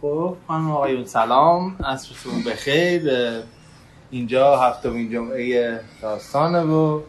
خب 0.00 0.36
خانم 0.48 0.70
آقایون 0.70 1.04
سلام. 1.04 1.76
عصرتون 1.84 2.42
بخیر. 2.46 3.12
اینجا 4.10 4.56
هفتمین 4.56 5.12
جمعه 5.12 5.80
داستانه 6.02 6.60
و 6.60 7.00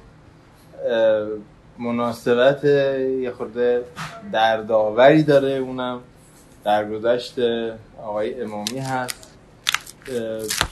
مناسبت 1.79 2.63
یه 2.63 3.31
خورده 3.37 3.83
دردآوری 4.31 5.23
داره 5.23 5.51
اونم. 5.51 5.99
درگذشت 6.63 7.39
آقای 8.03 8.41
امامی 8.41 8.79
هست. 8.79 9.35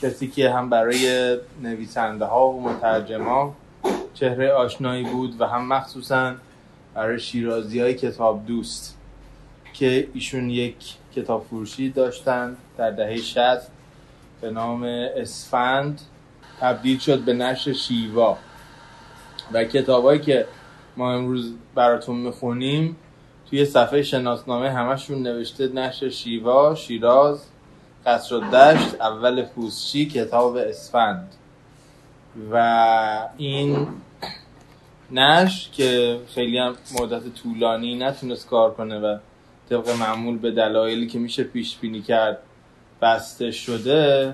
کسی 0.01 0.27
که 0.27 0.49
هم 0.49 0.69
برای 0.69 1.37
نویسنده 1.63 2.25
ها 2.25 2.47
و 2.49 2.61
مترجما 2.61 3.55
چهره 4.13 4.51
آشنایی 4.51 5.03
بود 5.03 5.41
و 5.41 5.45
هم 5.45 5.67
مخصوصا 5.67 6.33
برای 6.95 7.19
شیرازی 7.19 7.79
های 7.79 7.93
کتاب 7.93 8.45
دوست 8.45 8.96
که 9.79 10.07
ایشون 10.13 10.49
یک 10.49 10.75
کتاب 11.15 11.45
فروشی 11.49 11.89
داشتن 11.89 12.57
در 12.77 12.91
دهه 12.91 13.17
60 13.17 13.37
به 14.41 14.51
نام 14.51 14.83
اسفند. 15.15 16.01
تبدیل 16.59 16.99
شد 16.99 17.19
به 17.19 17.33
نشر 17.33 17.73
شیوا. 17.73 18.37
و 19.53 19.63
کتابایی 19.63 20.19
که 20.19 20.47
ما 20.97 21.13
امروز 21.13 21.53
براتون 21.75 22.15
می‌خونیم 22.15 22.95
توی 23.49 23.65
صفحه 23.65 24.01
شناسنامه 24.03 24.71
همشون 24.71 25.23
نوشته 25.23 25.67
نشر 25.67 26.09
شیوا 26.09 26.75
شیراز 26.75 27.45
قصر 28.05 28.35
و 28.35 28.39
دشت 28.39 29.01
اول 29.01 29.41
پوسچی 29.45 30.05
کتاب 30.05 30.55
اسفند. 30.55 31.31
و 32.51 33.29
این 33.37 33.87
نش 35.11 35.69
که 35.73 36.19
خیلی 36.27 36.57
هم 36.57 36.75
مدت 37.01 37.33
طولانی 37.33 37.95
نتونست 37.95 38.47
کار 38.47 38.73
کنه 38.73 38.99
و 38.99 39.17
طبق 39.69 39.89
معمول 39.89 40.37
به 40.37 40.51
دلایلی 40.51 41.07
که 41.07 41.19
میشه 41.19 41.43
پیش 41.43 41.77
بینی 41.77 42.01
کرد 42.01 42.37
بسته 43.01 43.51
شده 43.51 44.33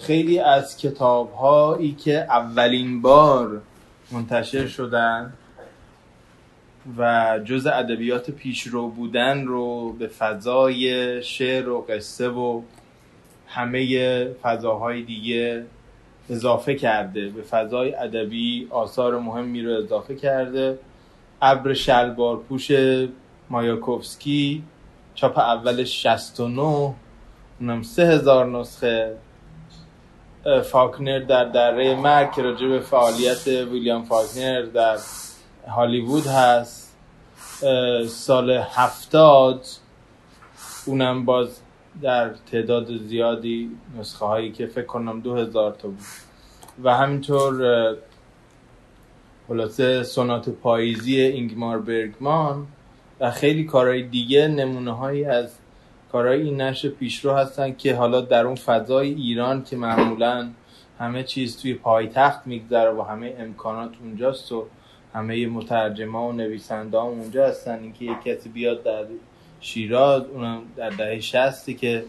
خیلی 0.00 0.38
از 0.38 0.76
کتاب 0.76 1.32
هایی 1.32 1.92
که 1.92 2.18
اولین 2.18 3.02
بار 3.02 3.62
منتشر 4.12 4.66
شدن 4.66 5.32
و 6.98 7.38
جز 7.44 7.66
ادبیات 7.66 8.30
پیشرو 8.30 8.88
بودن 8.88 9.44
رو 9.44 9.92
به 9.92 10.06
فضای 10.06 11.22
شعر 11.22 11.68
و 11.68 11.80
قصه 11.88 12.28
و 12.28 12.62
همه 13.46 14.24
فضاهای 14.42 15.02
دیگه 15.02 15.64
اضافه 16.30 16.74
کرده 16.74 17.28
به 17.28 17.42
فضای 17.42 17.94
ادبی 17.94 18.68
آثار 18.70 19.18
مهمی 19.18 19.62
رو 19.62 19.72
اضافه 19.72 20.14
کرده. 20.14 20.78
ابر 21.42 21.74
شلوار 21.74 22.36
پوش 22.36 22.70
مایاکوفسکی 23.50 24.64
چاپ 25.14 25.38
اول 25.38 25.84
69 25.84 26.94
اونم 27.60 27.82
سه 27.82 28.06
هزار 28.06 28.46
نسخه. 28.46 29.16
فاکنر 30.64 31.18
در 31.18 31.44
دره 31.44 31.94
مرگ 31.94 32.32
که 32.32 32.42
راجع 32.42 32.68
به 32.68 32.80
فعالیت 32.80 33.46
ویلیام 33.46 34.04
فاکنر 34.04 34.62
در 34.62 34.98
هالیوود 35.68 36.26
هست. 36.26 36.96
سال 38.08 38.50
هفتاد 38.50 39.66
اونم 40.86 41.24
باز 41.24 41.60
در 42.02 42.30
تعداد 42.52 42.96
زیادی 42.96 43.70
نسخه 43.98 44.26
هایی 44.26 44.52
که 44.52 44.66
فکر 44.66 44.86
کنم 44.86 45.20
دو 45.20 45.36
هزار 45.36 45.72
تا 45.72 45.88
بود. 45.88 45.98
و 46.84 46.94
همینطور 46.94 47.96
خلاصه 49.48 50.02
سونات 50.02 50.48
پاییزی 50.48 51.20
اینگمار 51.20 51.78
برگمان. 51.78 52.66
خیلی 53.30 53.64
کارهای 53.64 54.02
دیگه 54.02 54.48
نمونه 54.48 54.92
هایی 54.92 55.24
از 55.24 55.58
کارهای 56.12 56.42
این 56.42 56.60
نشر 56.60 56.88
پیشرو 56.88 57.32
هستن 57.32 57.74
که 57.74 57.94
حالا 57.94 58.20
در 58.20 58.46
اون 58.46 58.54
فضای 58.54 59.14
ایران 59.14 59.64
که 59.64 59.76
معمولا 59.76 60.48
همه 60.98 61.22
چیز 61.22 61.56
توی 61.56 61.74
پایتخت 61.74 62.46
میگذره 62.46 62.90
و 62.90 63.02
همه 63.02 63.34
امکانات 63.38 63.90
اونجاست 64.02 64.52
و 64.52 64.66
همه 65.14 65.46
مترجمه 65.46 66.18
و 66.18 66.32
نویسنده 66.32 66.98
هم 66.98 67.06
اونجا 67.06 67.46
هستن. 67.46 67.78
اینکه 67.82 68.04
یک 68.04 68.22
کسی 68.24 68.48
بیاد 68.48 68.82
در 68.82 69.04
شیراز 69.60 70.22
اونم 70.22 70.62
در 70.76 70.90
دهه 70.90 71.20
شستی 71.20 71.74
که 71.74 72.04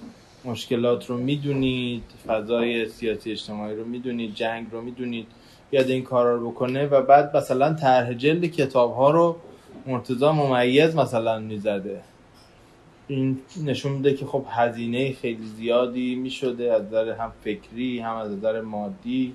مشکلات 0.46 1.09
رو 1.09 1.18
می‌دونید 1.18 2.04
فضای 2.28 2.90
سیاسی 2.90 3.31
اجتماعی 3.31 3.75
رو 3.75 3.86
می‌دونید 3.86 4.36
جنگ 4.36 4.68
رو 4.72 4.81
می‌دونید 4.81 5.28
بیاد 5.72 5.90
این 5.90 6.04
کارا 6.04 6.36
رو 6.36 6.52
بکنه 6.52 6.86
و 6.86 7.02
بعد 7.02 7.38
مثلا 7.38 7.74
طرح 7.74 8.14
جلد 8.14 8.46
کتاب 8.46 8.96
ها 8.96 9.12
رو 9.12 9.36
مرتضا 9.88 10.31
ممیز 10.31 10.96
مثلا 10.96 11.40
می‌زده. 11.40 12.01
این 13.07 13.40
نشون 13.63 13.91
میده 13.91 14.13
که 14.13 14.25
خب 14.25 14.46
هزینه 14.50 15.13
خیلی 15.13 15.46
زیادی 15.46 16.16
می‌شده 16.16 16.73
از 16.73 16.84
نظر 16.84 17.12
هم 17.12 17.31
فکری 17.44 18.00
هم 18.00 18.16
از 18.16 18.31
نظر 18.31 18.62
مادی 18.62 19.34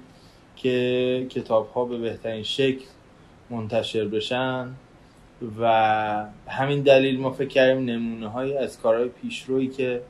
که 0.56 1.26
کتاب 1.30 1.70
ها 1.70 1.84
به 1.84 1.98
بهترین 1.98 2.42
شکل 2.42 2.84
منتشر 3.50 4.04
بشن 4.04 4.68
و 5.60 6.26
همین 6.48 6.82
دلیل 6.82 7.20
ما 7.20 7.30
فکر 7.30 7.48
کردیم 7.48 7.84
نمونه 7.84 8.28
های 8.28 8.56
از 8.56 8.80
کارهای 8.80 9.08
پیشرویی 9.08 9.68
که 9.68 10.02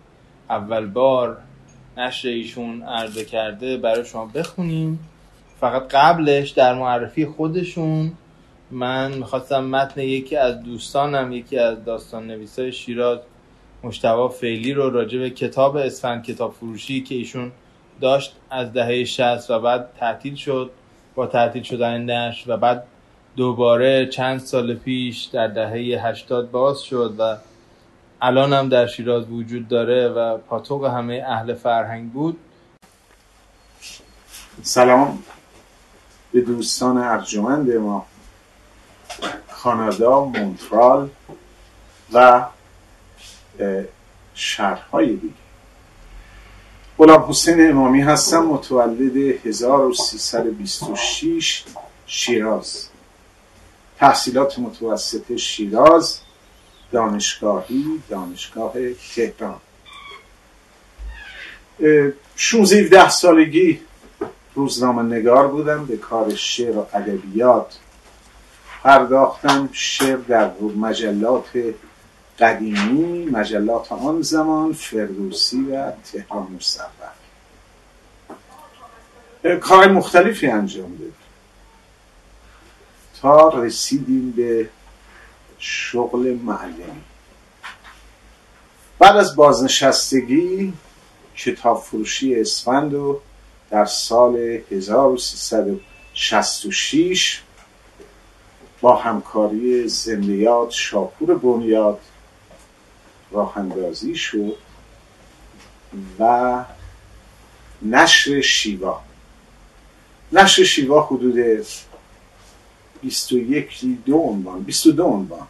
اول 0.51 0.87
بار 0.87 1.39
نشر 1.97 2.29
ایشون 2.29 2.83
عرضه 2.83 3.25
کرده 3.25 3.77
برای 3.77 4.05
شما 4.05 4.27
بخونیم. 4.27 4.99
فقط 5.61 5.89
قبلش 5.89 6.51
در 6.51 6.75
معرفی 6.75 7.27
خودشون 7.27 8.13
من 8.71 9.13
می‌خواستم 9.13 9.65
متن 9.65 10.01
یکی 10.01 10.37
از 10.37 10.63
دوستانم 10.63 11.33
یکی 11.33 11.59
از 11.59 11.85
داستان 11.85 12.27
نویسای 12.27 12.73
شیراز 12.73 13.19
مشتبا 13.83 14.29
فعلی 14.29 14.73
رو 14.73 14.91
راجع 14.91 15.19
به 15.19 15.31
کتاب 15.31 15.77
اسفند 15.77 16.25
کتاب 16.25 16.53
فروشی 16.53 17.03
که 17.03 17.15
ایشون 17.15 17.53
داشت 18.01 18.37
از 18.51 18.73
دهه 18.73 19.05
60 19.05 19.51
و 19.51 19.61
بعد 19.61 19.89
تعطیل 20.01 20.35
شد 20.35 20.71
با 21.15 21.27
تعطیل 21.27 21.63
شدن 21.63 22.11
نش 22.11 22.45
و 22.47 22.57
بعد 22.57 22.85
دوباره 23.37 24.07
چند 24.07 24.41
سال 24.41 24.75
پیش 24.75 25.25
در 25.25 25.47
دهه 25.47 26.07
80 26.07 26.51
باز 26.51 26.81
شد 26.81 27.15
و 27.19 27.37
الان 28.23 28.53
هم 28.53 28.69
در 28.69 28.87
شیراز 28.87 29.31
وجود 29.31 29.69
داره 29.69 30.09
و 30.09 30.39
پاتوق 30.39 30.85
همه 30.85 31.25
اهل 31.27 31.55
فرهنگ 31.55 32.13
بود. 32.13 32.37
سلام. 34.63 35.19
به 36.33 36.41
دوستان 36.41 36.99
ارجمند 36.99 37.71
ما. 37.71 38.07
کانادا 39.63 40.25
مونترال 40.25 41.09
و 42.13 42.45
شهرهای 44.35 45.17
دیگه. 45.17 45.35
غلام 46.99 47.23
حسین 47.23 47.71
امامی 47.71 48.01
هستم 48.01 48.43
متولد 48.43 49.17
1326 49.47 51.65
شیراز. 52.07 52.89
تحصیلات 53.99 54.59
متوسط 54.59 55.37
شیراز 55.37 56.21
دانشگاهی 56.93 58.03
دانشگاه 58.09 58.73
تهران. 59.15 59.61
16 62.37 63.11
سالگی 63.11 63.81
روزنامه 64.55 65.17
نگار 65.17 65.49
بودم 65.49 65.87
به 65.87 65.97
کار 65.97 66.35
شعر 66.35 66.77
و 66.77 66.87
ادبیات 66.93 67.79
پرداختم 68.83 69.69
شعر 69.73 70.17
در 70.17 70.51
مجلات 70.77 71.51
قدیمی 72.39 73.25
مجلات 73.25 73.93
آن 73.93 74.23
زمان 74.23 74.73
فردوسی 74.73 75.63
و 75.63 75.93
تهران 76.13 76.47
مصور. 76.57 76.87
کار 79.61 79.89
مختلفی 79.89 80.47
انجام 80.47 80.97
داد. 80.97 81.13
تا 83.23 83.49
رسیدیم 83.49 84.31
به 84.31 84.69
شغل 85.59 86.35
معلمی. 86.35 87.03
بعد 88.99 89.17
از 89.17 89.37
بازنشستگی 89.37 90.73
کتاب 91.37 91.83
فروشی 91.83 92.41
اسفند 92.41 92.95
و 92.95 93.21
در 93.71 93.85
سال 93.85 94.37
1366 94.71 97.43
با 98.81 98.97
همکاری 98.97 99.89
زندیات 99.89 100.71
شاپور 100.71 101.35
بنیاد 101.39 102.01
راه 103.31 103.59
اندازی 103.59 104.15
شد 104.15 104.57
و 106.19 106.65
نشر 107.83 108.41
شیوا. 108.41 109.01
نشر 110.33 110.65
شیوا 110.65 111.03
حدود 111.03 111.67
21 113.03 113.81
دو 114.07 114.17
عنوان 114.17 114.63
22 114.63 115.05
عنوان. 115.05 115.47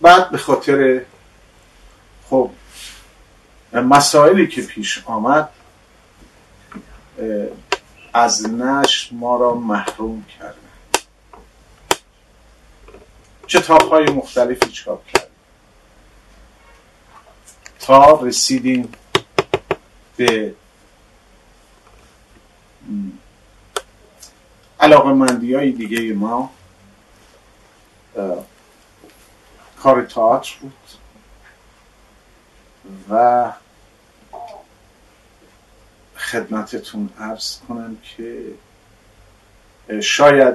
بعد 0.00 0.30
به 0.30 0.38
خاطر 0.38 1.02
خب 2.30 2.50
مسائلی 3.72 4.48
که 4.48 4.62
پیش 4.62 5.02
آمد 5.06 5.48
از 8.12 8.50
نشر 8.52 9.14
ما 9.14 9.36
را 9.36 9.54
محروم 9.54 10.24
کردن 10.38 10.56
کتاب 13.48 13.82
های 13.82 14.04
مختلفی 14.04 14.70
چاپ 14.70 15.06
کرد. 15.06 15.30
تا 17.80 18.20
رسیدیم 18.22 18.92
به 20.16 20.54
علاقه 24.80 25.12
مندی 25.12 25.54
های 25.54 25.72
دیگه 25.72 26.14
ما. 26.14 26.50
کار 29.82 30.04
تئاتر 30.04 30.56
بود 30.60 30.72
و 33.10 33.52
خدمتتون 36.30 37.10
عرض 37.20 37.58
کنم 37.68 37.96
که 38.16 38.42
شاید 40.00 40.54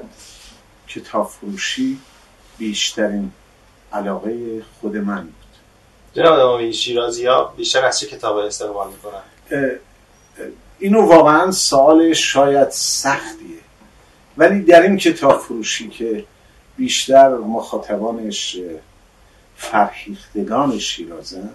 کتاب 0.88 1.30
فروشی 1.30 2.00
بیشترین 2.57 3.31
علاقه 3.94 4.63
خود 4.81 4.98
من 4.98 5.24
بود. 5.24 5.33
جناب 6.13 6.39
امامی 6.39 6.74
شیرازی 6.74 7.25
ها 7.25 7.54
بیشتر 7.57 7.86
از 7.86 8.00
چه 8.00 8.07
کتاب 8.07 8.38
استقبال 8.38 8.88
می‌کنن؟ 8.92 9.72
اینو 10.80 11.01
واقعا 11.01 11.51
سال 11.51 12.13
شاید 12.13 12.69
سختیه. 12.69 13.57
ولی 14.38 14.62
در 14.62 14.81
این 14.81 14.98
کتاب 14.98 15.39
فروشی 15.39 15.89
که 15.89 16.25
بیشتر 16.78 17.30
مخاطبانش 17.30 18.57
فرهیختگان 19.56 20.80
شیرازن 20.80 21.50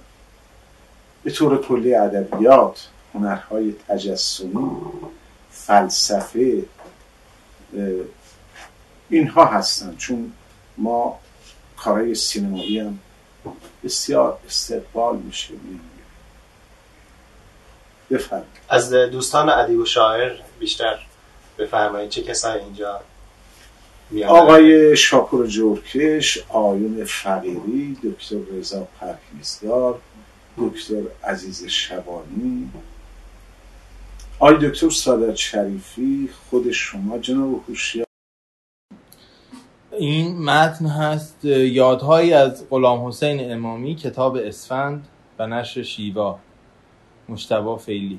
به 1.24 1.30
طور 1.30 1.62
کلی 1.62 1.94
ادبیات 1.94 2.88
هنرهای 3.14 3.74
تجسمی 3.88 4.76
فلسفه 5.50 6.62
اینها 9.10 9.44
هستن. 9.44 9.96
چون 9.96 10.32
ما 10.76 11.18
کارهای 11.76 12.14
سینمایی 12.14 12.78
هم 12.78 12.98
بسیار 13.84 14.38
استقبال 14.46 15.16
میشه. 15.16 15.54
بفرم 18.10 18.44
از 18.68 18.92
دوستان 18.92 19.48
ادیب 19.48 19.78
و 19.78 19.84
شاعر 19.84 20.32
بیشتر 20.58 20.98
بفرمایید. 21.58 22.10
چه 22.10 22.22
کسایی 22.22 22.64
اینجا 22.64 23.00
آقای 24.28 24.96
شاکر 24.96 25.46
جورکش 25.46 26.44
آیون 26.48 27.04
فقیری 27.04 27.96
دکتر 28.04 28.36
رضا 28.58 28.88
پرهیزدار 29.00 30.00
دکتر 30.58 31.02
عزیز 31.24 31.66
شبانی 31.66 32.70
آقای 34.42 34.68
دکتر 34.68 34.90
سادت 34.90 35.34
شریفی 35.34 36.28
خود 36.50 36.70
شما 36.70 37.18
جناب 37.18 37.64
هوشیار. 37.68 38.06
این 39.98 40.44
متن 40.44 40.86
هست 40.86 41.44
یادهایی 41.44 42.32
از 42.32 42.64
غلام 42.70 43.06
حسین 43.06 43.52
امامی 43.52 43.94
کتاب 43.94 44.36
اسفند 44.36 45.08
و 45.38 45.46
نشر 45.46 45.82
شیوا. 45.82 46.38
مشتبا 47.28 47.76
فیلی. 47.76 48.18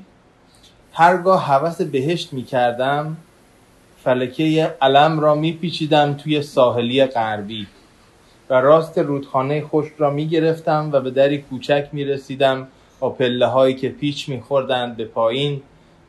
هرگاه 0.93 1.45
حوث 1.45 1.81
بهشت 1.81 2.33
می 2.33 2.43
کردم 2.43 3.17
فلکه 4.03 4.75
علم 4.81 5.19
را 5.19 5.35
میپیچیدم 5.35 6.13
توی 6.13 6.41
ساحلی 6.41 7.05
غربی 7.05 7.67
و 8.49 8.53
راست 8.53 8.97
رودخانه 8.97 9.61
خشک 9.61 9.93
را 9.97 10.09
می‌گرفتم 10.09 10.89
و 10.93 10.99
به 10.99 11.11
دری 11.11 11.41
کوچک 11.41 11.89
می‌رسیدم 11.91 12.67
با 12.99 13.09
پله 13.09 13.45
هایی 13.45 13.75
که 13.75 13.89
پیچ 13.89 14.29
میخوردند 14.29 14.97
به 14.97 15.05
پایین 15.05 15.61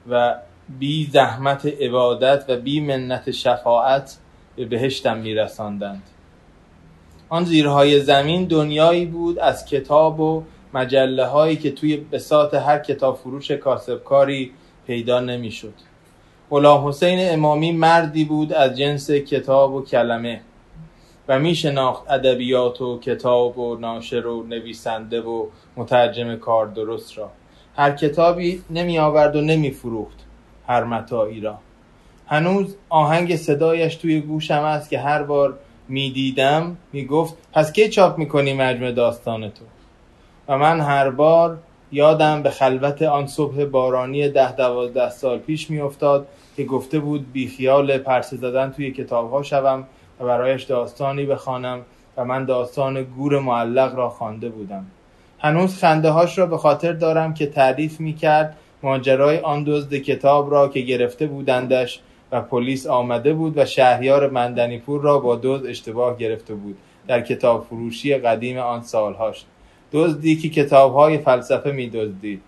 و 0.08 0.34
بی 0.78 1.08
زحمت 1.12 1.66
عبادت 1.66 2.44
و 2.48 2.56
بی 2.56 2.80
منت 2.80 3.30
شفاعت 3.30 4.18
به 4.56 4.64
بهشتم 4.64 5.16
میرساندند 5.16 6.02
آن 7.28 7.44
زیرهای 7.44 8.00
زمین 8.00 8.44
دنیایی 8.44 9.06
بود 9.06 9.38
از 9.38 9.66
کتاب 9.66 10.20
و 10.20 10.44
مجله 10.74 11.26
هایی 11.26 11.56
که 11.56 11.70
توی 11.70 11.96
بساط 11.96 12.54
هر 12.54 12.78
کتاب 12.78 13.16
فروش 13.16 13.50
کاسبکاری 13.50 14.52
پیدا 14.86 15.20
نمی‌شد. 15.20 15.74
غلام 16.50 16.88
حسین 16.88 17.32
امامی 17.32 17.72
مردی 17.72 18.24
بود 18.24 18.52
از 18.52 18.78
جنس 18.78 19.10
کتاب 19.10 19.74
و 19.74 19.82
کلمه 19.82 20.40
و 21.28 21.38
می 21.38 21.54
شناخت 21.54 22.10
ادبیات 22.10 22.80
و 22.80 22.98
کتاب 22.98 23.58
و 23.58 23.76
ناشر 23.76 24.26
و 24.26 24.42
نویسنده 24.42 25.20
و 25.20 25.46
مترجم 25.76 26.36
کار 26.36 26.66
درست 26.66 27.18
را 27.18 27.30
هر 27.76 27.90
کتابی 27.90 28.62
نمی 28.70 28.98
آورد 28.98 29.36
و 29.36 29.40
نمی 29.40 29.70
فروخت 29.70 30.18
هر 30.66 30.84
متاعی 30.84 31.40
را. 31.40 31.58
هنوز 32.26 32.76
آهنگ 32.88 33.36
صدایش 33.36 33.94
توی 33.94 34.20
گوشم 34.20 34.62
است 34.62 34.90
که 34.90 34.98
هر 34.98 35.22
بار 35.22 35.58
می 35.88 36.10
دیدم 36.10 36.76
می 36.92 37.04
گفت 37.04 37.34
پس 37.52 37.72
کی 37.72 37.88
چاپ 37.88 38.18
می 38.18 38.28
کنی 38.28 38.52
مجموع 38.52 38.92
داستان 38.92 39.50
تو؟ 39.50 39.64
و 40.48 40.58
من 40.58 40.80
هر 40.80 41.10
بار 41.10 41.58
یادم 41.92 42.42
به 42.42 42.50
خلوت 42.50 43.02
آن 43.02 43.26
صبح 43.26 43.64
بارانی 43.64 44.28
ده 44.28 44.56
دوازده 44.56 45.10
سال 45.10 45.38
پیش 45.38 45.70
میافتاد 45.70 46.26
که 46.56 46.64
گفته 46.64 46.98
بود 46.98 47.32
بیخیال 47.32 47.98
پرسه 47.98 48.36
زدن 48.36 48.70
توی 48.70 48.90
کتابها 48.90 49.42
شوم 49.42 49.84
و 50.20 50.24
برایش 50.24 50.62
داستانی 50.62 51.26
بخوانم 51.26 51.80
و 52.16 52.24
من 52.24 52.44
داستان 52.44 53.02
گور 53.02 53.38
معلق 53.38 53.94
را 53.94 54.08
خوانده 54.08 54.48
بودم. 54.48 54.86
هنوز 55.42 55.78
خنده 55.78 56.10
هاش 56.10 56.38
را 56.38 56.46
به 56.46 56.58
خاطر 56.58 56.92
دارم 56.92 57.34
که 57.34 57.46
تعریف 57.46 58.00
می 58.00 58.14
کرد 58.14 58.56
ماجرای 58.82 59.38
آن 59.38 59.64
دزد 59.64 59.94
کتاب 59.94 60.50
را 60.50 60.68
که 60.68 60.80
گرفته 60.80 61.26
بودندش 61.26 62.00
و 62.32 62.40
پلیس 62.40 62.86
آمده 62.86 63.34
بود 63.34 63.58
و 63.58 63.64
شهریار 63.64 64.30
مندنیپور 64.30 65.00
را 65.00 65.18
با 65.18 65.40
دزد 65.42 65.66
اشتباه 65.66 66.18
گرفته 66.18 66.54
بود 66.54 66.78
در 67.08 67.20
کتاب 67.20 67.64
فروشی 67.64 68.14
قدیم 68.14 68.58
آن 68.58 68.82
سالهاش. 68.82 69.44
دزدی 69.92 70.36
که 70.36 70.48
کتابهای 70.48 71.18
فلسفه 71.18 71.72
میدزدید. 71.72 72.42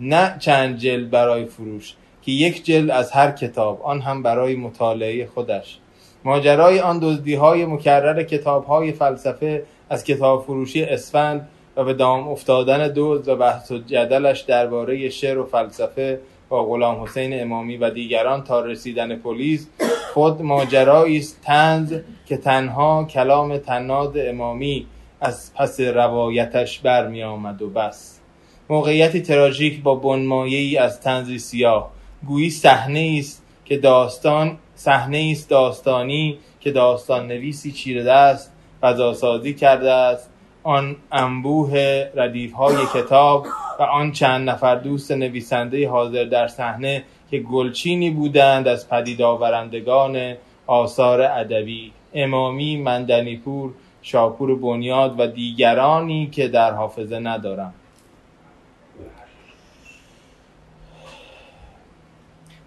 نه 0.00 0.36
چند 0.38 0.76
جلد 0.76 1.10
برای 1.10 1.44
فروش 1.44 1.94
که 2.22 2.32
یک 2.32 2.64
جلد 2.64 2.90
از 2.90 3.12
هر 3.12 3.30
کتاب 3.30 3.82
آن 3.82 4.00
هم 4.00 4.22
برای 4.22 4.56
مطالعه 4.56 5.26
خودش. 5.26 5.78
ماجرای 6.24 6.80
آن 6.80 6.98
دزدی 7.02 7.34
های 7.34 7.66
مکرر 7.66 8.22
کتاب 8.22 8.64
های 8.64 8.92
فلسفه 8.92 9.62
از 9.90 10.04
کتاب 10.04 10.42
فروشی 10.42 10.82
اسفند 10.82 11.48
و 11.76 11.84
به 11.84 11.94
دام 11.94 12.28
افتادن 12.28 12.92
دزد 12.96 13.28
و 13.28 13.36
بحث 13.36 13.70
و 13.70 13.78
جدلش 13.78 14.40
درباره 14.40 15.08
شعر 15.08 15.38
و 15.38 15.46
فلسفه 15.46 16.20
با 16.48 16.64
غلام 16.64 17.02
حسین 17.02 17.42
امامی 17.42 17.76
و 17.76 17.90
دیگران 17.90 18.44
تا 18.44 18.60
رسیدن 18.60 19.16
پلیس 19.16 19.68
خود 20.14 20.42
ماجرایی 20.42 21.18
است 21.18 21.40
تنز 21.44 21.94
که 22.26 22.36
تنها 22.36 23.04
کلام 23.04 23.58
تناد 23.58 24.12
امامی 24.16 24.86
از 25.20 25.54
پس 25.54 25.80
روایتش 25.80 26.78
برمی 26.78 27.22
آمد 27.22 27.62
و 27.62 27.70
بس. 27.70 28.20
موقعیتی 28.68 29.22
تراژیک 29.22 29.82
با 29.82 29.94
بنمایه‌ای 29.94 30.76
از 30.76 31.00
تنزی 31.00 31.38
سیاه. 31.38 31.90
گویی 32.26 32.50
صحنه 32.50 33.16
است 33.18 33.42
که 33.64 33.76
داستان 33.76 34.58
صحنه 34.74 35.28
است 35.32 35.50
داستانی 35.50 36.38
که 36.60 36.70
داستان 36.70 37.26
نویسی 37.26 37.72
چیره 37.72 38.02
دست 38.02 38.52
فضاسازی 38.80 39.54
کرده 39.54 39.90
است 39.90 40.29
آن 40.62 40.96
انبوه 41.12 42.04
ردیف 42.14 42.52
های 42.52 42.76
کتاب 42.94 43.46
و 43.78 43.82
آن 43.82 44.12
چند 44.12 44.50
نفر 44.50 44.74
دوست 44.74 45.12
نویسنده 45.12 45.88
حاضر 45.88 46.24
در 46.24 46.48
صحنه 46.48 47.04
که 47.30 47.38
گلچینی 47.38 48.10
بودند 48.10 48.68
از 48.68 48.88
پدید 48.88 49.22
آورندگان 49.22 50.34
آثار 50.66 51.22
ادبی 51.22 51.92
امامی 52.14 52.76
مندنیپور 52.76 53.72
شاپور 54.02 54.58
بنیاد 54.58 55.20
و 55.20 55.26
دیگرانی 55.26 56.26
که 56.26 56.48
در 56.48 56.72
حافظه 56.72 57.18
ندارم. 57.18 57.74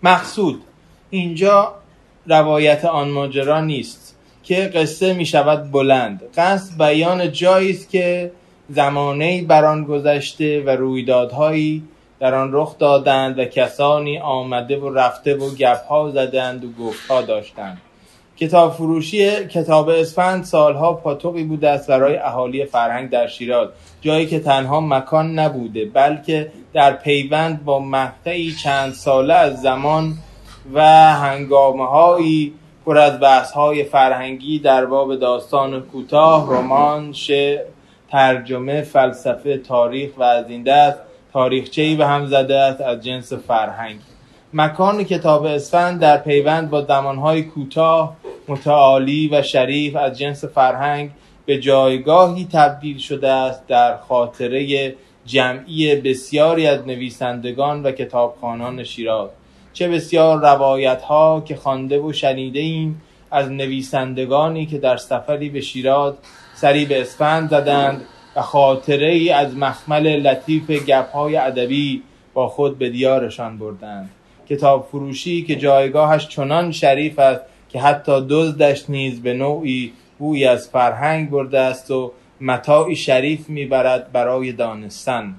مقصود 0.03 0.62
اینجا 1.09 1.75
روایت 2.25 2.85
آن 2.85 3.09
ماجرا 3.09 3.62
نیست. 3.62 4.02
که 4.43 4.55
قصه 4.55 5.13
می 5.13 5.25
شود 5.25 5.71
بلند. 5.71 6.21
قصد 6.38 6.77
بیان 6.77 7.31
جایی 7.31 7.71
است 7.71 7.89
که 7.89 8.31
زمانه 8.69 9.43
بر 9.43 9.65
آن 9.65 9.83
گذشته 9.83 10.62
و 10.62 10.69
رویدادهایی 10.69 11.83
در 12.19 12.35
آن 12.35 12.50
رخ 12.53 12.77
دادند 12.77 13.39
و 13.39 13.45
کسانی 13.45 14.19
آمده 14.19 14.77
و 14.77 14.89
رفته 14.89 15.35
و 15.35 15.55
گپها 15.55 16.09
زدند 16.09 16.65
و 16.65 16.83
گفتها 16.83 17.21
داشتند. 17.21 17.81
کتاب 18.38 18.73
فروشی 18.73 19.47
کتاب 19.47 19.89
اسفند 19.89 20.43
سالها 20.43 20.93
پاتوقی 20.93 21.43
بوده 21.43 21.69
است 21.69 21.88
برای 21.88 22.17
اهالی 22.17 22.65
فرهنگ 22.65 23.09
در 23.09 23.27
شیراز 23.27 23.67
جایی 24.01 24.25
که 24.25 24.39
تنها 24.39 24.81
مکان 24.81 25.39
نبوده 25.39 25.85
بلکه 25.85 26.51
در 26.73 26.93
پیوند 26.93 27.65
با 27.65 27.79
مقطعی 27.79 28.51
چند 28.51 28.93
ساله 28.93 29.33
از 29.33 29.62
زمان 29.62 30.13
و 30.73 30.81
هنگامه 31.13 31.88
هایی 31.88 32.53
پر 32.86 32.98
از 32.98 33.20
بحث 33.20 33.52
های 33.52 33.84
فرهنگی 33.84 34.60
در 34.60 34.86
باب 34.86 35.16
داستان 35.16 35.82
کوتاه 35.82 36.54
رمان 36.54 37.13
شعر 37.13 37.60
ترجمه 38.12 38.82
فلسفه 38.82 39.58
تاریخ 39.58 40.12
و 40.18 40.24
از 40.24 40.50
این 40.50 40.63
دست 40.63 40.98
تاریخچه‌ای 41.34 41.96
به 41.96 42.08
هم 42.08 42.25
زده 42.25 42.56
است 42.56 42.82
از 42.82 43.04
جنس 43.04 43.34
فرهنگ. 43.34 44.00
مکان 44.54 45.04
کتاب 45.04 45.46
اسفند 45.46 46.00
در 46.00 46.18
پیوند 46.18 46.70
با 46.70 46.82
زمانهای 46.82 47.44
کوتاه 47.44 48.16
متعالی 48.48 49.30
و 49.32 49.42
شریف 49.42 49.96
از 49.96 50.18
جنس 50.18 50.46
فرهنگ 50.46 51.12
به 51.46 51.60
جایگاهی 51.60 52.48
تبدیل 52.54 52.98
شده 52.98 53.30
است 53.30 53.68
در 53.68 53.98
خاطره 53.98 54.94
جمعی 55.25 55.96
بسیاری 55.96 56.68
از 56.68 56.88
نویسندگان 56.88 57.84
و 57.84 57.92
کتابخانان 57.92 58.84
شیراز. 58.84 59.30
چه 59.74 59.88
بسیار 59.88 60.42
روایت 60.42 61.01
ها 61.01 61.44
که 61.48 61.56
خوانده 61.56 62.00
و 62.00 62.13
شنیده 62.13 62.60
ایم 62.60 63.01
از 63.32 63.51
نویسندگانی 63.51 64.65
که 64.65 64.77
در 64.77 64.98
سفری 64.98 65.50
به 65.50 65.62
شیراز 65.62 66.13
سری 66.56 66.86
به 66.86 67.01
اسفند 67.01 67.50
زدند 67.50 68.01
و 68.36 68.42
خاطره 68.42 69.10
ای 69.10 69.30
از 69.30 69.58
مخمل 69.58 70.08
لطیف 70.08 70.72
گپ 70.72 71.12
های 71.12 71.36
ادبی 71.36 72.03
با 72.34 72.48
خود 72.48 72.77
به 72.77 72.89
دیارشان 72.89 73.58
بردند. 73.58 74.10
کتاب 74.50 74.88
فروشی 74.92 75.44
که 75.44 75.56
جایگاهش 75.56 76.27
چنان 76.27 76.72
شریف 76.72 77.20
است 77.20 77.42
که 77.70 77.80
حتی 77.80 78.25
دزدش 78.30 78.89
نیز 78.89 79.22
به 79.22 79.34
نوعی 79.34 79.94
بوی 80.20 80.46
از 80.46 80.70
فرهنگ 80.70 81.30
برده 81.30 81.60
است 81.60 81.92
و 81.92 82.12
متاعی 82.42 82.96
شریف 82.96 83.50
می‌برد 83.50 84.12
برای 84.12 84.51
دانستن 84.51 85.36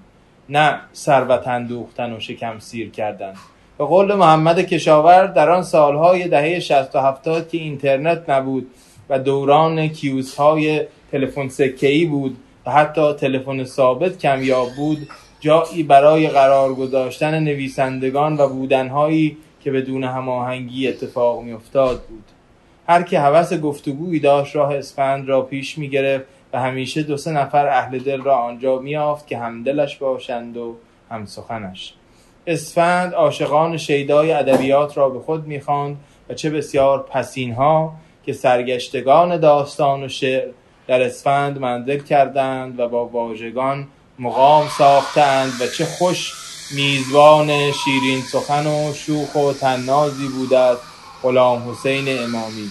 نه 0.49 0.81
ثروت 0.95 1.49
اندوختن 1.49 2.13
و 2.13 2.21
شکم 2.21 2.59
سیر 2.59 2.91
کردن. 2.91 3.35
به 3.79 3.85
قول 3.85 4.15
محمد 4.15 4.61
کشاور 4.61 5.27
در 5.27 5.51
آن 5.51 5.63
سالهای 5.63 6.29
دهه 6.29 6.61
60 6.61 6.97
و 6.97 6.99
70 6.99 7.49
که 7.49 7.59
اینترنت 7.59 8.31
نبود 8.31 8.67
و 9.09 9.19
دوران 9.19 9.89
کیوس 9.89 10.37
های 10.37 10.83
تلفن 11.13 11.49
سکه‌ای 11.49 12.05
بود 12.05 12.37
و 12.67 12.71
حتی 12.71 13.13
تلفن 13.13 13.65
ثابت 13.65 14.19
کمیاب 14.19 14.69
بود 14.77 15.09
جایی 15.41 15.83
برای 15.83 16.29
قرار 16.29 16.75
گذاشتن 16.75 17.39
نویسندگان 17.39 18.37
و 18.37 18.49
بودنهایی 18.49 19.37
که 19.61 19.71
بدون 19.71 20.05
هماهنگی 20.05 20.89
اتفاق 20.89 21.43
میافتاد 21.43 22.03
بود. 22.03 22.25
هر 22.89 23.03
که 23.03 23.21
هوس 23.21 23.53
گفتگویی 23.55 24.21
داشت 24.21 24.57
راه 24.57 24.75
اسفند 24.75 25.29
را 25.29 25.43
پیش 25.43 25.79
می‌گرفت 25.79 26.25
و 26.53 26.61
همیشه 26.61 27.03
دو 27.03 27.17
سه 27.17 27.31
نفر 27.31 27.67
اهل 27.67 27.99
دل 27.99 28.23
را 28.23 28.37
آنجا 28.37 28.79
میافت 28.79 29.27
که 29.27 29.39
همدلش 29.39 29.97
باشند 29.97 30.57
و 30.57 30.77
هم 31.11 31.27
سخنش 31.27 31.95
اسفند 32.47 33.15
عاشقان 33.15 33.77
شیدای 33.77 34.33
ادبیات 34.33 34.97
را 34.97 35.09
به 35.09 35.21
خود 35.21 35.47
می‌خواند 35.47 35.97
و 36.29 36.35
چه 36.35 36.51
بسیار 36.51 37.03
پسین 37.03 37.53
ها 37.53 37.93
که 38.27 38.33
سرگشتگان 38.33 39.37
داستان 39.37 40.03
و 40.03 40.09
شعر 40.09 40.49
در 40.87 41.03
اسفند 41.03 41.59
منزل 41.59 41.99
کردند 41.99 42.81
و 42.81 42.89
با 42.89 43.07
واژگان 43.07 43.87
مقام 44.19 44.69
ساختند 44.79 45.53
و 45.61 45.67
چه 45.67 45.85
خوش 45.85 46.33
میزبان 46.77 47.47
شیرین 47.73 48.21
سخن 48.21 48.67
و 48.67 48.93
شوخ 48.95 49.35
و 49.35 49.53
تنازی 49.53 50.29
بوده 50.29 50.59
است 50.59 50.83
غلام 51.23 51.71
حسین 51.71 52.19
امامی. 52.19 52.71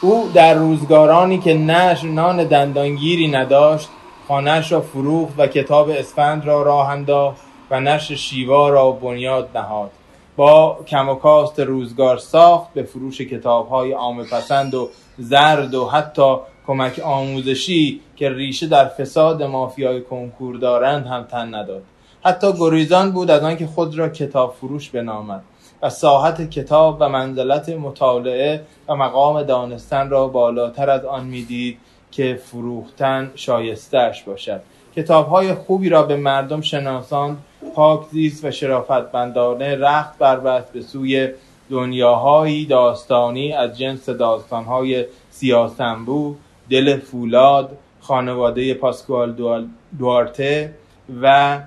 او 0.00 0.30
در 0.34 0.54
روزگارانی 0.54 1.38
که 1.38 1.54
نشر 1.54 2.06
نان 2.06 2.44
دندانگیری 2.44 3.28
نداشت 3.28 3.88
خانهش 4.28 4.72
را 4.72 4.80
فروخت 4.80 5.34
و 5.38 5.46
کتاب 5.46 5.88
اسفند 5.88 6.46
را 6.46 6.62
راه 6.62 6.88
انداخت. 6.88 7.47
و 7.70 7.80
نشر 7.80 8.14
شیوا 8.14 8.68
را 8.68 8.90
بنیاد 8.90 9.48
نهاد. 9.54 9.90
با 10.36 10.78
کم 10.86 11.08
و 11.08 11.14
کاست 11.14 11.60
روزگار 11.60 12.18
ساخت 12.18 12.72
به 12.74 12.82
فروش 12.82 13.20
کتاب 13.20 13.68
های 13.68 13.92
عام 13.92 14.24
پسند 14.24 14.74
و 14.74 14.88
زرد 15.18 15.74
و 15.74 15.86
حتی 15.86 16.36
کمک 16.66 16.98
آموزشی 16.98 18.00
که 18.16 18.30
ریشه 18.30 18.66
در 18.66 18.84
فساد 18.84 19.42
مافیای 19.42 20.02
کنکور 20.02 20.56
دارند 20.56 21.06
هم 21.06 21.22
تن 21.22 21.54
نداد. 21.54 21.82
حتی 22.24 22.52
گریزان 22.52 23.12
بود 23.12 23.30
از 23.30 23.42
آنکه 23.42 23.66
خود 23.66 23.98
را 23.98 24.08
کتاب 24.08 24.54
فروش 24.54 24.90
بنامد 24.90 25.42
و 25.82 25.90
ساحت 25.90 26.50
کتاب 26.50 26.96
و 27.00 27.08
منزلت 27.08 27.68
مطالعه 27.68 28.62
و 28.88 28.96
مقام 28.96 29.42
دانستن 29.42 30.10
را 30.10 30.28
بالاتر 30.28 30.90
از 30.90 31.04
آن 31.04 31.26
می‌دید 31.26 31.78
که 32.10 32.40
فروختن 32.44 33.30
شایستهش 33.34 34.22
باشد. 34.22 34.60
کتاب 34.96 35.28
های 35.28 35.54
خوبی 35.54 35.88
را 35.88 36.02
به 36.02 36.16
مردم 36.16 36.60
شناسان 36.60 37.38
پاک 37.74 38.06
زیست 38.10 38.44
و 38.44 38.50
شرافتمندانه 38.50 39.76
رخت 39.76 40.18
بربست 40.18 40.72
به 40.72 40.80
سوی 40.80 41.28
دنیاهایی 41.70 42.66
داستانی 42.66 43.52
از 43.52 43.78
جنس 43.78 44.08
داستانهای 44.08 45.04
سیاسنبو 45.30 46.36
دل 46.70 46.96
فولاد 46.96 47.78
خانواده 48.00 48.74
پاسکوال 48.74 49.34
دوارته 49.98 50.74
و 51.22 51.58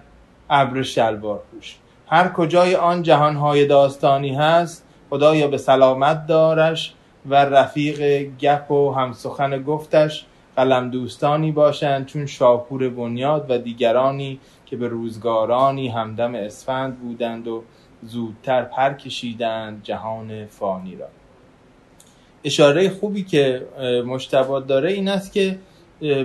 ابر 0.50 0.83
شلوار 0.83 1.39
پوش 1.51 1.75
هر 2.07 2.27
کجای 2.27 2.75
آن 2.75 3.03
جهانهای 3.03 3.65
داستانی 3.65 4.36
هست 4.36 4.86
خدایا 5.10 5.48
به 5.48 5.57
سلامت 5.57 6.27
دارش 6.27 6.93
و 7.29 7.36
رفیق 7.36 8.29
گپ 8.39 8.71
و 8.71 8.91
همسخن 8.91 9.63
گفتش. 9.63 10.25
قلم 10.55 10.89
دوستانی 10.89 11.51
باشند 11.51 12.05
چون 12.05 12.25
شاپور 12.25 12.89
بنیاد 12.89 13.45
و 13.50 13.57
دیگرانی 13.57 14.39
که 14.71 14.77
به 14.77 14.87
روزگارانی 14.87 15.87
همدم 15.87 16.35
اسفند 16.35 16.99
بودند 16.99 17.47
و 17.47 17.63
زودتر 18.03 18.63
پر 18.63 18.93
کشیدند 18.93 19.83
جهان 19.83 20.45
فانی 20.45 20.95
را. 20.95 21.07
اشاره 22.43 22.89
خوبی 22.89 23.23
که 23.23 23.67
مشتبات 24.05 24.67
داره 24.67 24.91
این 24.91 25.07
است 25.07 25.33
که 25.33 25.59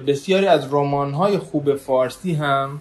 بسیاری 0.06 0.46
از 0.46 0.74
رمان‌های 0.74 1.38
خوب 1.38 1.74
فارسی 1.74 2.34
هم 2.34 2.80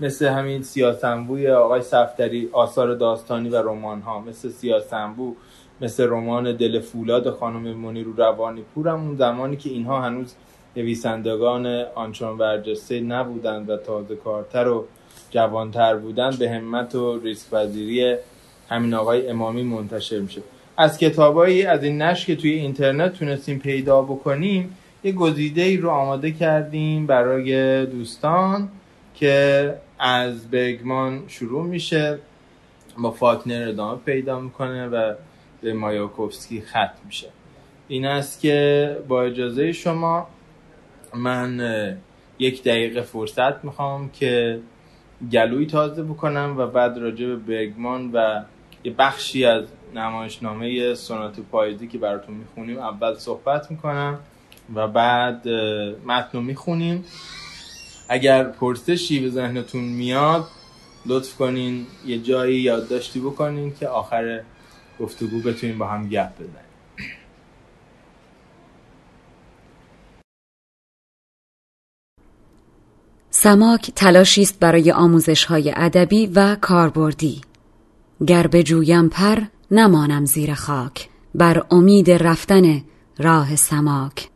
مثل 0.00 0.26
همین 0.26 0.62
سیاسنبوی 0.62 1.50
آقای 1.50 1.82
صفدری 1.82 2.48
آثار 2.52 2.94
داستانی 2.94 3.48
و 3.48 3.56
رمان‌ها 3.56 4.20
مثل 4.20 4.48
سیاسنبو 4.48 5.34
مثل 5.80 6.06
رمان 6.08 6.56
دل 6.56 6.80
فولاد 6.80 7.30
خانم 7.30 7.76
منیرو 7.76 8.12
روانی 8.12 8.62
پورم 8.74 9.06
اون 9.06 9.16
زمانی 9.16 9.56
که 9.56 9.70
اینها 9.70 10.00
هنوز 10.00 10.34
نویسندگان 10.76 11.66
آنچون 11.94 12.38
ورجسته 12.38 13.00
نبودند 13.00 13.70
و 13.70 13.76
تازه 13.76 14.16
کارتر 14.16 14.68
و 14.68 14.84
جوانتر 15.30 15.96
بودند 15.96 16.38
به 16.38 16.50
همت 16.50 16.94
و 16.94 17.18
ریسک 17.18 17.46
وزیری 17.52 18.16
همین 18.68 18.94
آقای 18.94 19.28
امامی 19.28 19.62
منتشر 19.62 20.18
میشه 20.18 20.42
از 20.76 20.98
کتابایی 20.98 21.62
از 21.62 21.84
این 21.84 22.02
نشر 22.02 22.26
که 22.26 22.36
توی 22.36 22.50
اینترنت 22.52 23.12
تونستیم 23.12 23.58
پیدا 23.58 24.02
بکنیم 24.02 24.76
یه 25.04 25.12
گزیده 25.12 25.62
ای 25.62 25.76
رو 25.76 25.90
آماده 25.90 26.32
کردیم 26.32 27.06
برای 27.06 27.86
دوستان 27.86 28.68
که 29.14 29.74
از 29.98 30.50
بگمان 30.50 31.22
شروع 31.28 31.64
میشه 31.64 32.18
با 32.98 33.10
فاکنر 33.10 33.68
ادامه 33.68 33.98
پیدا 34.04 34.40
می‌کنه 34.40 34.86
و 34.86 35.14
به 35.62 35.74
مایاکوفسکی 35.74 36.60
ختم 36.60 36.92
میشه. 37.06 37.28
این 37.88 38.06
است 38.06 38.40
که 38.40 38.96
با 39.08 39.22
اجازه 39.22 39.72
شما 39.72 40.28
من 41.16 41.60
یک 42.38 42.62
دقیقه 42.62 43.00
فرصت 43.00 43.64
می‌خوام 43.64 44.10
که 44.10 44.60
گلوی 45.32 45.66
تازه 45.66 46.02
بکنم 46.02 46.54
و 46.58 46.66
بعد 46.66 46.98
راجع 46.98 47.26
به 47.26 47.36
برگمان 47.36 48.10
و 48.12 48.42
یه 48.84 48.94
بخشی 48.98 49.44
از 49.44 49.64
نمایشنامه 49.94 50.94
سونات 50.94 51.40
پاییزی 51.40 51.88
که 51.88 51.98
براتون 51.98 52.34
می‌خونیم 52.34 52.78
اول 52.78 53.14
صحبت 53.14 53.70
می‌کنم 53.70 54.18
و 54.74 54.88
بعد 54.88 55.48
متن 56.06 56.38
می‌خونیم. 56.38 57.04
اگر 58.08 58.44
پرسشی 58.44 59.20
به 59.20 59.30
ذهنتون 59.30 59.84
میاد 59.84 60.46
لطف 61.06 61.36
کنین 61.36 61.86
یه 62.06 62.18
جایی 62.18 62.60
یادداشتی 62.60 63.20
بکنین 63.20 63.74
که 63.74 63.88
آخر 63.88 64.40
گفتگو 65.00 65.42
بتونیم 65.42 65.78
با 65.78 65.86
هم 65.86 66.08
گپ 66.08 66.34
بزنیم 66.34 66.63
سماک 73.36 73.90
تلاشی 73.96 74.42
است 74.42 74.58
برای 74.60 74.92
آموزش 74.92 75.44
های 75.44 75.72
ادبی 75.76 76.26
و 76.26 76.56
کاربردی. 76.60 77.40
گر 78.26 78.46
بجویم 78.46 79.08
پر 79.08 79.38
نمانم 79.70 80.24
زیر 80.24 80.54
خاک. 80.54 81.08
بر 81.34 81.64
امید 81.70 82.10
رفتن 82.10 82.82
راه 83.18 83.56
سماک. 83.56 84.28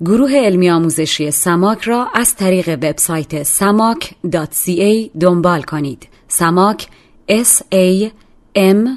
گروه 0.00 0.32
علمی 0.34 0.70
آموزشی 0.70 1.30
سماک 1.30 1.82
را 1.82 2.08
از 2.14 2.34
طریق 2.34 2.68
وبسایت 2.68 3.42
samak.ca 3.42 5.18
دنبال 5.20 5.62
کنید. 5.62 6.08
سماک 6.28 6.88
s 7.30 7.62
a 7.74 8.10
m 8.56 8.88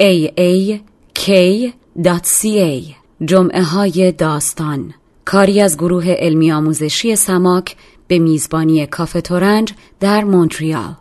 a 0.00 0.28
a 0.38 0.80
k.ca 1.18 2.94
جمعه 3.24 3.62
های 3.62 4.12
داستان. 4.12 4.94
کاری 5.24 5.60
از 5.60 5.76
گروه 5.76 6.08
علمی 6.08 6.52
آموزشی 6.52 7.16
سماک 7.16 7.76
به 8.12 8.18
میزبانی 8.18 8.86
کافه 8.86 9.20
تورنج 9.20 9.72
در 10.00 10.24
مونتریال. 10.24 10.94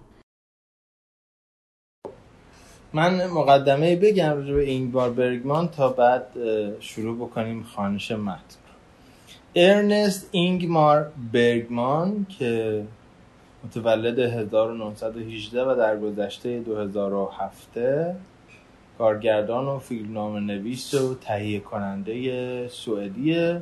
من 2.94 3.28
مقدمه 3.28 3.96
بگم 3.96 4.30
راجع 4.30 4.54
به 4.54 4.64
اینگبار 4.64 5.10
برگمان 5.10 5.68
تا 5.68 5.90
بعد 5.90 6.28
شروع 6.80 7.18
بکنیم 7.18 7.64
خانش 7.64 8.12
متن. 8.12 8.58
ارنست 9.56 10.30
اینگمار 10.32 11.12
برگمان 11.34 12.26
که 12.40 12.84
متولد 13.66 14.20
1918 14.20 15.64
و 15.64 15.76
در 15.76 16.00
گذشته 16.00 16.60
2007 16.60 17.78
کارگردان 18.98 19.66
و 19.66 19.80
فیلمنامه 19.80 20.40
نویس 20.40 20.94
و 20.94 21.16
تهیه 21.16 21.60
کننده 21.60 22.68
سوئدیه 22.68 23.62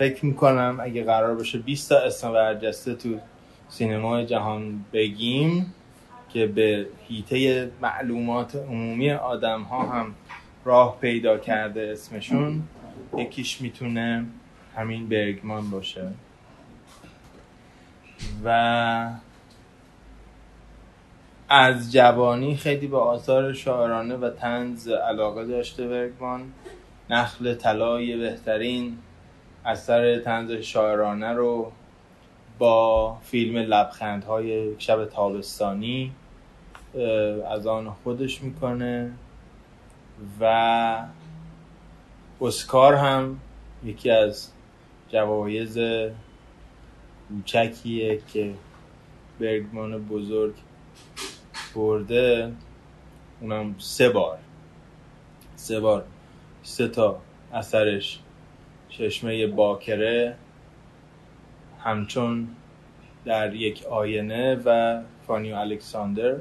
فکر 0.00 0.26
می‌کنم 0.26 0.78
اگه 0.82 1.04
قرار 1.04 1.34
باشه 1.34 1.58
20 1.58 1.88
تا 1.88 1.98
اسم 1.98 2.32
برجسته 2.32 2.94
تو 2.94 3.18
سینما 3.68 4.22
جهان 4.22 4.84
بگیم 4.92 5.74
که 6.28 6.46
به 6.46 6.86
هیته 7.08 7.70
معلومات 7.82 8.56
عمومی 8.56 9.10
آدم 9.10 9.62
ها 9.62 9.82
هم 9.82 10.14
راه 10.64 10.98
پیدا 11.00 11.38
کرده 11.38 11.88
اسمشون 11.92 12.62
یکیش 13.16 13.60
می‌تونه 13.60 14.24
همین 14.76 15.08
برگمان 15.08 15.70
باشه. 15.70 16.08
و 18.44 19.10
از 21.48 21.92
جوانی 21.92 22.56
خیلی 22.56 22.86
به 22.86 22.98
آثار 22.98 23.52
شاعرانه 23.52 24.16
و 24.16 24.30
تنز 24.30 24.88
علاقه 24.88 25.44
داشته 25.44 25.88
برگمان 25.88 26.52
نخل 27.10 27.54
طلای 27.54 28.16
بهترین 28.16 28.98
اثر 29.64 30.18
تنز 30.18 30.50
شاعرانه 30.52 31.32
رو 31.32 31.72
با 32.58 33.14
فیلم 33.22 33.56
لبخندهای 33.56 34.80
شب 34.80 35.04
تابستانی 35.04 36.12
از 37.50 37.66
آن 37.66 37.90
خودش 37.90 38.42
می‌کنه 38.42 39.12
و 40.40 41.02
اسکار 42.40 42.94
هم 42.94 43.40
یکی 43.84 44.10
از 44.10 44.50
جوایز 45.08 45.78
کوچکیه 47.28 48.20
که 48.32 48.54
برگمان 49.40 49.98
بزرگ 49.98 50.54
برده. 51.74 52.52
اونم 53.40 53.74
سه 53.78 54.08
بار 54.08 54.38
سه 55.56 55.80
بار 55.80 56.04
سه 56.62 56.88
تا 56.88 57.20
اثرش 57.52 58.20
چشمه 58.90 59.46
باکره 59.46 60.36
همچون 61.84 62.48
در 63.24 63.54
یک 63.54 63.84
آینه 63.90 64.62
و 64.64 65.00
فانیو 65.26 65.56
الکساندر. 65.56 66.34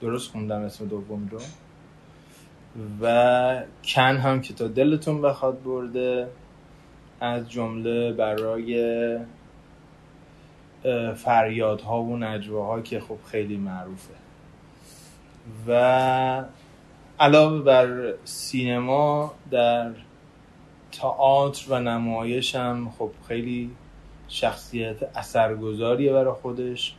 درست 0.00 0.30
خوندم 0.30 0.60
اسم 0.60 0.86
دوم 0.86 1.28
رو. 1.28 1.40
و 3.00 3.62
کن 3.84 4.16
هم 4.16 4.40
که 4.40 4.54
تا 4.54 4.68
دلتون 4.68 5.22
بخواد 5.22 5.62
برده 5.62 6.28
از 7.20 7.50
جمله 7.50 8.12
برای 8.12 9.18
فریادها 11.16 12.02
و 12.02 12.16
نجواها 12.16 12.80
که 12.80 13.00
خب 13.00 13.18
خیلی 13.26 13.56
معروفه. 13.56 14.14
و 15.68 16.44
علاوه 17.20 17.62
بر 17.62 18.14
سینما 18.24 19.34
در 19.50 19.90
تئاتر 21.00 21.72
و 21.72 21.80
نمایش 21.80 22.54
هم 22.54 22.92
خب 22.98 23.10
خیلی 23.28 23.70
شخصیت 24.28 25.16
اثرگذاریه 25.16 26.12
برای 26.12 26.34
خودش. 26.34 26.94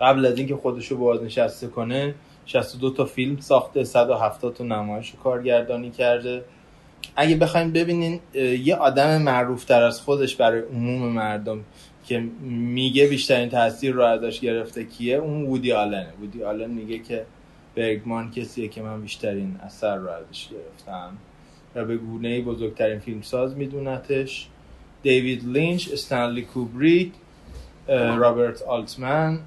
قبل 0.00 0.26
از 0.26 0.38
اینکه 0.38 0.56
خودش 0.56 0.86
رو 0.86 0.96
بازنشسته 0.96 1.66
کنه 1.66 2.14
62 2.46 2.90
تا 2.90 3.04
فیلم 3.04 3.40
ساخته 3.40 3.84
170 3.84 4.54
تا 4.54 4.64
نمایش 4.64 5.12
کارگردانی 5.24 5.90
کرده. 5.90 6.44
اگه 7.16 7.36
بخوایم 7.36 7.72
ببینین 7.72 8.20
یه 8.64 8.76
آدم 8.76 9.22
معروف 9.22 9.64
تر 9.64 9.82
از 9.82 10.00
خودش 10.00 10.36
برای 10.36 10.60
عموم 10.60 11.12
مردم 11.12 11.64
که 12.04 12.18
میگه 12.40 13.06
بیشترین 13.06 13.48
تاثیر 13.48 13.92
رو 13.92 14.02
ازش 14.02 14.40
گرفته 14.40 14.84
کیه؟ 14.84 15.16
اون 15.16 15.42
وودی 15.42 15.72
آلنه. 15.72 16.12
وودی 16.20 16.44
آلن 16.44 16.70
میگه 16.70 16.98
که 16.98 17.26
برگمان 17.76 18.30
کسیه 18.30 18.68
که 18.68 18.82
من 18.82 19.00
بیشترین 19.00 19.60
اثر 19.62 19.96
رو 19.96 20.08
ازش 20.08 20.48
گرفتم. 20.48 21.16
و 21.74 21.84
به 21.84 21.96
گونه 21.96 22.40
بزرگترین 22.40 22.98
فیلمساز 22.98 23.56
میدونتش. 23.56 24.48
دیوید 25.02 25.44
لینچ 25.44 25.92
استنلی 25.92 26.42
کوبریک 26.42 27.12
رابرت 27.88 28.62
آلتمن 28.62 29.38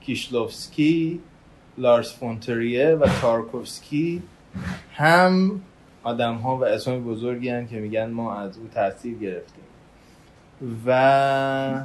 کیشلوفسکی 0.00 1.20
لارس 1.78 2.18
فونتریه 2.18 2.88
و 2.88 3.06
تارکوفسکی. 3.20 4.22
هم 4.92 5.60
آدم 6.02 6.34
ها 6.34 6.56
و 6.56 6.64
اسم 6.64 7.04
بزرگی 7.04 7.48
هن 7.48 7.68
که 7.68 7.76
میگن 7.76 8.10
ما 8.10 8.34
از 8.34 8.58
او 8.58 8.68
تاثیر 8.74 9.14
گرفتیم. 9.14 9.64
و 10.86 11.84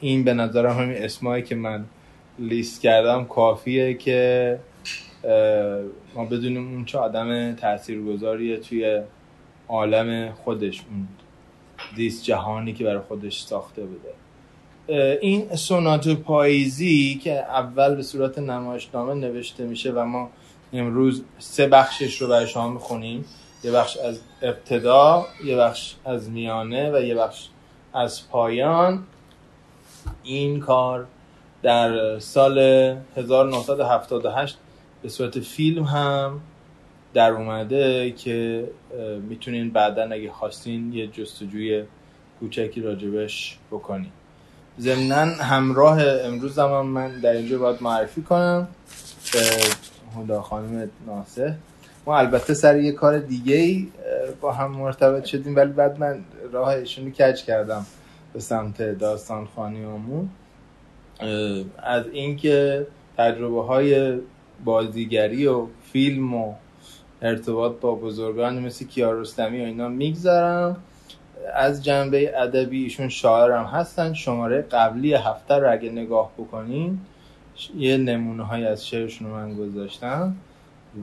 این 0.00 0.24
به 0.24 0.34
نظرم 0.34 0.78
همین 0.78 0.96
اسمایی 0.96 1.42
که 1.42 1.54
من 1.54 1.84
لیست 2.38 2.80
کردم 2.80 3.24
کافیه 3.24 3.94
که 3.94 4.58
ما 6.14 6.24
بدونیم 6.24 6.72
اون 6.72 6.84
چه 6.84 6.98
آدم 6.98 7.54
تاثیرگذاریه 7.54 8.56
توی 8.56 9.00
عالم 9.70 10.32
خودش 10.32 10.82
اون 10.90 11.08
دیست 11.96 12.24
جهانی 12.24 12.72
که 12.72 12.84
برای 12.84 13.00
خودش 13.08 13.42
ساخته 13.42 13.82
بوده. 13.82 14.14
این 15.20 15.56
سونات 15.56 16.08
پاییزی 16.08 17.20
که 17.24 17.32
اول 17.32 17.94
به 17.94 18.02
صورت 18.02 18.38
نمایشنامه 18.38 19.14
نوشته 19.14 19.64
میشه 19.64 19.92
و 19.92 20.04
ما 20.04 20.30
امروز 20.72 21.22
سه 21.38 21.66
بخشش 21.66 22.22
رو 22.22 22.28
برای 22.28 22.46
شما 22.46 22.68
می‌خونیم. 22.68 23.24
یه 23.64 23.70
بخش 23.72 23.96
از 23.96 24.20
ابتدا 24.42 25.26
یه 25.44 25.56
بخش 25.56 25.94
از 26.04 26.30
میانه 26.30 26.92
و 26.92 27.00
یه 27.00 27.14
بخش 27.14 27.48
از 27.94 28.28
پایان. 28.28 29.02
این 30.22 30.60
کار 30.60 31.06
در 31.62 32.18
سال 32.18 32.58
1978 33.16 34.58
به 35.02 35.08
صورت 35.08 35.40
فیلم 35.40 35.84
هم 35.84 36.40
در 37.14 37.30
اومده 37.30 38.10
که 38.10 38.64
می‌تونین 39.28 39.70
بعدا 39.70 40.02
اگه 40.02 40.30
خواستین 40.30 40.92
یه 40.92 41.06
جستجوی 41.06 41.84
کوچکی 42.40 42.80
راجبش 42.80 43.58
بکنین. 43.70 44.10
ضمنا 44.80 45.16
همراه 45.24 46.02
امروز 46.02 46.58
هم 46.58 46.86
من 46.86 47.20
در 47.20 47.32
اینجا 47.32 47.58
باید 47.58 47.82
معرفی 47.82 48.22
کنم 48.22 48.68
به 49.32 49.40
هدا 50.20 50.42
خانم 50.42 50.90
ناسه 51.06 51.56
ما 52.06 52.18
البته 52.18 52.54
سر 52.54 52.80
یه 52.80 52.92
کار 52.92 53.18
دیگه 53.18 53.54
ای 53.54 53.88
با 54.40 54.52
هم 54.52 54.70
مرتبط 54.70 55.24
شدیم 55.24 55.56
ولی 55.56 55.72
بعد 55.72 55.98
من 55.98 56.24
راه 56.52 56.68
ایشون 56.68 57.10
کج 57.10 57.44
کردم 57.44 57.86
به 58.32 58.40
سمت 58.40 58.82
داستان 58.82 59.46
خانیامون 59.56 60.30
از 61.82 62.04
اینکه 62.12 62.86
تجربه 63.16 63.62
های 63.62 64.18
بازیگری 64.64 65.46
و 65.46 65.66
فیلم 65.92 66.34
و 66.34 66.54
ارتباط 67.22 67.72
با 67.80 67.94
بزرگان 67.94 68.58
مثل 68.58 68.86
کیارستمی 68.86 69.62
و 69.62 69.64
اینا 69.64 69.88
می‌گذارم. 69.88 70.76
از 71.54 71.84
جنبه 71.84 72.40
ادبی 72.42 72.82
ایشون 72.82 73.08
شاعر 73.08 73.52
هم 73.52 73.64
هستن. 73.64 74.12
شماره 74.12 74.62
قبلی 74.62 75.14
هفته 75.14 75.54
رو 75.54 75.72
اگه 75.72 75.90
نگاه 75.90 76.30
بکنین 76.38 77.00
یه 77.76 77.96
نمونه 77.96 78.42
های 78.42 78.66
از 78.66 78.86
شعرشون 78.86 79.28
رو 79.28 79.34
من 79.34 79.54
گذاشتم 79.54 80.36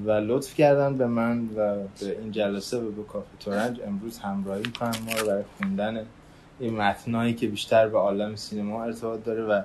و 0.06 0.12
لطف 0.12 0.56
کردن 0.56 0.98
به 0.98 1.08
من 1.08 1.42
و 1.56 1.76
به 2.00 2.20
این 2.22 2.32
جلسه 2.32 2.78
و 2.78 2.92
به 2.92 3.04
کافی 3.04 3.38
تورنج 3.40 3.80
امروز 3.88 4.20
همراهی 4.20 4.62
می‌کنن 4.66 4.96
ما 5.06 5.20
رو 5.20 5.28
برای 5.28 5.44
خوندن 5.58 6.06
این 6.60 6.76
متنایی 6.78 7.34
که 7.34 7.48
بیشتر 7.48 7.88
به 7.88 7.98
عالم 7.98 8.36
سینما 8.36 8.84
ارتباط 8.84 9.24
داره 9.24 9.44
و 9.44 9.62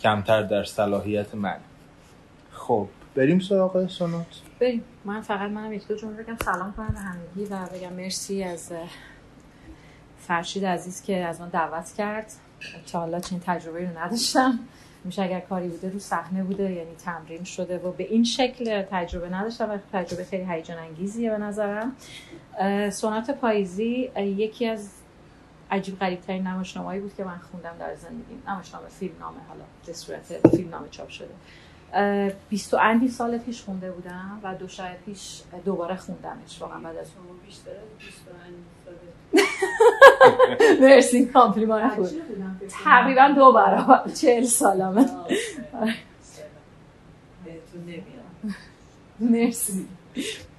کمتر 0.00 0.42
در 0.42 0.64
صلاحیت 0.64 1.34
من. 1.34 1.56
خب 2.52 2.88
بریم 3.14 3.38
سراغ 3.38 3.88
سونات 3.88 4.26
بریم. 4.60 4.84
من 5.04 5.20
فقط 5.20 5.50
منم 5.50 5.72
یک 5.72 5.88
دو 5.88 5.96
جمله 5.96 6.22
بگم. 6.22 6.36
سلام 6.44 6.72
کنم 6.72 6.88
به 6.88 6.98
همگی 6.98 7.44
و 7.44 7.66
بگم 7.66 7.92
مرسی 7.92 8.42
از 8.42 8.72
فرشید 10.18 10.64
عزیز 10.64 11.02
که 11.02 11.16
از 11.16 11.40
من 11.40 11.48
دعوت 11.48 11.92
کرد. 11.92 12.32
تا 12.92 13.00
حالا 13.00 13.20
چنین 13.20 13.42
تجربه 13.46 13.90
رو 13.90 13.98
نداشتم. 13.98 14.58
میشه 15.04 15.22
اگر 15.22 15.40
کاری 15.40 15.68
بوده 15.68 15.90
رو 15.90 15.98
صحنه 15.98 16.44
بوده 16.44 16.72
یعنی 16.72 16.94
تمرین 16.94 17.44
شده 17.44 17.78
و 17.78 17.92
به 17.92 18.04
این 18.04 18.24
شکل 18.24 18.82
تجربه 18.82 19.28
نداشتم. 19.28 19.70
و 19.70 19.78
تجربه 19.92 20.24
خیلی 20.24 20.44
هیجان 20.48 20.78
انگیزیه 20.78 21.30
به 21.30 21.38
نظرم. 21.38 21.96
سونات 22.90 23.30
پاییزی 23.30 24.10
یکی 24.16 24.66
از 24.66 24.90
عجیب 25.70 25.98
غریب 25.98 26.20
ترین 26.20 26.46
نمایشنامه‌ای 26.46 27.00
بود 27.00 27.14
که 27.14 27.24
من 27.24 27.38
خوندم 27.38 27.74
در 27.78 27.94
زندگیم. 27.94 28.42
نمایشنامه 28.48 28.88
فیلم 28.88 29.14
نامه 29.20 29.40
حالا 29.48 29.64
به 29.86 29.92
صورت 29.92 30.48
فیلم 30.56 30.70
نامه 30.70 30.88
چاپ 30.88 31.08
شده. 31.08 31.34
بیست 32.48 32.74
و 32.74 32.76
اندی 32.80 33.08
سال 33.08 33.38
پیش 33.38 33.62
خونده 33.62 33.90
بودم 33.92 34.40
و 34.42 34.54
دو 34.54 34.68
شاید 34.68 34.96
پیش 35.06 35.42
دوباره 35.64 35.96
خوندمش 35.96 36.60
واقعا 36.60 36.78
بعد 36.80 36.96
از 36.96 37.06
مرسی 40.80 41.26
کامپلیمان 41.26 41.88
بود 41.88 42.10
تقریبا 42.84 43.28
دو 43.36 43.52
برابر 43.52 44.08
چهل 44.08 44.44
سالمه. 44.44 45.06
مرسی. 49.20 49.88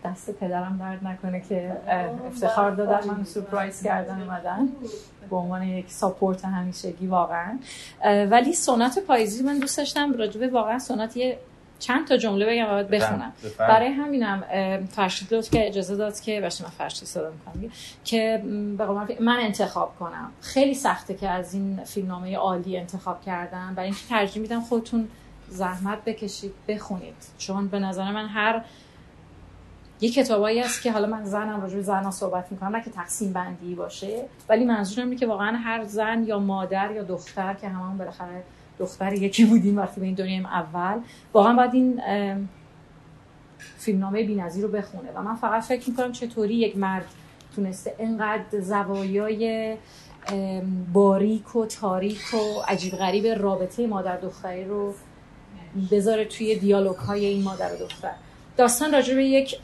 دست 0.05 0.31
پدرم 0.31 0.77
درد 0.77 1.07
نکنه 1.07 1.41
که 1.41 1.77
افتخار 2.27 2.71
دادن 2.71 3.07
من 3.07 3.23
سورپرایز 3.23 3.83
کردن 3.83 4.21
اومدن. 4.21 4.69
به 5.29 5.35
عنوان 5.35 5.63
یک 5.63 5.91
ساپورت 5.91 6.45
همیشگی 6.45 7.07
واقعا. 7.07 7.59
ولی 8.03 8.53
سونات 8.53 8.99
پاییزی 8.99 9.43
من 9.43 9.59
دوست 9.59 9.77
داشتم 9.77 10.13
راجبه 10.13 10.47
واقعا 10.47 10.79
سونات 10.79 11.17
یه 11.17 11.37
چند 11.79 12.07
تا 12.07 12.17
جمله 12.17 12.45
بگم 12.45 12.65
و 12.65 12.69
باید 12.69 12.87
بخونم. 12.87 13.33
بفرم. 13.43 13.67
برای 13.67 13.87
همینم 13.87 14.43
فرشید 14.91 15.33
لطف 15.33 15.49
که 15.49 15.67
اجازه 15.67 15.95
داد 15.95 16.19
که 16.19 16.41
باشه 16.41 16.63
من 16.63 16.69
فرشید 16.69 17.07
صدا 17.07 17.31
می‌کنم 17.31 17.71
که 18.05 18.43
من 19.19 19.37
انتخاب 19.39 19.95
کنم. 19.99 20.31
خیلی 20.41 20.73
سخته 20.73 21.13
که 21.13 21.29
از 21.29 21.53
این 21.53 21.83
فیلمنامه 21.83 22.35
عالی 22.35 22.77
انتخاب 22.77 23.21
کردم. 23.21 23.73
برای 23.75 23.89
اینکه 23.89 24.05
ترجیح 24.09 24.41
میدم 24.41 24.61
خودتون 24.61 25.07
زحمت 25.49 26.03
بکشید 26.05 26.53
بخونید. 26.67 27.15
چون 27.37 27.67
به 27.67 27.79
نظر 27.79 28.11
من 28.11 28.27
هر 28.27 28.61
یه 30.01 30.09
کتابایی 30.11 30.59
هست 30.59 30.81
که 30.81 30.91
حالا 30.91 31.07
من 31.07 31.23
زنم 31.23 31.61
راجع 31.61 31.75
به 31.75 31.81
زنها 31.81 32.11
صحبت 32.11 32.51
می‌کنم 32.51 32.75
نه 32.75 32.83
که 32.83 32.89
تقسیم 32.89 33.33
بندی 33.33 33.75
باشه 33.75 34.25
ولی 34.49 34.65
منظورم 34.65 35.07
اینه 35.07 35.19
که 35.19 35.27
واقعا 35.27 35.57
هر 35.57 35.83
زن 35.83 36.23
یا 36.27 36.39
مادر 36.39 36.91
یا 36.91 37.03
دختر 37.03 37.53
که 37.53 37.67
هممون 37.67 37.97
بالاخره 37.97 38.43
دختر 38.79 39.13
یکی 39.13 39.45
بودیم 39.45 39.77
وقتی 39.77 39.99
به 39.99 40.05
این 40.05 40.15
دنیایم 40.15 40.45
اول 40.45 40.99
واقعا 41.33 41.53
باید 41.53 41.73
این 41.73 42.01
ام، 42.07 42.49
فیلمنامه 43.77 44.23
بی‌نظیر 44.23 44.63
رو 44.63 44.71
بخونه. 44.71 45.11
و 45.15 45.21
من 45.21 45.35
فقط 45.35 45.63
فکر 45.63 45.89
می‌کنم 45.89 46.11
چطوری 46.11 46.55
یک 46.55 46.77
مرد 46.77 47.05
تونسته 47.55 47.95
اینقدر 47.99 48.59
زوایای 48.61 49.75
باریک 50.93 51.55
و 51.55 51.65
تاریک 51.65 52.33
و 52.33 52.61
عجیب 52.67 52.93
غریب 52.93 53.27
رابطه 53.27 53.87
مادر 53.87 54.17
دختری 54.17 54.65
رو 54.65 54.93
بذاره 55.91 56.25
توی 56.25 56.55
دیالوگ 56.55 56.95
های 56.95 57.25
این 57.25 57.43
مادر 57.43 57.73
و 57.73 57.77
دختر. 57.77 58.13
داستان 58.57 58.91
راجع 58.91 59.15
به 59.15 59.25
یک 59.25 59.55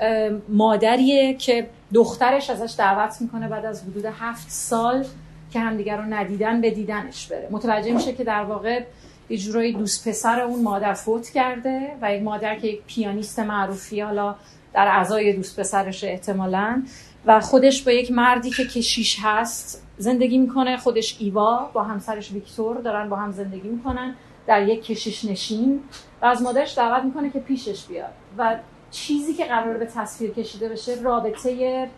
مادریه 0.49 1.33
که 1.33 1.69
دخترش 1.93 2.49
ازش 2.49 2.75
دعوت 2.77 3.21
می‌کنه 3.21 3.47
بعد 3.47 3.65
از 3.65 3.83
حدود 3.83 4.05
هفت 4.05 4.49
سال 4.49 5.05
که 5.53 5.59
همدیگر 5.59 5.97
رو 5.97 6.03
ندیدن 6.03 6.61
به 6.61 6.71
دیدنش 6.71 7.27
بره. 7.27 7.47
متوجه 7.51 7.91
میشه 7.91 8.13
که 8.13 8.23
در 8.23 8.43
واقع 8.43 8.83
یه 9.29 9.37
جورایی 9.37 9.73
دوست 9.73 10.07
پسر 10.07 10.41
اون 10.41 10.63
مادر 10.63 10.93
فوت 10.93 11.29
کرده 11.29 11.95
و 12.01 12.13
یک 12.13 12.23
مادر 12.23 12.55
که 12.55 12.67
یک 12.67 12.81
پیانیست 12.87 13.39
معروفی 13.39 14.01
حالا 14.01 14.35
در 14.73 14.87
اعضای 14.87 15.33
دوست 15.33 15.59
پسرش 15.59 16.03
احتمالا 16.03 16.83
و 17.25 17.39
خودش 17.39 17.81
با 17.81 17.91
یک 17.91 18.11
مردی 18.11 18.49
که 18.49 18.65
کشیش 18.65 19.17
هست 19.23 19.83
زندگی 19.97 20.37
می‌کنه. 20.37 20.77
خودش 20.77 21.17
ایوا 21.19 21.69
با 21.73 21.83
همسرش 21.83 22.31
ویکتور 22.31 22.77
دارن 22.77 23.09
با 23.09 23.15
هم 23.15 23.31
زندگی 23.31 23.67
می‌کنن 23.67 24.15
در 24.47 24.67
یک 24.67 24.85
کشیش 24.85 25.25
نشین 25.25 25.83
و 26.21 26.25
از 26.25 26.41
مادرش 26.41 26.77
دعوت 26.77 27.03
می‌کنه 27.03 27.29
که 27.29 27.39
پیشش 27.39 27.85
بیاد. 27.85 28.11
و 28.37 28.55
چیزی 28.93 29.33
که 29.33 29.45
قرار 29.45 29.77
به 29.77 29.85
تصویر 29.85 30.31
کشیده 30.31 30.69
بشه 30.69 31.01
رابطه 31.01 31.89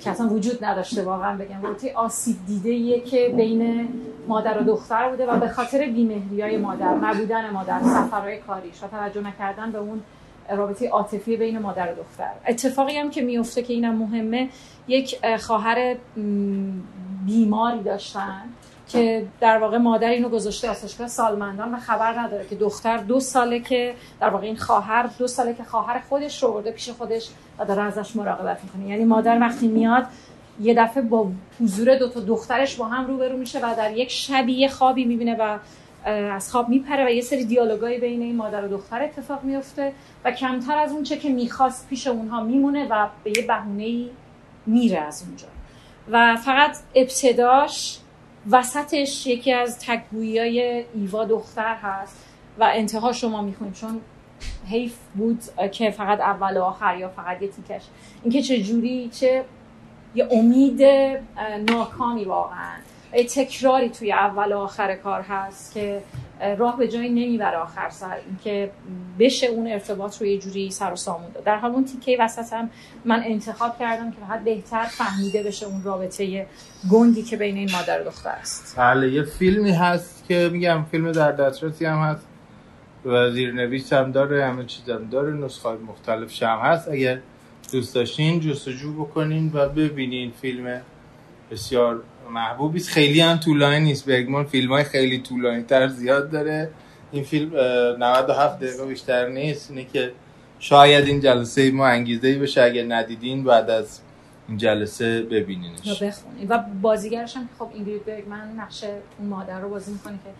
که 0.00 0.10
اصلا 0.10 0.28
وجود 0.28 0.64
نداشته 0.64 1.02
واقعا 1.02 1.36
بگم 1.36 1.62
رابطه 1.62 1.92
آسیب 1.94 2.36
دیده 2.46 3.00
که 3.00 3.28
بین 3.36 3.88
مادر 4.28 4.58
و 4.58 4.64
دختر 4.64 5.10
بوده 5.10 5.26
و 5.26 5.40
به 5.40 5.48
خاطر 5.48 5.86
بیمهری 5.86 6.42
های 6.42 6.56
مادر 6.56 6.94
نبودن 6.94 7.50
مادر 7.50 7.80
سفرهای 7.82 8.38
کاریش 8.38 8.82
و 8.82 8.88
توجه 8.88 9.20
نکردن 9.20 9.72
به 9.72 9.78
اون 9.78 10.02
رابطه 10.50 10.88
عاطفی 10.88 11.36
بین 11.36 11.58
مادر 11.58 11.92
و 11.92 11.96
دختر. 11.96 12.30
اتفاقی 12.48 12.96
هم 12.96 13.10
که 13.10 13.22
میفته 13.22 13.62
که 13.62 13.72
اینم 13.72 13.94
مهمه 13.94 14.48
یک 14.88 15.18
اه، 15.22 15.36
خواهر 15.36 15.96
بیماری 17.26 17.82
داشتن. 17.82 18.42
که 18.92 19.26
در 19.40 19.58
واقع 19.58 19.78
مادر 19.78 20.08
اینو 20.08 20.28
گذاشته 20.28 20.70
آسایشگاه 20.70 21.08
سالمندان 21.08 21.74
و 21.74 21.76
خبر 21.76 22.18
نداره 22.18 22.46
که 22.50 22.56
دختر 22.56 22.96
دو 22.96 23.20
ساله 23.20 23.60
که 23.60 23.94
در 24.20 24.28
واقع 24.28 24.46
این 24.46 24.56
خواهر 24.56 25.10
دو 25.18 25.26
ساله 25.26 25.54
که 25.54 25.64
خواهر 25.64 26.00
خودش 26.08 26.42
رو 26.42 26.52
برده 26.52 26.70
پیش 26.70 26.90
خودش 26.90 27.28
و 27.58 27.64
داره 27.64 27.82
ازش 27.82 28.16
مراقبت 28.16 28.58
می‌کنه. 28.64 28.88
یعنی 28.88 29.04
مادر 29.04 29.40
وقتی 29.40 29.68
میاد 29.68 30.06
یه 30.60 30.74
دفعه 30.74 31.02
با 31.02 31.26
حضور 31.60 31.98
دو 31.98 32.08
تا 32.08 32.20
دخترش 32.20 32.76
با 32.76 32.84
هم 32.84 33.06
روبرو 33.06 33.36
میشه 33.36 33.58
و 33.58 33.74
در 33.76 33.96
یک 33.96 34.10
شبی 34.10 34.52
یه 34.52 34.68
خوابی 34.68 35.04
می‌بینه 35.04 35.36
و 35.38 35.58
از 36.08 36.50
خواب 36.50 36.68
میپره 36.68 37.06
و 37.06 37.10
یه 37.10 37.20
سری 37.20 37.44
دیالوگایی 37.44 37.98
بین 37.98 38.22
این 38.22 38.36
مادر 38.36 38.64
و 38.64 38.68
دختر 38.68 39.02
اتفاق 39.02 39.44
میفته 39.44 39.92
و 40.24 40.32
کمتر 40.32 40.78
از 40.78 40.92
اون 40.92 41.02
چه 41.02 41.16
که 41.16 41.28
می‌خواست 41.28 41.88
پیش 41.88 42.06
اونها 42.06 42.42
میمونه 42.42 42.86
و 42.90 43.08
به 43.24 43.32
یه 43.36 43.46
بهونه‌ای 43.46 44.10
میره 44.66 44.98
از 44.98 45.24
اونجا. 45.26 45.46
و 46.10 46.36
فقط 46.36 46.76
ابتداش 46.94 47.99
وسطش 48.50 49.26
یکی 49.26 49.52
از 49.52 49.78
تکگویی 49.78 50.38
های 50.38 50.84
ایوا 50.94 51.24
دختر 51.24 51.74
هست 51.74 52.16
و 52.58 52.70
انتها 52.72 53.12
شما 53.12 53.42
می‌خونید 53.42 53.74
چون 53.74 54.00
حیف 54.70 54.96
بود 55.14 55.42
که 55.72 55.90
فقط 55.90 56.20
اول 56.20 56.56
و 56.56 56.62
آخر 56.62 56.96
یا 56.96 57.08
فقط 57.08 57.42
یه 57.42 57.48
تیکش. 57.48 57.82
اینکه 58.22 58.42
چه 58.42 58.62
جوری 58.62 59.08
چه 59.08 59.44
یه 60.14 60.28
امید 60.30 60.82
ناکامی 61.70 62.24
واقعا. 62.24 62.76
یه 63.14 63.24
تکراری 63.24 63.88
توی 63.88 64.12
اول 64.12 64.52
و 64.52 64.58
آخر 64.58 64.94
کار 64.94 65.22
هست 65.22 65.74
که 65.74 66.02
راه 66.58 66.76
به 66.76 66.88
جایی 66.88 67.08
نمی‌بره 67.08 67.56
آخر 67.56 67.88
سر. 67.90 68.16
اینکه 68.28 68.70
بشه 69.18 69.46
اون 69.46 69.66
ارتباط 69.66 70.20
رو 70.20 70.26
یه 70.26 70.38
جوری 70.38 70.70
سر 70.70 70.92
و 70.92 70.96
سامون 70.96 71.30
داد. 71.34 71.44
در 71.44 71.56
حال 71.56 71.70
اون 71.70 71.84
تیکه 71.84 72.16
وسط 72.20 72.52
هم 72.52 72.70
من 73.04 73.22
انتخاب 73.24 73.78
کردم 73.78 74.10
که 74.10 74.16
فقط 74.28 74.44
بهتر 74.44 74.84
فهمیده 74.84 75.42
بشه 75.42 75.66
اون 75.66 75.82
رابطه 75.82 76.46
گندی 76.90 77.22
که 77.22 77.36
بین 77.36 77.56
این 77.56 77.70
مادر 77.72 78.00
و 78.00 78.04
دختر 78.04 78.30
است. 78.30 78.74
بله 78.78 79.12
یه 79.12 79.22
فیلمی 79.22 79.70
هست 79.70 80.24
که 80.28 80.50
میگم 80.52 80.84
فیلم 80.90 81.12
در 81.12 81.32
دسترسی 81.32 81.84
هم 81.84 81.98
هست. 81.98 82.26
و 83.04 83.30
زیرنویس 83.30 83.92
هم 83.92 84.12
داره 84.12 84.44
همه 84.44 84.64
چیز 84.64 84.90
هم 84.90 85.08
داره 85.10 85.32
نسخه 85.32 85.68
مختلف 85.88 86.42
هم 86.42 86.58
هست. 86.58 86.88
اگر 86.88 87.20
دوست 87.72 87.94
داشتین 87.94 88.40
جستجو 88.40 89.04
بکنین 89.04 89.50
و 89.54 89.68
ببینین 89.68 90.32
فیلم 90.40 90.80
بسیار 91.50 92.02
محبوبی 92.30 92.78
است 92.78 92.88
خیلی 92.88 93.20
هم 93.20 93.36
طولانی 93.36 93.80
نیست. 93.80 94.06
برگمان 94.06 94.44
فیلم 94.44 94.72
های 94.72 94.84
خیلی 94.84 95.18
طولانی 95.18 95.62
تر 95.62 95.88
زیاد 95.88 96.30
داره. 96.30 96.70
این 97.12 97.24
فیلم 97.24 97.52
اه، 97.54 97.98
97 97.98 98.60
دقیقه 98.60 98.86
بیشتر 98.86 99.28
نیست. 99.28 99.70
اینه 99.70 99.84
که 99.84 100.12
شاید 100.58 101.04
این 101.04 101.20
جلسه 101.20 101.70
ما 101.70 101.86
انگیزه 101.86 102.28
ای 102.28 102.38
بشه. 102.38 102.62
اگر 102.62 102.84
ندیدین 102.88 103.44
بعد 103.44 103.70
از 103.70 104.00
این 104.48 104.58
جلسه 104.58 105.22
ببینینش. 105.22 106.02
بخونید 106.02 106.50
و 106.50 106.58
بازیگرش 106.82 107.36
هم 107.36 107.48
خب 107.58 107.68
اینگرید 107.74 108.04
برگمن 108.04 108.52
نقش 108.56 108.84
اون 109.18 109.28
مادر 109.28 109.60
رو 109.60 109.68
بازی 109.68 109.92
می‌کنه 109.92 110.12
که 110.12 110.30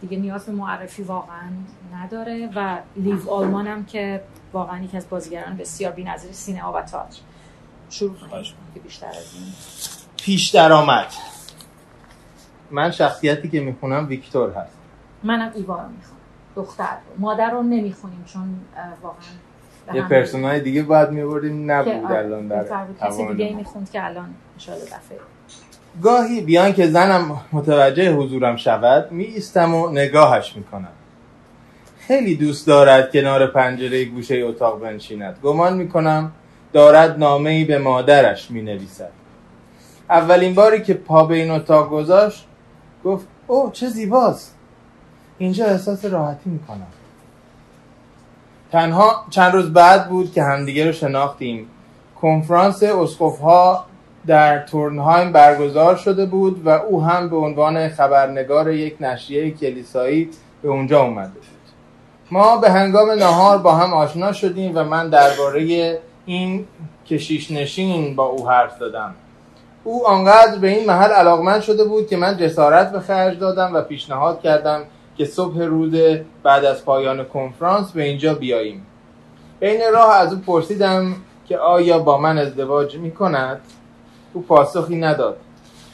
دیگه 0.00 0.22
نیاز 0.22 0.46
به 0.46 0.52
معرفی 0.52 1.02
واقعا 1.02 1.50
نداره. 1.94 2.50
و 2.56 2.78
لیو 2.96 3.30
آلمان 3.30 3.66
هم 3.66 3.84
که 3.84 4.20
واقعا 4.52 4.84
یکی 4.84 4.96
از 4.96 5.08
بازیگران 5.10 5.56
بسیار 5.56 5.92
بی‌نظیر 5.92 6.32
سینما 6.32 6.72
و 6.72 6.82
تئاتر. 6.82 7.18
شروع 7.90 8.14
کنید 8.14 8.44
که 8.74 8.80
بیشتر 8.80 9.06
از 9.06 9.34
این. 9.34 9.52
پیش 10.24 10.48
درآمد 10.48 11.06
من 12.70 12.90
شخصیتی 12.90 13.48
که 13.48 13.60
می‌خونم 13.60 14.06
ویکتور 14.08 14.50
هست. 14.50 14.76
منم 15.22 15.52
ایوا 15.54 15.74
رو 15.74 15.88
می‌خوام 15.88 16.18
دختر. 16.56 16.84
رو 16.84 17.20
مادر 17.22 17.50
رو 17.50 17.62
نمی‌خونیم 17.62 18.24
چون 18.26 18.60
واقعا 19.02 19.94
یه 19.94 20.08
پرسونای 20.08 20.60
دیگه 20.60 20.82
باید 20.82 21.10
میبردیم 21.10 21.70
نبود 21.70 22.04
آره، 22.04 22.18
الان 22.18 22.48
در. 22.48 22.64
کسی 23.00 23.26
دیگه. 23.26 23.54
می‌خوند 23.56 23.90
که 23.90 24.04
الان 24.04 24.34
انشاءالله 24.54 24.86
دفعه. 24.86 25.18
گاهی 26.02 26.40
بیان 26.40 26.72
که 26.72 26.86
زنم 26.86 27.40
متوجه 27.52 28.12
حضورم 28.12 28.56
شود 28.56 29.12
می 29.12 29.24
ایستم 29.24 29.74
و 29.74 29.90
نگاهش 29.90 30.56
می‌کنم. 30.56 30.92
خیلی 31.98 32.36
دوست 32.36 32.66
دارد 32.66 33.12
کنار 33.12 33.46
پنجره 33.46 34.04
گوشه 34.04 34.34
اتاق 34.34 34.80
بنشیند. 34.80 35.38
گمان 35.42 35.76
می‌کنم 35.76 36.32
دارد 36.72 37.18
نامه 37.18 37.50
ای 37.50 37.64
به 37.64 37.78
مادرش 37.78 38.50
می 38.50 38.62
نویسد 38.62 39.10
اولین 40.10 40.54
باری 40.54 40.82
که 40.82 40.94
پا 40.94 41.24
به 41.24 41.34
این 41.34 41.50
اتاق 41.50 41.90
گذاشت 41.90 42.46
گفت 43.04 43.26
او 43.46 43.70
چه 43.70 43.88
زیباست. 43.88 44.54
اینجا 45.38 45.64
احساس 45.64 46.04
راحتی 46.04 46.50
می‌کنم. 46.50 46.86
تنها 48.72 49.24
چند 49.30 49.52
روز 49.54 49.72
بعد 49.72 50.08
بود 50.08 50.32
که 50.32 50.42
همدیگه 50.42 50.86
رو 50.86 50.92
شناختیم. 50.92 51.68
کنفرانس 52.20 52.82
اسقف‌ها 52.82 53.84
در 54.26 54.66
تورنهایم 54.66 55.32
برگزار 55.32 55.96
شده 55.96 56.26
بود 56.26 56.66
و 56.66 56.68
او 56.68 57.04
هم 57.04 57.28
به 57.28 57.36
عنوان 57.36 57.88
خبرنگار 57.88 58.72
یک 58.72 58.96
نشریه 59.00 59.50
کلیسایی 59.50 60.30
به 60.62 60.68
اونجا 60.68 61.02
اومده 61.02 61.32
بود. 61.32 61.44
ما 62.30 62.56
به 62.56 62.70
هنگام 62.70 63.10
نهار 63.10 63.58
با 63.58 63.74
هم 63.74 63.94
آشنا 63.94 64.32
شدیم 64.32 64.72
و 64.74 64.84
من 64.84 65.10
درباره 65.10 65.98
این 66.26 66.66
کشیش 67.06 67.50
نشین 67.50 68.16
با 68.16 68.24
او 68.24 68.48
حرف 68.48 68.78
زدم. 68.78 69.14
او 69.84 70.06
آنقدر 70.06 70.58
به 70.58 70.68
این 70.68 70.86
محل 70.86 71.10
علاقمند 71.10 71.60
شده 71.60 71.84
بود 71.84 72.06
که 72.06 72.16
من 72.16 72.36
جسارت 72.36 72.92
به 72.92 73.00
خرج 73.00 73.38
دادم 73.38 73.74
و 73.74 73.80
پیشنهاد 73.80 74.40
کردم 74.40 74.82
که 75.16 75.24
صبح 75.24 75.58
روز 75.62 75.94
بعد 76.42 76.64
از 76.64 76.84
پایان 76.84 77.24
کنفرانس 77.24 77.92
به 77.92 78.02
اینجا 78.02 78.34
بیاییم. 78.34 78.86
بین 79.60 79.80
راه 79.92 80.14
از 80.14 80.32
او 80.32 80.38
پرسیدم 80.38 81.14
که 81.48 81.58
آیا 81.58 81.98
با 81.98 82.18
من 82.18 82.38
ازدواج 82.38 82.96
می 82.96 83.10
کند 83.10 83.60
او 84.32 84.42
پاسخی 84.42 84.96
نداد. 84.96 85.36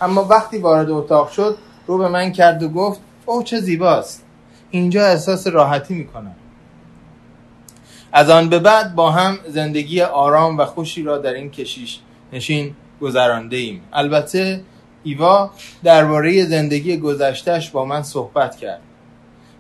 اما 0.00 0.24
وقتی 0.24 0.59
وارد 0.59 0.90
اتاق 0.90 1.31
شد 1.31 1.57
رو 1.87 1.98
به 1.98 2.09
من 2.09 2.33
کرد 2.33 2.62
و 2.62 2.68
گفت 2.68 3.00
او 3.26 3.42
چه 3.42 3.61
زیباست. 3.61 4.24
اینجا 4.70 5.07
احساس 5.07 5.46
راحتی 5.46 5.94
می 5.94 6.07
کنم 6.07 6.37
از 8.12 8.31
آن 8.31 8.48
به 8.48 8.59
بعد 8.59 8.94
با 8.94 9.11
هم 9.11 9.38
زندگی 9.48 10.03
آرام 10.03 10.59
و 10.59 10.64
خوشی 10.64 11.03
را 11.03 11.18
در 11.18 11.33
این 11.33 11.50
کشیش 11.50 12.00
نشین 12.33 12.74
گذرانده 13.01 13.57
ایم 13.57 13.83
البته 13.93 14.61
ایوا 15.05 15.51
درباره 15.85 16.45
زندگی 16.45 16.97
گذشتهش 16.97 17.71
با 17.71 17.85
من 17.85 18.03
صحبت 18.03 18.57
کرد. 18.57 18.81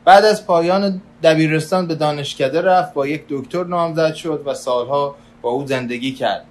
بعد 0.04 0.24
از 0.24 0.46
پایان 0.46 1.02
دبیرستان 1.22 1.86
به 1.86 1.94
دانشکده 1.94 2.60
رفت 2.60 2.94
با 2.94 3.06
یک 3.06 3.24
دکتر 3.28 3.64
نامزد 3.64 4.14
شد 4.14 4.42
و 4.46 4.54
سالها 4.54 5.16
با 5.42 5.50
او 5.50 5.66
زندگی 5.66 6.12
کرد. 6.12 6.44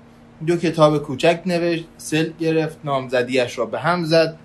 دو 0.48 0.58
کتاب 0.58 0.98
کوچک 0.98 1.42
نوشت 1.46 1.86
سل 1.98 2.30
گرفت 2.40 2.78
نامزدیش 2.84 3.58
را 3.58 3.66
به 3.66 3.80
هم 3.80 4.04
زد 4.04 4.38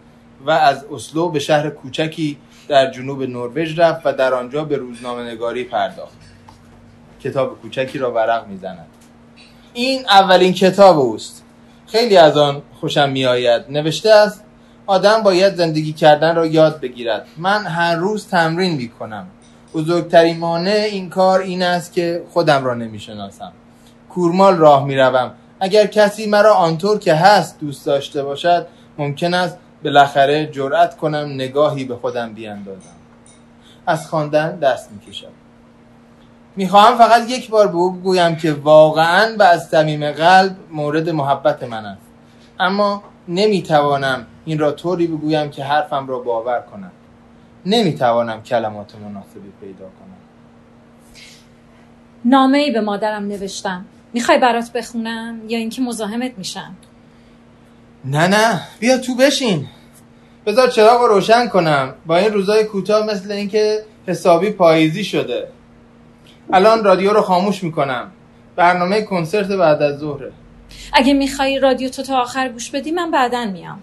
و 0.46 0.50
از 0.50 0.84
اسلو 0.84 1.28
به 1.28 1.38
شهر 1.38 1.70
کوچکی 1.70 2.36
در 2.68 2.90
جنوب 2.90 3.22
نروژ 3.22 3.78
رفت 3.78 4.06
و 4.06 4.12
در 4.12 4.34
آنجا 4.34 4.64
به 4.64 4.76
روزنامه 4.76 5.22
نگاری 5.22 5.64
پرداخت. 5.64 6.18
کتاب 7.20 7.60
کوچکی 7.60 7.98
را 7.98 8.12
ورق 8.12 8.46
می‌زند. 8.46 8.86
این 9.74 10.06
اولین 10.06 10.52
کتاب 10.52 10.98
اوست. 10.98 11.43
خیلی 11.94 12.16
از 12.16 12.36
آن 12.36 12.62
خوشم 12.80 13.10
میآید. 13.10 13.62
نوشته 13.68 14.10
است 14.10 14.44
آدم 14.86 15.22
باید 15.22 15.54
زندگی 15.54 15.92
کردن 15.92 16.36
را 16.36 16.46
یاد 16.46 16.80
بگیرد. 16.80 17.26
من 17.36 17.66
هر 17.66 17.96
روز 17.96 18.28
تمرین 18.28 18.72
می 18.72 18.88
کنم 18.88 19.26
بزرگترین 19.74 20.38
مانع 20.38 20.88
این 20.90 21.10
کار 21.10 21.40
این 21.40 21.62
است 21.62 21.92
که 21.92 22.24
خودم 22.30 22.64
را 22.64 22.74
نمی‌شناسم. 22.74 23.52
کورمال 24.08 24.56
راه 24.56 24.84
می 24.86 24.96
روم. 24.96 25.30
اگر 25.60 25.86
کسی 25.86 26.26
مرا 26.26 26.54
آنطور 26.54 26.98
که 26.98 27.14
هست 27.14 27.60
دوست 27.60 27.86
داشته 27.86 28.22
باشد 28.22 28.66
ممکن 28.98 29.34
است 29.34 29.58
بالاخره 29.84 30.46
جرأت 30.46 30.96
کنم 30.96 31.32
نگاهی 31.34 31.84
به 31.84 31.96
خودم 31.96 32.32
بیاندازم. 32.32 32.94
از 33.86 34.08
خواندن 34.08 34.58
دست 34.58 34.90
می‌کشم. 34.92 35.28
می‌خواهم 36.56 36.98
فقط 36.98 37.30
یک 37.30 37.50
بار 37.50 37.68
به 37.68 37.76
او 37.76 37.90
بگویم 37.90 38.36
که 38.36 38.52
واقعا 38.52 39.36
و 39.38 39.42
از 39.42 39.68
صمیم 39.68 40.10
قلب 40.10 40.56
مورد 40.70 41.10
محبت 41.10 41.62
من 41.62 41.86
است. 41.86 42.06
اما 42.60 43.02
نمی‌توانم 43.28 44.26
این 44.44 44.58
را 44.58 44.72
طوری 44.72 45.06
بگویم 45.06 45.50
که 45.50 45.64
حرفم 45.64 46.08
را 46.08 46.18
باور 46.18 46.60
کنم 46.60 46.92
نمی‌توانم 47.66 48.42
کلمات 48.42 48.94
مناسبی 48.94 49.52
پیدا 49.60 49.84
کنم. 49.84 50.16
نامه 52.24 52.58
ای 52.58 52.70
به 52.70 52.80
مادرم 52.80 53.22
نوشتم. 53.22 53.84
می‌خوای 54.12 54.38
برات 54.38 54.72
بخونم 54.72 55.40
یا 55.48 55.58
اینکه 55.58 55.82
مزاحمت 55.82 56.32
میشم؟ 56.38 56.76
نه 58.04 58.26
نه. 58.26 58.60
بیا 58.80 58.98
تو 58.98 59.14
بشین. 59.14 59.66
بذار 60.46 60.68
چراغ 60.68 61.00
رو 61.00 61.06
روشن 61.06 61.48
کنم. 61.48 61.94
با 62.06 62.16
این 62.16 62.32
روزای 62.32 62.64
کوتاه 62.64 63.06
مثل 63.06 63.32
اینکه 63.32 63.84
حسابی 64.06 64.50
پاییزی 64.50 65.04
شده. 65.04 65.48
الان 66.52 66.84
رادیو 66.84 67.12
رو 67.12 67.22
خاموش 67.22 67.62
می‌کنم. 67.62 68.10
برنامه 68.56 69.02
کنسرت 69.02 69.48
بعد 69.48 69.82
از 69.82 69.98
ظهره. 69.98 70.32
اگه 70.92 71.14
می‌خوای 71.14 71.58
رادیو 71.58 71.88
تو 71.88 72.02
تا 72.02 72.20
آخر 72.20 72.48
گوش 72.48 72.70
بدی 72.70 72.90
من 72.90 73.10
بعدا 73.10 73.44
میام. 73.44 73.82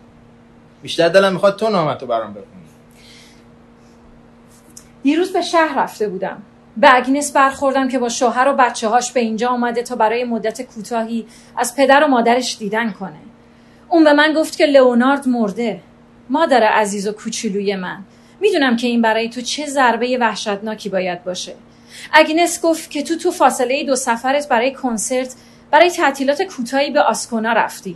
بیشتر 0.81 1.09
دلم 1.09 1.33
می‌خواد 1.33 1.55
تو 1.55 1.69
نامتو 1.69 2.05
برام 2.05 2.31
بخونی. 2.31 2.45
دیروز 5.03 5.33
به 5.33 5.41
شهر 5.41 5.83
رفته 5.83 6.09
بودم. 6.09 6.41
به 6.77 6.95
اگنس 6.95 7.31
برخوردم 7.31 7.87
که 7.87 7.99
با 7.99 8.09
شوهر 8.09 8.47
و 8.47 8.53
بچه 8.53 8.87
هاش 8.87 9.11
به 9.11 9.19
اینجا 9.19 9.49
آمده 9.49 9.83
تا 9.83 9.95
برای 9.95 10.23
مدت 10.23 10.61
کوتاهی 10.61 11.25
از 11.57 11.75
پدر 11.75 12.03
و 12.03 12.07
مادرش 12.07 12.57
دیدن 12.57 12.91
کنه. 12.91 13.19
اون 13.89 14.03
به 14.03 14.13
من 14.13 14.33
گفت 14.33 14.57
که 14.57 14.65
لئونارد 14.65 15.27
مرده. 15.27 15.81
مادر 16.29 16.63
عزیز 16.63 17.07
و 17.07 17.11
کوچولوی 17.11 17.75
من. 17.75 18.03
می‌دونم 18.41 18.75
که 18.75 18.87
این 18.87 19.01
برای 19.01 19.29
تو 19.29 19.41
چه 19.41 19.65
ضربه 19.65 20.17
وحشتناکی 20.21 20.89
باید 20.89 21.23
باشه. 21.23 21.53
اگنس 22.13 22.61
گفت 22.61 22.91
که 22.91 23.03
تو 23.03 23.15
تو 23.15 23.31
فاصله 23.31 23.83
دو 23.83 23.95
سفرت 23.95 24.47
برای 24.47 24.73
کنسرت 24.73 25.35
برای 25.71 25.91
تعطیلات 25.91 26.41
کوتاهی 26.41 26.91
به 26.91 27.01
آسکونا 27.01 27.53
رفتی. 27.53 27.95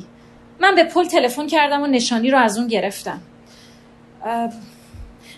من 0.59 0.75
به 0.75 0.83
پل 0.83 1.05
تلفن 1.05 1.47
کردم 1.47 1.83
و 1.83 1.87
نشانی 1.87 2.31
رو 2.31 2.37
از 2.37 2.57
اون 2.57 2.67
گرفتم. 2.67 3.21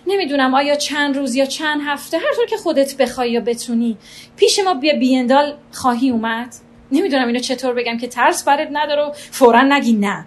نمی‌دونم 0.06 0.54
آیا 0.54 0.74
چند 0.74 1.16
روز 1.16 1.34
یا 1.34 1.46
چند 1.46 1.80
هفته 1.86 2.18
هر 2.18 2.34
طور 2.36 2.46
که 2.46 2.56
خودت 2.56 2.96
بخوای 2.96 3.32
یا 3.32 3.40
بتونی 3.40 3.96
پیش 4.36 4.58
ما 4.58 4.74
بیا 4.74 4.94
بیندال 4.94 5.54
خواهی 5.72 6.10
اومد؟ 6.10 6.54
نمی‌دونم 6.92 7.26
اینو 7.26 7.38
چطور 7.38 7.74
بگم 7.74 7.98
که 7.98 8.08
ترس 8.08 8.44
برات 8.44 8.68
نداره 8.72 9.02
و 9.02 9.12
فورا 9.30 9.62
نگی 9.62 9.92
نه. 9.92 10.24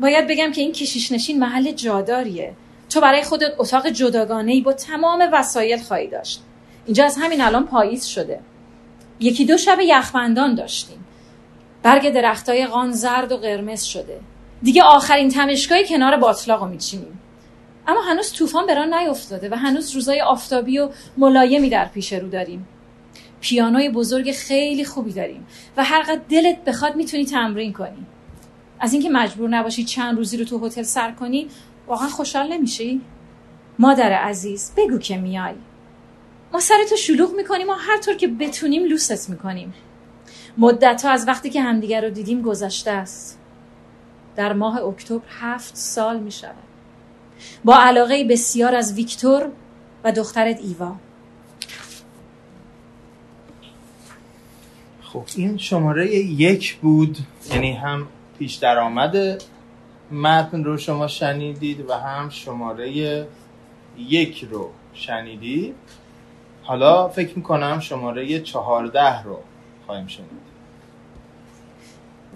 باید 0.00 0.26
بگم 0.26 0.52
که 0.52 0.60
این 0.60 0.72
کشیش 0.72 1.12
نشین 1.12 1.38
محل 1.38 1.72
جاداریه. 1.72 2.52
تو 2.90 3.00
برای 3.00 3.22
خودت 3.22 3.54
اتاق 3.58 3.88
جداگانه 3.88 4.52
ای 4.52 4.60
با 4.60 4.72
تمام 4.72 5.28
وسایل 5.32 5.82
خواهی 5.82 6.06
داشت. 6.06 6.42
اینجا 6.86 7.04
از 7.04 7.16
همین 7.20 7.40
الان 7.40 7.66
پاییز 7.66 8.04
شده. 8.04 8.40
یکی 9.20 9.44
دو 9.44 9.56
شب 9.56 9.78
یخبندان 9.80 10.54
داشتیم. 10.54 11.04
برگ 11.82 12.12
درختای 12.12 12.66
قان 12.66 12.92
زرد 12.92 13.32
و 13.32 13.36
قرمز 13.36 13.82
شده. 13.82 14.20
دیگه 14.62 14.82
آخرین 14.82 15.28
تمشگاه 15.28 15.82
کنار 15.82 16.16
باطلاق 16.16 16.62
رو 16.62 16.68
میچینیم. 16.68 17.20
اما 17.86 18.00
هنوز 18.00 18.32
طوفان 18.32 18.66
بران 18.66 18.94
نیفتاده 18.94 19.48
و 19.48 19.54
هنوز 19.54 19.90
روزای 19.90 20.20
آفتابی 20.20 20.78
و 20.78 20.88
ملایمی 21.16 21.70
در 21.70 21.84
پیش 21.84 22.12
رو 22.12 22.28
داریم. 22.28 22.68
پیانوی 23.40 23.88
بزرگ 23.88 24.32
خیلی 24.32 24.84
خوبی 24.84 25.12
داریم 25.12 25.46
و 25.76 25.84
هر 25.84 26.18
دلت 26.28 26.64
بخواد 26.64 26.96
می‌تونی 26.96 27.24
تمرین 27.24 27.72
کنی. 27.72 28.06
از 28.80 28.92
اینکه 28.92 29.10
مجبور 29.10 29.48
نباشی 29.48 29.84
چند 29.84 30.16
روزی 30.16 30.36
رو 30.36 30.44
تو 30.44 30.66
هتل 30.66 30.82
سر 30.82 31.10
کنی 31.10 31.48
واقعا 31.86 32.08
خوشحال 32.08 32.52
نمیشی؟ 32.52 33.00
مادر 33.78 34.12
عزیز 34.12 34.72
بگو 34.76 34.98
که 34.98 35.16
میای. 35.16 35.54
ما 36.54 36.60
سرتو 36.60 36.96
شلوغ 36.96 37.34
می‌کنیم 37.36 37.68
و 37.68 37.72
هر 37.72 38.00
طور 38.00 38.14
که 38.14 38.28
بتونیم 38.28 38.84
لوست 38.84 39.30
می‌کنیم. 39.30 39.74
مدت 40.58 41.04
ها 41.04 41.10
از 41.10 41.28
وقتی 41.28 41.50
که 41.50 41.62
همدیگر 41.62 42.04
رو 42.04 42.10
دیدیم 42.10 42.42
گذشته 42.42 42.90
است. 42.90 43.38
در 44.36 44.52
ماه 44.52 44.84
اکتبر 44.84 45.22
هفت 45.40 45.76
سال 45.76 46.20
می 46.20 46.30
با 47.64 47.76
علاقه 47.78 48.24
بسیار 48.24 48.74
از 48.74 48.94
ویکتور 48.94 49.50
و 50.04 50.12
دخترت 50.12 50.60
ایوا. 50.60 50.96
خب 55.02 55.24
این 55.36 55.58
شماره 55.58 56.16
یک 56.16 56.76
بود. 56.76 57.18
یعنی 57.52 57.72
هم 57.72 58.06
پیش 58.38 58.54
درآمد 58.54 59.42
متن 60.12 60.64
رو 60.64 60.78
شما 60.78 61.08
شنیدید 61.08 61.90
و 61.90 61.94
هم 61.94 62.28
شماره 62.28 63.26
یک 63.98 64.48
رو 64.50 64.70
شنیدید. 64.94 65.74
حالا 66.64 67.08
فکر 67.08 67.36
می‌کنم 67.36 67.80
شماره 67.80 68.40
چهارده 68.40 69.22
رو 69.22 69.38
خواهیم 69.86 70.06
شنید. 70.06 70.44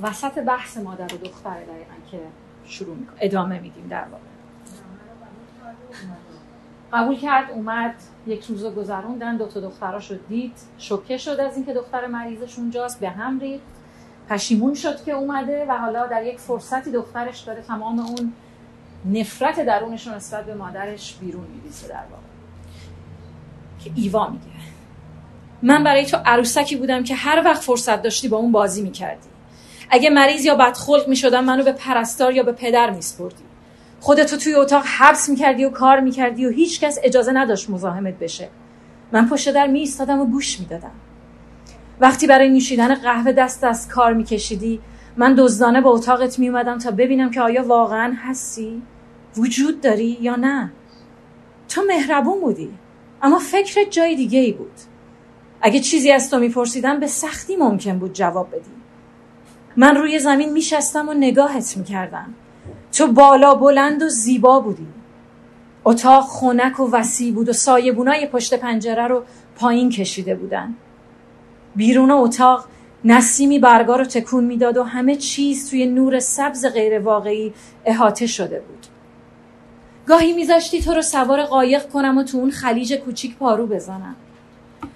وسط 0.03 0.39
بحث 0.39 0.77
مادر 0.77 1.15
و 1.15 1.19
دختر 1.19 1.55
دقیقا 1.55 1.95
که 2.11 2.21
شروع 2.67 2.97
می‌کنم 2.97 3.17
ادامه 3.21 3.59
میدیم 3.61 3.87
در 3.91 4.05
واقع. 4.05 4.23
قبول 6.93 7.17
کرد 7.17 7.51
اومد 7.51 7.95
یک 8.27 8.45
روز 8.45 8.67
گذروندن 8.67 9.37
دو 9.37 9.47
تا 9.47 9.61
دختراشو 9.61 10.19
دید 10.29 10.53
شوکه 10.79 11.17
شد 11.17 11.41
از 11.41 11.57
اینکه 11.57 11.75
دختر 11.75 12.07
مریضش 12.07 12.59
اونجاست 12.59 13.01
به 13.01 13.11
هم 13.11 13.41
ریخت 13.41 13.65
پشیمون 14.29 14.75
شد 14.75 15.05
که 15.05 15.13
اومده 15.13 15.67
و 15.69 15.79
حالا 15.79 16.07
در 16.07 16.27
یک 16.27 16.39
فرصتی 16.39 16.93
دخترش 16.93 17.41
داره 17.41 17.63
تمام 17.63 17.99
اون 17.99 18.33
نفرت 19.05 19.61
درونش 19.61 20.07
رو 20.07 20.15
نسبت 20.15 20.45
به 20.45 20.55
مادرش 20.55 21.15
بیرون 21.21 21.45
میریزه 21.45 21.89
در 21.89 21.95
واقع. 21.95 22.28
که 23.89 24.01
ایوا 24.01 24.29
میگه. 24.29 24.45
من 25.63 25.85
برای 25.85 26.07
تو 26.07 26.17
عروسکی 26.27 26.77
بودم 26.77 27.05
که 27.05 27.15
هر 27.15 27.43
وقت 27.45 27.63
فرصت 27.63 28.03
داشتی 28.03 28.29
با 28.29 28.37
اون 28.37 28.53
بازی 28.53 28.83
می‌کردی. 28.83 29.29
اگه 29.91 30.11
مریض 30.11 30.45
یا 30.45 30.55
بدخلق 30.55 31.09
می‌شدم 31.09 31.45
منو 31.45 31.65
به 31.65 31.73
پرستار 31.73 32.33
یا 32.33 32.43
به 32.43 32.53
پدر 32.53 32.91
میسپردی. 32.91 33.45
خودتو 34.01 34.37
توی 34.37 34.55
اتاق 34.55 34.85
حبس 34.99 35.29
می‌کردی 35.29 35.65
و 35.65 35.71
کار 35.71 36.01
می‌کردی 36.01 36.47
و 36.47 36.51
هیچکس 36.51 36.99
اجازه 37.03 37.33
نداشت 37.33 37.71
مزاحمت 37.71 38.19
بشه. 38.19 38.49
من 39.13 39.29
پشت 39.29 39.53
در 39.53 39.67
می 39.67 39.91
و 40.09 40.25
گوش 40.25 40.61
می‌دادم. 40.61 40.93
وقتی 42.01 42.27
برای 42.27 42.49
نوشیدن 42.49 42.95
قهوه 42.95 43.33
دست 43.33 43.65
از 43.65 43.89
کار 43.89 44.13
میکشیدی 44.13 44.81
من 45.17 45.35
دزدانه 45.35 45.81
به 45.81 45.89
اتاقت 45.89 46.39
میومدم 46.39 46.79
تا 46.79 46.91
ببینم 46.91 47.31
که 47.31 47.41
آیا 47.41 47.67
واقعا 47.67 48.15
هستی؟ 48.17 48.83
وجود 49.37 49.81
داری 49.81 50.19
یا 50.21 50.37
نه؟ 50.37 50.73
تو 51.69 51.83
مهربون 51.89 52.41
بودی. 52.41 52.71
اما 53.23 53.39
فکرت 53.39 53.91
جای 53.91 54.17
دیگه 54.17 54.39
ای 54.39 54.53
بود. 54.53 54.73
اگه 55.61 55.81
چیزی 55.81 56.13
از 56.13 56.31
تو 56.31 56.39
میپرسیدم 56.39 57.01
به 57.01 57.07
سختی 57.07 57.57
ممکن 57.57 57.99
بود 57.99 58.13
جواب 58.13 58.49
بدی. 58.51 58.71
من 59.77 59.97
روی 59.97 60.19
زمین 60.19 60.53
میشستم 60.53 61.09
و 61.09 61.15
نگاهت 61.15 61.77
می‌کردم. 61.77 62.35
تو 62.93 63.07
بالا 63.07 63.55
بلند 63.55 64.03
و 64.03 64.09
زیبا 64.09 64.61
بودی. 64.61 64.87
اتاق 65.85 66.25
خونک 66.25 66.81
و 66.81 66.91
وسیع 66.91 67.35
بود 67.35 67.49
و 67.49 67.53
سایبونای 67.53 68.27
پشت 68.27 68.55
پنجره 68.55 69.07
رو 69.07 69.25
پایین 69.57 69.91
کشیده 69.91 70.35
بودن. 70.35 70.75
بیرون 71.77 72.11
اتاق 72.11 72.65
نسیمی 73.05 73.59
برگا 73.59 73.97
رو 73.97 74.05
تکون 74.05 74.45
می‌داد 74.45 74.77
و 74.77 74.83
همه 74.83 75.17
چیز 75.17 75.71
توی 75.71 75.87
نور 75.87 76.21
سبز 76.21 76.67
غیر 76.67 76.99
واقعی 76.99 77.55
احاطه 77.85 78.27
شده 78.27 78.61
بود. 78.61 78.87
گاهی 80.09 80.33
میذاشتی 80.33 80.83
تو 80.83 80.95
رو 80.95 81.03
سوار 81.03 81.43
قایق 81.43 81.89
کنم 81.89 82.19
و 82.19 82.23
تو 82.23 82.39
اون 82.39 82.51
خلیج 82.51 82.95
کوچیک 82.95 83.37
پارو 83.37 83.67
بزنم. 83.67 84.17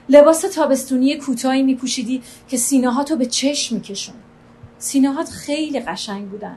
لباس 0.09 0.41
تابستونی 0.41 1.17
کوتاهی 1.17 1.63
میپوشیدی 1.63 2.23
که 2.49 2.57
سینه 2.57 3.05
تو 3.05 3.17
به 3.17 3.27
چشم 3.27 3.75
میکشون 3.75 4.15
سینه 4.79 5.25
خیلی 5.25 5.81
قشنگ 5.81 6.29
بودن. 6.29 6.57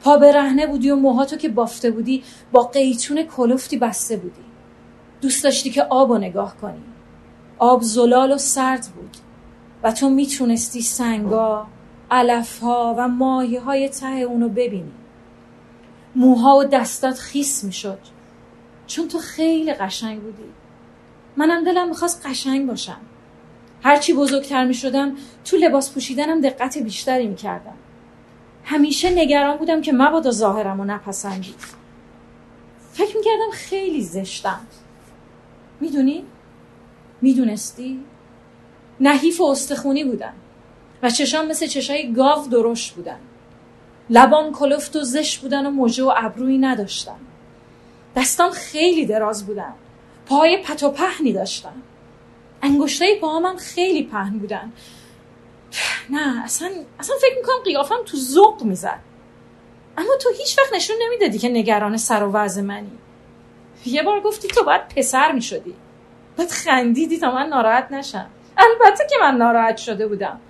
پا 0.00 0.16
به 0.16 0.32
رهنه 0.32 0.66
بودی 0.66 0.90
و 0.90 0.96
موهاتو 0.96 1.36
که 1.36 1.48
بافته 1.48 1.90
بودی 1.90 2.22
با 2.52 2.62
قیچون 2.62 3.22
کلفتی 3.22 3.76
بسته 3.76 4.16
بودی. 4.16 4.44
دوست 5.20 5.44
داشتی 5.44 5.70
که 5.70 5.82
آب 5.82 6.10
رو 6.10 6.18
نگاه 6.18 6.56
کنی. 6.56 6.82
آب 7.58 7.82
زلال 7.82 8.32
و 8.32 8.38
سرد 8.38 8.86
بود 8.96 9.16
و 9.82 9.92
تو 9.92 10.10
می‌تونستی 10.10 10.82
سنگا 10.82 11.66
علفها 12.10 12.94
و 12.98 13.08
ماهی 13.08 13.56
های 13.56 13.88
ته 13.88 14.06
اونو 14.06 14.48
ببینی. 14.48 14.92
موها 16.14 16.56
و 16.56 16.64
دستات 16.64 17.18
خیس 17.18 17.64
می‌شد. 17.64 17.98
چون 18.86 19.08
تو 19.08 19.18
خیلی 19.18 19.74
قشنگ 19.74 20.20
بودی. 20.22 20.48
منم 21.36 21.64
دلم 21.64 21.88
می‌خواست 21.88 22.26
قشنگ 22.26 22.66
باشم. 22.66 23.00
هرچی 23.82 24.12
بزرگتر 24.12 24.64
می‌شدم 24.64 25.16
تو 25.44 25.56
لباس 25.56 25.92
پوشیدنم 25.92 26.40
دقت 26.40 26.78
بیشتری 26.78 27.26
می‌کردم. 27.26 27.74
همیشه 28.64 29.10
نگران 29.10 29.56
بودم 29.56 29.80
که 29.80 29.92
مبادا 29.92 30.30
ظاهرم 30.30 30.80
و 30.80 30.84
نپسندید 30.84 31.54
فکر 32.92 33.16
می‌کردم 33.16 33.50
خیلی 33.52 34.02
زشتم. 34.02 34.60
می‌دونی؟ 35.80 36.24
می‌دونستی؟ 37.22 38.00
نحیف 39.00 39.40
و 39.40 39.44
استخونی 39.44 40.04
بودن 40.04 40.32
و 41.02 41.10
چشام 41.10 41.46
مثل 41.46 41.66
چشای 41.66 42.12
گاو 42.12 42.48
درشت 42.48 42.94
بودن. 42.94 43.18
لبام 44.10 44.52
کلفت 44.52 44.96
و 44.96 45.02
زشت 45.02 45.40
بودن 45.40 45.66
و 45.66 45.70
موجه 45.70 46.04
و 46.04 46.12
ابرویی 46.16 46.58
نداشتن 46.58 47.16
دستام 48.16 48.50
خیلی 48.50 49.06
دراز 49.06 49.46
بودن. 49.46 49.72
پای 50.26 50.62
پت 50.62 50.82
و 50.82 50.90
پهنی 50.90 51.32
داشتن. 51.32 51.74
انگشتای 52.62 53.18
پاهامم 53.20 53.56
خیلی 53.56 54.02
پهن 54.02 54.38
بودن. 54.38 54.72
نه 56.10 56.44
اصلا, 56.44 56.70
اصلا 56.98 57.16
فکر 57.20 57.36
می‌کنم 57.36 57.62
قیافم 57.64 58.04
تو 58.06 58.16
ذوق 58.16 58.62
می‌زد. 58.62 58.98
اما 59.98 60.16
تو 60.22 60.30
هیچ 60.38 60.58
وقت 60.58 60.72
نشون 60.74 60.96
نمی‌دادی 61.06 61.38
که 61.38 61.48
نگران 61.48 61.96
سر 61.96 62.22
و 62.22 62.32
وضع 62.32 62.62
منی. 62.62 62.90
یه 63.86 64.02
بار 64.02 64.20
گفتی 64.20 64.48
تو 64.48 64.64
باید 64.64 64.88
پسر 64.96 65.32
می‌شدی. 65.32 65.74
باید 66.36 66.50
خندیدی 66.50 67.18
تا 67.18 67.30
من 67.30 67.46
ناراحت 67.46 67.92
نشم. 67.92 68.26
البته 68.56 69.06
که 69.10 69.16
من 69.20 69.36
ناراحت 69.36 69.76
شده 69.76 70.06
بودم. 70.06 70.40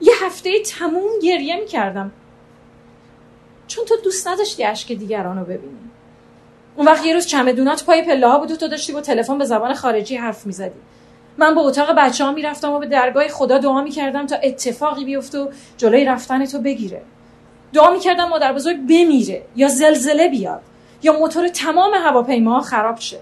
یه 0.00 0.14
هفته 0.22 0.62
تموم 0.62 1.10
گریه 1.22 1.56
می‌کردم. 1.56 2.12
چون 3.66 3.84
تو 3.84 3.96
دوست 4.04 4.28
نداشتی 4.28 4.62
عشق 4.62 4.88
دیگران 4.88 5.38
رو 5.38 5.44
ببینی. 5.44 5.78
اون 6.76 6.86
وقت 6.86 7.06
یه 7.06 7.14
روز 7.14 7.26
چمدونات 7.26 7.84
پای 7.84 8.02
پله 8.02 8.28
ها 8.28 8.38
بود 8.38 8.50
و 8.50 8.56
تو 8.56 8.68
داشتی 8.68 8.92
با 8.92 9.00
تلفن 9.00 9.38
به 9.38 9.44
زبان 9.44 9.74
خارجی 9.74 10.16
حرف 10.16 10.46
می‌زدی. 10.46 10.78
من 11.38 11.54
به 11.54 11.60
اتاق 11.60 11.94
بچه 11.98 12.24
ها 12.24 12.32
می‌رفتم 12.32 12.72
و 12.72 12.78
به 12.78 12.86
درگاه 12.86 13.28
خدا 13.28 13.58
دعا 13.58 13.82
می‌کردم 13.82 14.26
تا 14.26 14.36
اتفاقی 14.36 15.04
بیفته 15.04 15.38
و 15.38 15.48
جلوی 15.76 16.04
رفتن 16.04 16.46
تو 16.46 16.60
بگیره. 16.60 17.02
دعا 17.72 17.90
می‌کردم 17.90 18.28
مادر 18.28 18.52
بزرگ 18.52 18.76
بمیره 18.76 19.42
یا 19.56 19.68
زلزله 19.68 20.28
بیاد 20.28 20.62
یا 21.02 21.18
موتور 21.18 21.48
تمام 21.48 21.94
هواپیماها 21.94 22.60
خراب 22.60 22.98
شه. 22.98 23.20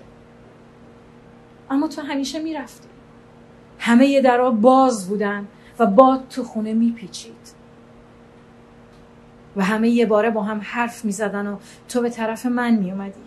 اما 1.70 1.88
تو 1.88 2.02
همیشه 2.02 2.38
می‌رفتی. 2.38 2.88
همه 3.78 4.20
درها 4.20 4.50
باز 4.50 5.08
بودن 5.08 5.48
و 5.78 5.86
باد 5.86 6.28
تو 6.30 6.44
خونه 6.44 6.72
میپیچید. 6.72 7.41
و 9.56 9.64
همه 9.64 9.88
یه 9.88 10.06
باره 10.06 10.30
با 10.30 10.42
هم 10.42 10.60
حرف 10.64 11.04
می‌زدن 11.04 11.46
و 11.46 11.56
تو 11.88 12.00
به 12.00 12.10
طرف 12.10 12.46
من 12.46 12.74
میومدی 12.74 13.20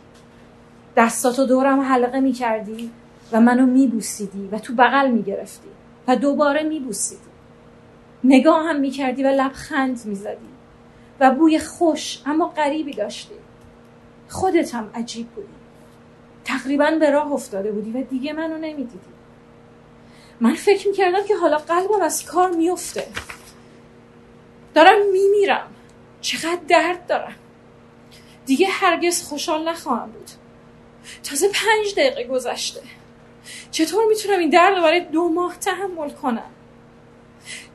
دستاتو 0.98 1.46
دورم 1.46 1.80
حلقه 1.80 2.20
می‌کردی 2.20 2.92
و 3.32 3.42
منو 3.42 3.66
میبوسیدی 3.66 4.50
و 4.52 4.60
تو 4.60 4.74
بغل 4.74 5.12
می‌گرفتی 5.12 5.70
و 6.08 6.16
دوباره 6.16 6.64
میبوسیدی. 6.64 7.22
نگاه 8.24 8.66
هم 8.70 8.80
می‌کردی 8.80 9.24
و 9.24 9.28
لبخند 9.28 10.02
می‌زدی 10.06 10.50
و 11.20 11.32
بوی 11.32 11.60
خوش 11.60 12.22
اما 12.26 12.48
غریبی 12.48 12.94
داشتی. 12.94 13.36
خودت 14.30 14.76
هم 14.76 14.90
عجیب 14.96 15.28
بودی. 15.28 15.48
تقریبا 16.44 16.92
به 17.00 17.12
راه 17.12 17.32
افتاده 17.32 17.72
بودی 17.72 17.92
و 17.92 18.04
دیگه 18.04 18.34
منو 18.34 18.58
نمی‌دیدی. 18.58 19.00
من 20.42 20.54
فکر 20.54 20.88
می‌کردم 20.88 21.24
که 21.28 21.36
حالا 21.36 21.58
قلبم 21.58 22.02
از 22.02 22.26
کار 22.26 22.52
میفته 22.52 23.08
دارم 24.74 25.12
میمیرم. 25.12 25.68
چقدر 26.26 26.60
درد 26.68 27.08
دارم. 27.08 27.36
دیگه 28.46 28.68
هرگز 28.68 29.24
خوشحال 29.24 29.70
نخواهم 29.70 30.12
بود. 30.12 30.30
تازه 31.24 31.48
پنج 31.48 31.94
دقیقه 31.98 32.24
گذشته. 32.24 32.82
چطور 33.72 34.06
می‌تونم 34.06 34.40
این 34.40 34.50
درد 34.50 34.82
برای 34.82 35.00
دو 35.00 35.30
ماه 35.30 35.58
تحمل 35.58 36.10
کنم؟ 36.10 36.50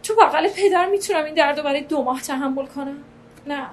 تو 0.02 0.14
بغل 0.14 0.48
پدر 0.48 0.86
می‌تونم 0.86 1.24
این 1.24 1.34
درد 1.34 1.62
برای 1.62 1.80
دو 1.80 2.02
ماه 2.02 2.22
تحمل 2.22 2.66
کنم؟ 2.66 2.96
نه. 3.46 3.66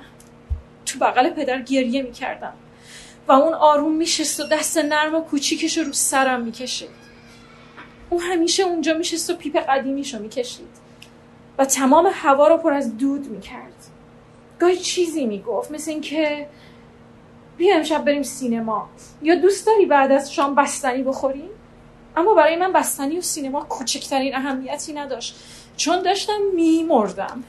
تو 0.86 1.00
بغل 1.00 1.30
پدر 1.30 1.62
گریه 1.62 2.02
می‌کردم. 2.02 2.54
و 3.28 3.32
اون 3.32 3.54
آروم 3.54 3.96
میشست 3.96 4.40
و 4.40 4.48
دست 4.48 4.78
نرم 4.78 5.16
و 5.16 5.22
کوچیکش 5.22 5.78
رو 5.78 5.94
سرم 5.94 6.42
می‌کشید. 6.42 6.90
اون 8.10 8.22
همیشه 8.22 8.63
اونجا 8.63 8.94
میشست 8.94 9.30
و 9.30 9.36
پیپ 9.36 9.58
قدیمیشو 9.58 10.20
می‌کشید. 10.20 10.70
و 11.58 11.66
تمام 11.66 12.10
هوا 12.13 12.48
رو 12.48 12.58
پر 12.58 12.74
از 12.74 12.98
دود 12.98 13.28
می‌کرد. 13.28 13.77
گاهی 14.60 14.78
چیزی 14.78 15.26
می‌گفت 15.26 15.72
مثل 15.72 15.91
اینکه 15.91 16.48
بیا 17.58 17.76
امشب 17.76 18.06
بریم 18.06 18.24
سینما. 18.24 18.89
یا 19.22 19.36
دوست 19.36 19.65
داری 19.65 19.86
بعد 19.86 20.12
از 20.12 20.34
شام 20.34 20.56
بستنی 20.56 21.04
بخوریم؟ 21.04 21.50
اما 22.17 22.34
برای 22.34 22.56
من 22.56 22.74
بستنی 22.74 23.17
و 23.17 23.22
سینما 23.22 23.63
کوچکترین 23.63 24.36
اهمیتی 24.36 24.93
نداشت. 24.93 25.36
چون 25.78 26.02
داشتم 26.02 26.39
میمردم. 26.56 27.43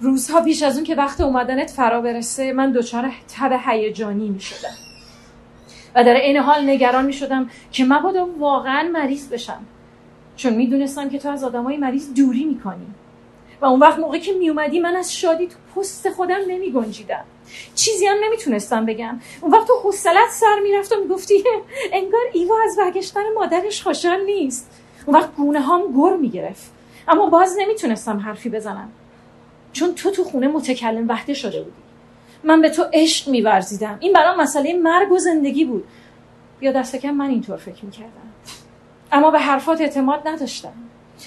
روزها 0.00 0.40
پیش 0.40 0.62
از 0.62 0.76
اون 0.76 0.84
که 0.84 0.94
وقت 0.94 1.20
اومدنت 1.20 1.70
فرا 1.70 2.00
برسه 2.00 2.52
من 2.52 2.72
دچار 2.72 3.12
تب 3.36 3.60
هیجانی 3.66 4.28
می 4.28 4.40
شدم 4.40 4.74
و 5.94 6.04
در 6.04 6.14
این 6.14 6.36
حال 6.36 6.70
نگران 6.70 7.06
می 7.06 7.12
شدم 7.12 7.50
که 7.72 7.84
مبادا 7.84 8.26
واقعا 8.38 8.88
مریض 8.92 9.28
بشم. 9.28 9.66
چون 10.38 10.54
می‌دونستم 10.54 11.10
که 11.10 11.18
تو 11.18 11.28
از 11.28 11.44
آدمای 11.44 11.76
مریض 11.76 12.14
دوری 12.14 12.44
می‌کنی. 12.44 12.86
و 13.60 13.66
اون 13.66 13.80
وقت 13.80 13.98
موقعی 13.98 14.20
که 14.20 14.32
میومدی 14.32 14.80
من 14.80 14.96
از 14.96 15.14
شادی 15.14 15.46
تو 15.46 15.56
پست 15.76 16.10
خودم 16.10 16.38
نمی 16.48 16.72
گنجیدم 16.72 17.24
چیزی 17.74 18.06
هم 18.06 18.16
نمی‌تونستم 18.24 18.86
بگم. 18.86 19.20
اون 19.40 19.52
وقت 19.52 19.66
تو 19.66 19.72
حوصلت 19.82 20.30
سر 20.30 20.58
می‌رفت 20.62 20.92
و 20.92 20.96
می‌گفتی 21.00 21.44
انگار 21.92 22.20
ایوا 22.32 22.54
از 22.64 22.76
برگشتن 22.76 23.20
مادرش 23.34 23.82
خوشحال 23.82 24.24
نیست. 24.24 24.70
اون 25.06 25.16
وقت 25.16 25.36
گونه 25.36 25.60
هام 25.60 25.82
گر 25.96 26.16
می‌گرفت. 26.16 26.70
اما 27.08 27.26
باز 27.26 27.56
نمی‌تونستم 27.58 28.18
حرفی 28.18 28.48
بزنم. 28.48 28.88
چون 29.72 29.94
تو 29.94 30.10
تو 30.10 30.24
خونه 30.24 30.48
متکلم 30.48 31.08
وحده 31.08 31.34
شده 31.34 31.58
بودی. 31.58 31.82
من 32.44 32.60
به 32.60 32.70
تو 32.70 32.84
عشق 32.92 33.28
میورزیدم. 33.28 33.96
این 34.00 34.12
برام 34.12 34.40
مسئله 34.40 34.72
مرگ 34.72 35.12
و 35.12 35.18
زندگی 35.18 35.64
بود. 35.64 35.84
یا 36.60 36.72
دست 36.72 36.96
کم 36.96 37.10
من 37.10 37.28
اینطور 37.28 37.56
فکر 37.56 37.84
می‌کردم. 37.84 38.28
اما 39.12 39.30
به 39.30 39.38
حرفات 39.38 39.80
اعتماد 39.80 40.28
نداشتم. 40.28 40.72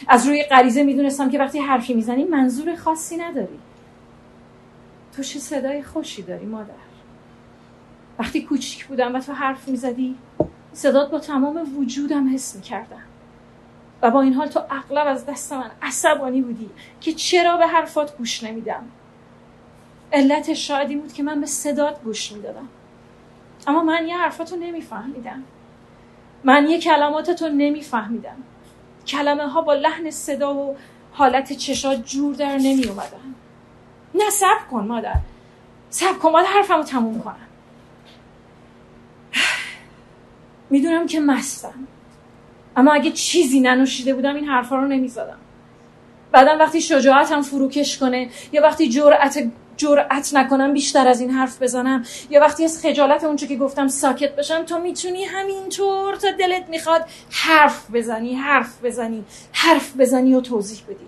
از 0.07 0.27
روی 0.27 0.43
غریزه 0.43 0.83
می‌دونستم 0.83 1.29
که 1.29 1.39
وقتی 1.39 1.59
حرفی 1.59 1.93
می‌زنی 1.93 2.23
منظور 2.23 2.75
خاصی 2.75 3.17
نداری. 3.17 3.59
تو 5.15 5.23
چه 5.23 5.39
صدای 5.39 5.83
خوشی 5.83 6.21
داری 6.21 6.45
مادر. 6.45 6.73
وقتی 8.19 8.41
کوچیک 8.41 8.87
بودم 8.87 9.15
و 9.15 9.19
تو 9.19 9.33
حرف 9.33 9.67
می‌زدی 9.67 10.15
صدات 10.73 11.11
با 11.11 11.19
تمام 11.19 11.77
وجودم 11.77 12.33
حس 12.33 12.55
می‌کردم. 12.55 13.03
و 14.01 14.11
با 14.11 14.21
این 14.21 14.33
حال 14.33 14.47
تو 14.47 14.61
اغلب 14.69 15.07
از 15.07 15.25
دست 15.25 15.53
من 15.53 15.71
عصبانی 15.81 16.41
بودی 16.41 16.69
که 17.01 17.13
چرا 17.13 17.57
به 17.57 17.67
حرفات 17.67 18.17
گوش 18.17 18.43
نمیدم. 18.43 18.83
علت 20.13 20.53
شاید 20.53 20.89
این 20.89 20.99
بود 20.99 21.13
که 21.13 21.23
من 21.23 21.41
به 21.41 21.47
صدات 21.47 22.01
گوش 22.03 22.31
می‌دادم. 22.31 22.67
اما 23.67 23.83
من 23.83 24.07
یه 24.07 24.17
حرفاتو 24.17 24.55
نمیفهمیدم. 24.55 25.43
من 26.43 26.69
یه 26.69 26.79
کلماتتو 26.79 27.49
نمیفهمیدم. 27.49 28.35
کلمه 29.07 29.47
ها 29.47 29.61
با 29.61 29.73
لحن 29.73 30.11
صدا 30.11 30.53
و 30.53 30.75
حالت 31.11 31.53
چشا 31.53 31.95
جور 31.95 32.35
در 32.35 32.57
نمی 32.57 32.85
اومدن 32.87 33.35
نه 34.15 34.29
سب 34.29 34.69
کن 34.71 34.87
مادر. 34.87 35.15
سب 35.89 36.19
کن 36.19 36.31
مادر 36.31 36.47
حرفمو 36.47 36.83
تموم 36.83 37.19
کنم. 37.21 37.35
می‌دونم 40.69 41.07
که 41.07 41.19
مستم. 41.19 41.87
اما 42.75 42.93
اگه 42.93 43.11
چیزی 43.11 43.59
ننوشیده 43.59 44.13
بودم 44.13 44.35
این 44.35 44.45
حرفا 44.45 44.75
رو 44.75 44.87
نمی‌زدم. 44.87 45.37
بعدم 46.31 46.59
وقتی 46.59 46.81
شجاعتم 46.81 47.41
فروکش 47.41 47.97
کنه 47.97 48.29
یا 48.51 48.61
وقتی 48.61 48.89
جرأت 48.89 49.51
جرأت 49.81 50.33
نکنم 50.33 50.73
بیشتر 50.73 51.07
از 51.07 51.21
این 51.21 51.29
حرف 51.29 51.61
بزنم. 51.61 52.03
یا 52.29 52.41
وقتی 52.41 52.63
از 52.63 52.81
خجالت 52.81 53.23
اونچه 53.23 53.47
که 53.47 53.55
گفتم 53.55 53.87
ساکت 53.87 54.35
بشم 54.35 54.63
تو 54.63 54.79
می‌تونی 54.79 55.23
همینطور 55.23 56.15
تا 56.15 56.31
دلت 56.31 56.69
می‌خواد 56.69 57.05
حرف 57.31 57.91
بزنی 57.93 58.35
حرف 58.35 58.85
بزنی 58.85 59.25
حرف 59.51 59.95
بزنی 59.97 60.35
و 60.35 60.41
توضیح 60.41 60.83
بدی. 60.87 61.07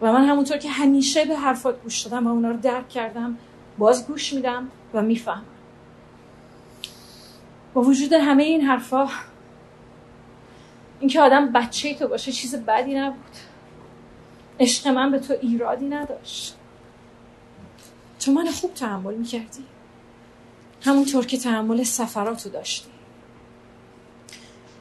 و 0.00 0.12
من 0.12 0.24
همونطور 0.24 0.56
که 0.56 0.70
همیشه 0.70 1.24
به 1.24 1.36
حرفات 1.36 1.82
گوش 1.82 2.00
دادم 2.00 2.26
و 2.26 2.30
اونا 2.30 2.50
رو 2.50 2.56
درک 2.56 2.88
کردم 2.88 3.38
باز 3.78 4.06
گوش 4.06 4.32
میدم 4.32 4.68
و 4.94 5.02
می‌فهمم. 5.02 5.42
با 7.74 7.82
وجود 7.82 8.12
همه 8.12 8.42
این 8.42 8.60
حرفا 8.60 9.08
اینکه 11.00 11.20
آدم 11.20 11.52
بچه 11.52 11.94
تو 11.94 12.08
باشه 12.08 12.32
چیز 12.32 12.56
بدی 12.56 12.94
نبود. 12.94 13.36
عشق 14.60 14.88
من 14.88 15.10
به 15.10 15.18
تو 15.18 15.34
ایرادی 15.40 15.88
نداشت. 15.88 16.56
تو 18.24 18.32
من 18.32 18.50
خوب 18.50 18.74
تحمل 18.74 19.14
می‌کردی. 19.14 19.64
همونطور 20.82 21.26
که 21.26 21.38
تحمل 21.38 21.82
سفراتو 21.82 22.48
داشتی. 22.48 22.88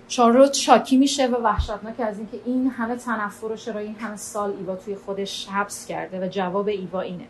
چارلوت 0.07 0.53
شاکی 0.53 0.97
میشه 0.97 1.27
و 1.27 1.35
وحشتناک 1.35 1.99
از 1.99 2.17
اینکه 2.17 2.39
این 2.45 2.69
همه 2.69 2.95
تنفر 2.95 3.47
رو 3.47 3.57
چرا 3.57 3.79
این 3.79 3.95
همه 3.95 4.17
سال 4.17 4.53
ایوا 4.57 4.75
توی 4.75 4.95
خودش 4.95 5.47
حبس 5.47 5.85
کرده 5.85 6.25
و 6.25 6.29
جواب 6.29 6.67
ایوا 6.67 7.01
اینه. 7.01 7.27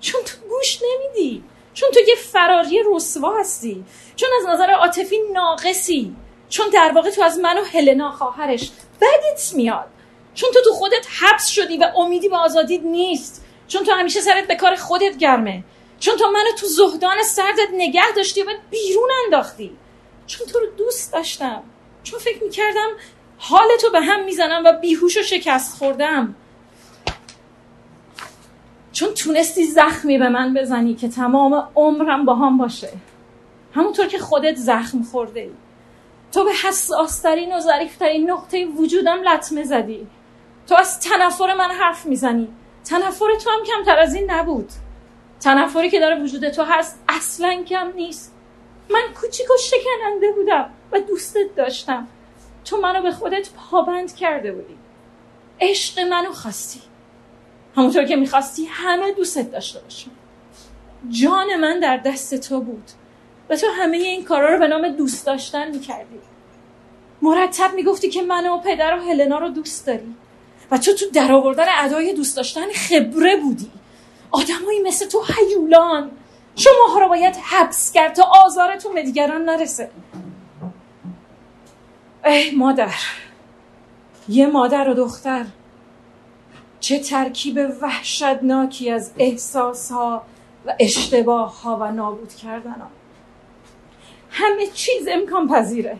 چون 0.00 0.20
تو 0.22 0.36
گوش 0.48 0.78
نمیدی. 0.82 1.44
چون 1.74 1.90
تو 1.90 2.00
یه 2.08 2.14
فراری 2.14 2.80
رسوا 2.94 3.38
هستی. 3.40 3.84
چون 4.16 4.28
از 4.40 4.54
نظر 4.54 4.70
عاطفی 4.70 5.16
ناقصی. 5.32 6.16
چون 6.48 6.66
در 6.72 6.92
واقع 6.94 7.10
تو 7.10 7.22
از 7.22 7.38
من 7.38 7.58
و 7.58 7.62
هلنا 7.62 8.10
خواهرش. 8.10 8.70
بدت 9.00 9.52
میاد. 9.54 9.88
چون 10.34 10.50
تو 10.54 10.60
تو 10.64 10.70
خودت 10.70 11.06
حبس 11.20 11.46
شدی 11.46 11.76
و 11.76 11.92
امیدی 11.96 12.28
به 12.28 12.36
آزادی 12.36 12.78
نیست. 12.78 13.44
چون 13.68 13.84
تو 13.84 13.92
همیشه 13.92 14.20
سرت 14.20 14.46
به 14.46 14.54
کار 14.54 14.76
خودت 14.76 15.16
گرمه. 15.16 15.64
چون 15.98 16.16
تو 16.16 16.30
منو 16.30 16.52
تو 16.58 16.66
زهدان 16.66 17.22
سردت 17.22 17.68
نگه 17.72 18.12
داشتی 18.16 18.42
و 18.42 18.46
بیرون 18.70 19.10
انداختی. 19.24 19.76
چون 20.26 20.46
تو 20.46 20.58
رو 20.58 20.66
دوست 20.76 21.12
داشتم. 21.12 21.62
چون 22.02 22.18
فکر 22.20 22.44
می‌کردم 22.44 22.88
حالتو 23.38 23.90
به 23.92 24.00
هم 24.00 24.24
می‌زنم 24.24 24.62
و 24.64 24.72
بیهوش 24.72 25.16
و 25.16 25.22
شکست 25.22 25.78
خوردم. 25.78 26.34
چون 28.92 29.14
تونستی 29.14 29.64
زخمی 29.64 30.18
به 30.18 30.28
من 30.28 30.54
بزنی 30.54 30.94
که 30.94 31.08
تمام 31.08 31.68
عمرم 31.76 32.24
با 32.24 32.34
هم 32.34 32.58
باشه. 32.58 32.92
همونطور 33.74 34.06
که 34.06 34.18
خودت 34.18 34.56
زخم 34.56 35.02
خورده 35.02 35.40
ای. 35.40 35.50
تو 36.32 36.44
به 36.44 36.52
حساسترین 36.52 37.52
و 37.52 37.60
ظریفترین 37.60 38.30
نقطه 38.30 38.66
وجودم 38.66 39.22
لطمه 39.22 39.64
زدی. 39.64 40.06
تو 40.68 40.74
از 40.74 41.00
تنفر 41.00 41.54
من 41.54 41.70
حرف 41.70 42.06
می‌زنی. 42.06 42.48
تنفر 42.88 43.36
تو 43.44 43.50
هم 43.50 43.64
کمتر 43.64 43.98
از 43.98 44.14
این 44.14 44.30
نبود. 44.30 44.70
تنفری 45.40 45.90
که 45.90 46.00
داره 46.00 46.22
وجود 46.22 46.48
تو 46.48 46.62
هست 46.62 47.00
اصلا 47.08 47.62
کم 47.68 47.92
نیست. 47.96 48.34
من 48.90 49.02
کوچیک 49.20 49.46
و 49.50 49.54
شکننده 49.58 50.32
بودم 50.32 50.70
و 50.92 51.00
دوستت 51.00 51.54
داشتم. 51.56 52.08
تو 52.64 52.76
منو 52.76 53.02
به 53.02 53.12
خودت 53.12 53.48
پابند 53.50 54.16
کرده 54.16 54.52
بودی. 54.52 54.76
عشق 55.60 56.00
منو 56.00 56.32
خواستی. 56.32 56.80
همونطور 57.76 58.04
که 58.04 58.16
می‌خواستی 58.16 58.64
همه 58.64 59.12
دوستت 59.12 59.52
داشته 59.52 59.80
باشم 59.80 60.10
جان 61.08 61.56
من 61.60 61.80
در 61.80 61.96
دست 61.96 62.48
تو 62.48 62.60
بود 62.60 62.90
و 63.50 63.56
تو 63.56 63.66
همه 63.66 63.96
این 63.96 64.24
کارا 64.24 64.52
رو 64.52 64.58
به 64.58 64.68
نام 64.68 64.88
دوست 64.88 65.26
داشتن 65.26 65.70
می‌کردی. 65.70 66.18
مرتب 67.22 67.74
می‌گفتی 67.74 68.10
که 68.10 68.22
من 68.22 68.46
و 68.46 68.58
پدر 68.58 68.96
و 68.96 69.00
هلنا 69.00 69.38
رو 69.38 69.48
دوست 69.48 69.86
داری. 69.86 70.14
و 70.70 70.78
تو 70.78 70.92
تو 70.94 71.06
در 71.14 71.32
آوردن 71.32 71.66
ادای 71.78 72.12
دوست 72.12 72.36
داشتن 72.36 72.72
خبره 72.72 73.36
بودی. 73.36 73.70
آدمایی 74.30 74.80
مثل 74.86 75.06
تو 75.06 75.22
هیولان. 75.22 76.10
شما 76.56 77.00
رو 77.00 77.08
باید 77.08 77.36
حبس 77.36 77.92
کرد 77.92 78.12
تا 78.14 78.30
آزارتون 78.44 78.94
به 78.94 79.02
دیگران 79.02 79.44
نرسه. 79.44 79.90
ای 82.24 82.50
مادر 82.50 82.94
یه 84.28 84.46
مادر 84.46 84.88
و 84.88 84.94
دختر. 84.94 85.46
چه 86.80 86.98
ترکیب 86.98 87.58
وحشتناکی 87.80 88.90
از 88.90 89.12
احساس 89.18 89.92
ها 89.92 90.22
و 90.66 90.74
اشتباه 90.80 91.62
ها 91.62 91.76
و 91.76 91.90
نابود 91.92 92.34
کردن 92.34 92.70
ها. 92.70 92.90
همه 94.30 94.66
چیز 94.66 95.08
امکان 95.08 95.48
پذیره 95.48 95.96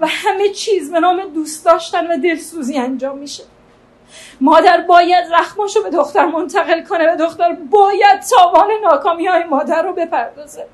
و 0.00 0.06
همه 0.06 0.48
چیز 0.48 0.90
به 0.90 1.00
نام 1.00 1.26
دوست 1.34 1.64
داشتن 1.64 2.06
و 2.06 2.16
دلسوزی 2.16 2.78
انجام 2.78 3.18
میشه. 3.18 3.44
مادر 4.40 4.80
باید 4.80 5.24
زخماشو 5.24 5.82
به 5.82 5.90
دختر 5.90 6.26
منتقل 6.26 6.84
کنه 6.84 7.12
و 7.12 7.16
دختر 7.16 7.52
باید 7.70 8.20
تاوان 8.20 8.68
ناکامی 8.84 9.26
های 9.26 9.44
مادر 9.44 9.82
رو 9.82 9.92
بپردازه. 9.92 10.66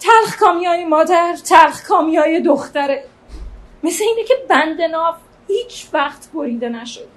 تلخ 0.00 0.36
کامی 0.36 0.66
های 0.66 0.84
مادر 0.84 1.36
تلخ 1.44 1.86
کامی 1.88 2.16
های 2.16 2.40
دختره. 2.40 3.04
مثل 3.82 4.04
اینه 4.04 4.24
که 4.24 4.34
بند 4.48 4.82
ناف 4.82 5.16
هیچ 5.48 5.88
وقت 5.92 6.28
بریده 6.34 6.68
نشد 6.68 7.08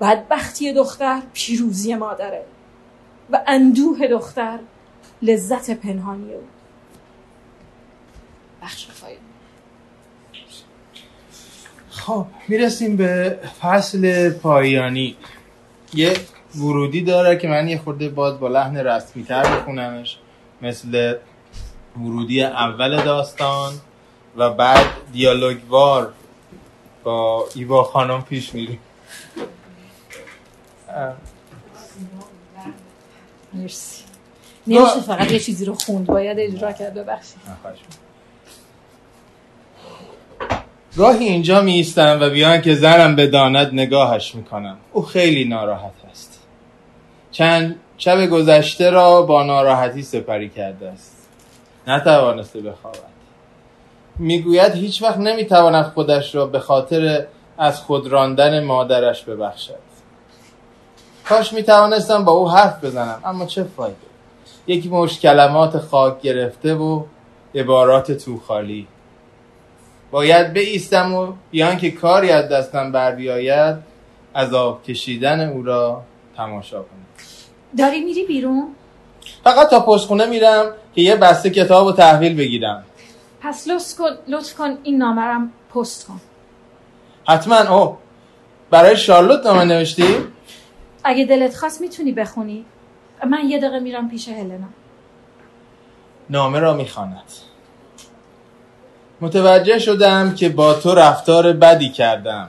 بدبختی 0.00 0.72
دختر 0.72 1.22
پیروزی 1.32 1.94
مادره 1.94 2.44
و 3.30 3.40
اندوه 3.46 4.06
دختر 4.06 4.58
لذت 5.22 5.70
پنهانی 5.70 6.34
او. 6.34 6.42
بخش 8.62 8.86
خب 12.06 12.26
می‌رسیم 12.48 12.96
به 12.96 13.38
فصل 13.60 14.30
پایانی. 14.30 15.16
یه 15.94 16.16
ورودی 16.56 17.02
داره 17.02 17.36
که 17.36 17.48
من 17.48 17.68
یه 17.68 17.78
خورده 17.78 18.08
باز 18.08 18.40
با 18.40 18.48
لحن 18.48 18.76
رسمی 18.76 19.24
تر 19.24 19.42
بخونمش 19.42 20.18
مثل 20.62 21.14
ورودی 21.96 22.42
اول 22.42 23.02
داستان 23.02 23.72
و 24.36 24.50
بعد 24.50 24.86
دیالوگوار 25.12 26.12
با 27.04 27.48
ایوا 27.54 27.82
خانم 27.82 28.22
پیش 28.22 28.54
میریم. 28.54 28.78
مرسی. 33.52 34.02
نمیشه 34.66 35.00
فقط 35.06 35.32
یه 35.32 35.38
چیزی 35.38 35.64
رو 35.64 35.74
خوند 35.74 36.06
باید 36.06 36.38
اجرا 36.40 36.72
کرد 36.72 36.94
ببخشید. 36.94 37.36
گاهی 40.96 41.24
اینجا 41.24 41.60
می 41.60 41.72
ایستم 41.72 42.18
و 42.20 42.30
بیان 42.30 42.60
که 42.60 42.74
زنم 42.74 43.16
بداند 43.16 43.70
نگاهش 43.72 44.34
می‌کنم. 44.34 44.76
او 44.92 45.02
خیلی 45.02 45.44
ناراحت 45.44 45.92
است. 46.10 46.40
چند 47.30 47.76
شب 47.98 48.26
گذشته 48.26 48.90
را 48.90 49.22
با 49.22 49.42
ناراحتی 49.42 50.02
سپری 50.02 50.48
کرده 50.48 50.88
است. 50.88 51.28
نتوانسته 51.86 52.60
بخوابد. 52.60 53.12
می‌گوید 54.18 54.72
هیچ 54.72 55.02
وقت 55.02 55.18
نمی‌تواند 55.18 55.84
خودش 55.84 56.34
را 56.34 56.46
به 56.46 56.58
خاطر 56.58 57.26
از 57.58 57.80
خود 57.80 58.08
راندن 58.08 58.64
مادرش 58.64 59.24
ببخشد. 59.24 59.74
کاش 61.24 61.52
می‌توانستم 61.52 62.24
با 62.24 62.32
او 62.32 62.50
حرف 62.50 62.84
بزنم 62.84 63.20
اما 63.24 63.46
چه 63.46 63.64
فایده؟ 63.64 63.96
یک 64.66 64.92
مش 64.92 65.20
کلمات 65.20 65.78
خاک 65.78 66.20
گرفته 66.20 66.74
و 66.74 67.02
عبارات 67.54 68.12
تو 68.12 68.40
خالی. 68.40 68.86
باید 70.12 70.52
بیستم 70.52 71.14
و 71.14 71.32
بیان 71.50 71.76
که 71.76 71.90
کاری 71.90 72.30
از 72.30 72.48
دستم 72.48 72.92
بر 72.92 73.14
بیاید 73.14 73.76
عذاب 74.34 74.82
کشیدن 74.82 75.48
او 75.48 75.62
را 75.62 76.02
تماشا 76.36 76.78
کنم 76.82 77.06
داری 77.78 78.00
میری 78.00 78.26
بیرون؟ 78.26 78.74
فقط 79.44 79.70
تا 79.70 79.80
پستخونه 79.80 80.26
میرم 80.26 80.72
که 80.94 81.02
یه 81.02 81.16
بسته 81.16 81.50
کتاب 81.50 81.86
و 81.86 81.92
تحویل 81.92 82.36
بگیرم. 82.36 82.84
پس 83.40 83.68
لطف 83.68 83.96
کن, 83.96 84.10
لطف 84.28 84.54
کن 84.54 84.78
این 84.82 84.98
نامرم 84.98 85.52
پست 85.74 86.06
کن. 86.06 86.20
حتما. 87.28 87.76
او 87.76 87.96
برای 88.70 88.96
شارلوت 88.96 89.46
نامه 89.46 89.64
نوشتی؟ 89.64 90.16
اگه 91.04 91.24
دلت 91.24 91.56
خواست 91.56 91.80
می‌تونی 91.80 92.12
بخونی. 92.12 92.64
من 93.30 93.48
یه 93.48 93.58
دقیقه 93.58 93.80
میرم 93.80 94.08
پیش 94.10 94.28
هلنا. 94.28 94.68
نامه 96.30 96.58
را 96.58 96.74
می‌خواند. 96.74 97.51
متوجه 99.22 99.78
شدم 99.78 100.34
که 100.34 100.48
با 100.48 100.74
تو 100.74 100.94
رفتار 100.94 101.52
بدی 101.52 101.88
کردم. 101.88 102.48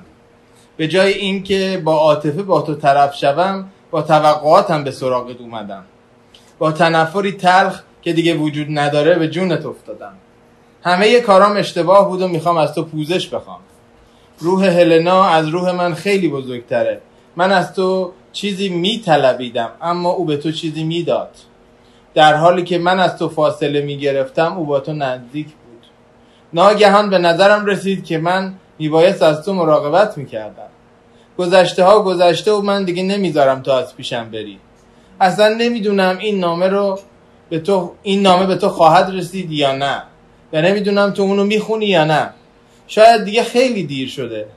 به 0.77 0.87
جای 0.87 1.13
اینکه 1.13 1.81
با 1.83 1.97
عاطفه 1.97 2.43
با 2.43 2.61
تو 2.61 2.75
طرف 2.75 3.15
شوم 3.15 3.69
با 3.91 4.01
توقعاتم 4.01 4.83
به 4.83 4.91
سراغت 4.91 5.41
اومدم. 5.41 5.83
با 6.59 6.71
تنفری 6.71 7.31
تلخ 7.31 7.81
که 8.01 8.13
دیگه 8.13 8.35
وجود 8.35 8.67
نداره 8.69 9.15
به 9.15 9.27
جونت 9.27 9.65
افتادم. 9.65 10.13
همه 10.83 11.19
کارام 11.19 11.57
اشتباه 11.57 12.09
بود 12.09 12.21
و 12.21 12.27
می‌خوام 12.27 12.57
از 12.57 12.73
تو 12.73 12.83
پوزش 12.83 13.27
بخوام. 13.27 13.59
روح 14.39 14.65
هلنا 14.65 15.23
از 15.23 15.47
روح 15.47 15.71
من 15.71 15.93
خیلی 15.93 16.27
بزرگتره. 16.29 17.01
من 17.35 17.51
از 17.51 17.73
تو 17.73 18.11
چیزی 18.31 18.69
میطلبیدم 18.69 19.69
اما 19.81 20.09
او 20.09 20.25
به 20.25 20.37
تو 20.37 20.51
چیزی 20.51 20.83
می‌داد. 20.83 21.31
در 22.13 22.33
حالی 22.33 22.63
که 22.63 22.77
من 22.77 22.99
از 22.99 23.17
تو 23.17 23.29
فاصله 23.29 23.81
می‌گرفتم 23.81 24.57
او 24.57 24.65
با 24.65 24.79
تو 24.79 24.93
نزدیک 24.93 25.47
ناگهان 26.53 27.09
به 27.09 27.17
نظرم 27.17 27.65
رسید 27.65 28.05
که 28.05 28.17
من 28.17 28.53
میبایست 28.79 29.21
از 29.21 29.45
تو 29.45 29.53
مراقبت 29.53 30.17
می‌کردم. 30.17 30.69
گذشته 31.37 31.83
ها 31.83 32.03
گذشته 32.03 32.51
و 32.51 32.61
من 32.61 32.83
دیگه 32.83 33.03
نمی‌ذارم 33.03 33.61
تو 33.61 33.71
از 33.71 33.95
پیشم 33.95 34.31
بری. 34.31 34.59
اصلا 35.21 35.47
نمی‌دونم 35.47 36.17
این 36.19 36.39
نامه 36.39 36.67
رو 36.67 36.99
به 37.49 37.59
تو 37.59 37.91
این 38.03 38.21
نامه 38.21 38.45
به 38.45 38.55
تو 38.55 38.69
خواهد 38.69 39.15
رسید 39.15 39.51
یا 39.51 39.71
نه. 39.71 40.03
و 40.53 40.61
نمی‌دونم 40.61 41.11
تو 41.11 41.23
اونو 41.23 41.43
می‌خونی 41.43 41.85
یا 41.85 42.05
نه. 42.05 42.29
شاید 42.87 43.23
دیگه 43.23 43.43
خیلی 43.43 43.83
دیر 43.83 44.09
شده. 44.09 44.47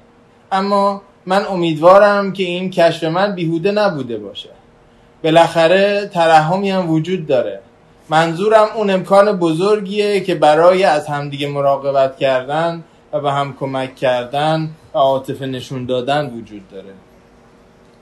اما 0.52 1.02
من 1.26 1.46
امیدوارم 1.46 2.32
که 2.32 2.42
این 2.42 2.70
کشف 2.70 3.04
من 3.04 3.34
بیهوده 3.34 3.72
نبوده 3.72 4.18
باشه. 4.18 4.48
بالاخره 5.24 6.10
ترحمی 6.14 6.70
هم 6.70 6.90
وجود 6.90 7.26
داره. 7.26 7.60
منظورم 8.08 8.68
اون 8.74 8.90
امکان 8.90 9.32
بزرگیه 9.32 10.20
که 10.20 10.34
برای 10.34 10.84
از 10.84 11.06
همدیگه 11.06 11.48
مراقبت 11.48 12.16
کردن 12.16 12.84
و 13.12 13.20
به 13.20 13.32
هم 13.32 13.56
کمک 13.60 13.96
کردن 13.96 14.70
و 14.94 14.98
عاطفه 14.98 15.46
نشون 15.46 15.86
دادن 15.86 16.26
وجود 16.26 16.68
داره. 16.68 16.92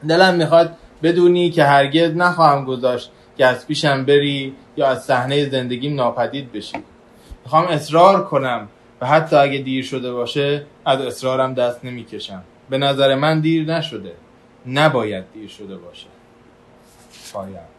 دلم 0.09 0.35
می‌خواد 0.35 0.77
بدونی 1.03 1.51
که 1.51 1.65
هرگز 1.65 2.17
نخواهم 2.17 2.65
گذاشت 2.65 3.11
گسپیشم 3.39 4.05
بری 4.05 4.55
یا 4.77 4.87
از 4.87 5.05
صحنه 5.05 5.51
زندگیم 5.51 5.95
ناپدید 5.95 6.53
بشی. 6.53 6.79
می‌خوام 7.45 7.65
اصرار 7.65 8.25
کنم 8.25 8.69
و 9.01 9.07
حتی 9.07 9.37
اگه 9.37 9.59
دیر 9.59 9.85
شده 9.85 10.13
باشه 10.13 10.67
از 10.85 11.01
اصرارم 11.01 11.55
دست 11.55 11.85
نمی‌کشم. 11.85 12.43
به 12.71 12.79
نظر 12.79 13.15
من 13.15 13.41
دیر 13.41 13.65
نشده. 13.77 14.13
نباید 14.67 15.25
دیر 15.35 15.49
شده 15.49 15.77
باشه. 15.77 16.07
پایم 17.33 17.74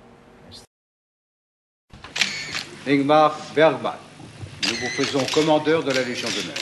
Ingmar 2.87 3.31
Bergman, 3.55 3.97
nous 4.65 4.77
vous 4.81 4.93
faisons 4.99 5.25
commandeur 5.33 5.83
de 5.83 5.91
la 5.91 6.03
Légion 6.03 6.29
d'honneur. 6.35 6.57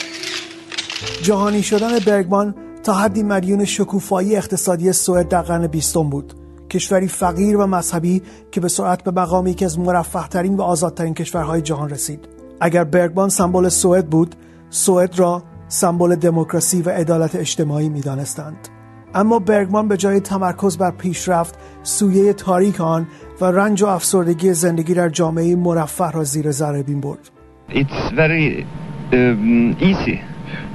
جهانی 1.22 1.62
شدن 1.62 1.98
برگمان 1.98 2.54
تا 2.82 2.92
حدی 2.94 3.22
مدیون 3.22 3.64
شکوفایی 3.64 4.36
اقتصادی 4.36 4.92
سوئد 4.92 5.28
در 5.28 5.42
قرن 5.42 5.66
بیستم 5.66 6.10
بود. 6.10 6.34
کشوری 6.70 7.08
فقیر 7.08 7.56
و 7.56 7.66
مذهبی 7.66 8.22
که 8.52 8.60
به 8.60 8.68
سرعت 8.68 9.04
به 9.04 9.10
مقام 9.10 9.46
یکی 9.46 9.64
از 9.64 9.78
مرفهترین 9.78 10.56
و 10.56 10.62
آزادترین 10.62 11.14
کشورهای 11.14 11.62
جهان 11.62 11.90
رسید. 11.90 12.28
اگر 12.60 12.84
برگمان 12.84 13.28
سمبل 13.28 13.68
سوئد 13.68 14.06
بود 14.06 14.34
سوئد 14.70 15.18
را 15.18 15.42
سمبل 15.68 16.14
دموکراسی 16.16 16.82
و 16.82 16.90
عدالت 16.90 17.34
اجتماعی 17.34 17.88
می‌دانستند. 17.88 18.68
اما 19.14 19.38
برگمان 19.38 19.88
به 19.88 19.96
جای 19.96 20.20
تمرکز 20.20 20.78
بر 20.78 20.90
پیشرفت 20.90 21.58
سویه 21.82 22.32
تاریک 22.32 22.80
آن 22.80 23.06
و 23.40 23.44
رنج 23.44 23.82
و 23.82 23.86
افسردگی 23.86 24.52
زندگی 24.52 24.94
در 24.94 25.08
جامعه 25.08 25.56
مرفه 25.56 26.10
را 26.10 26.24
زیر 26.24 26.50
ذره 26.50 26.82
بین 26.82 27.00
برد 27.00 27.30
It's 27.70 28.10
very 28.10 28.66
um, 29.12 29.76
easy 29.80 30.20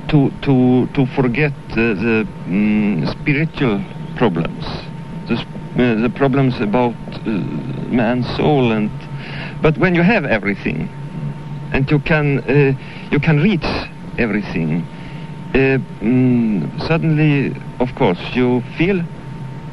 to 0.10 0.32
to 0.42 0.88
to 0.96 1.06
forget 1.18 1.54
the, 1.76 2.26
um, 2.48 3.06
spiritual 3.06 3.84
problems, 4.16 4.66
the 5.28 5.36
uh, 5.36 6.02
the 6.06 6.12
problems 6.22 6.60
about 6.60 6.96
uh, 7.28 7.30
man's 8.00 8.28
soul, 8.38 8.72
and 8.72 8.90
but 9.62 9.78
when 9.78 9.94
you 9.94 10.02
have 10.02 10.26
everything, 10.26 10.90
and 11.74 11.90
you 11.92 12.00
can 12.00 12.40
uh, 12.40 12.74
you 13.12 13.20
can 13.20 13.38
reach 13.50 13.70
everything, 14.18 14.70
Uh, 15.54 15.80
mm, 16.02 16.88
suddenly, 16.88 17.56
of 17.80 17.90
course, 17.96 18.20
you 18.36 18.62
feel 18.78 19.04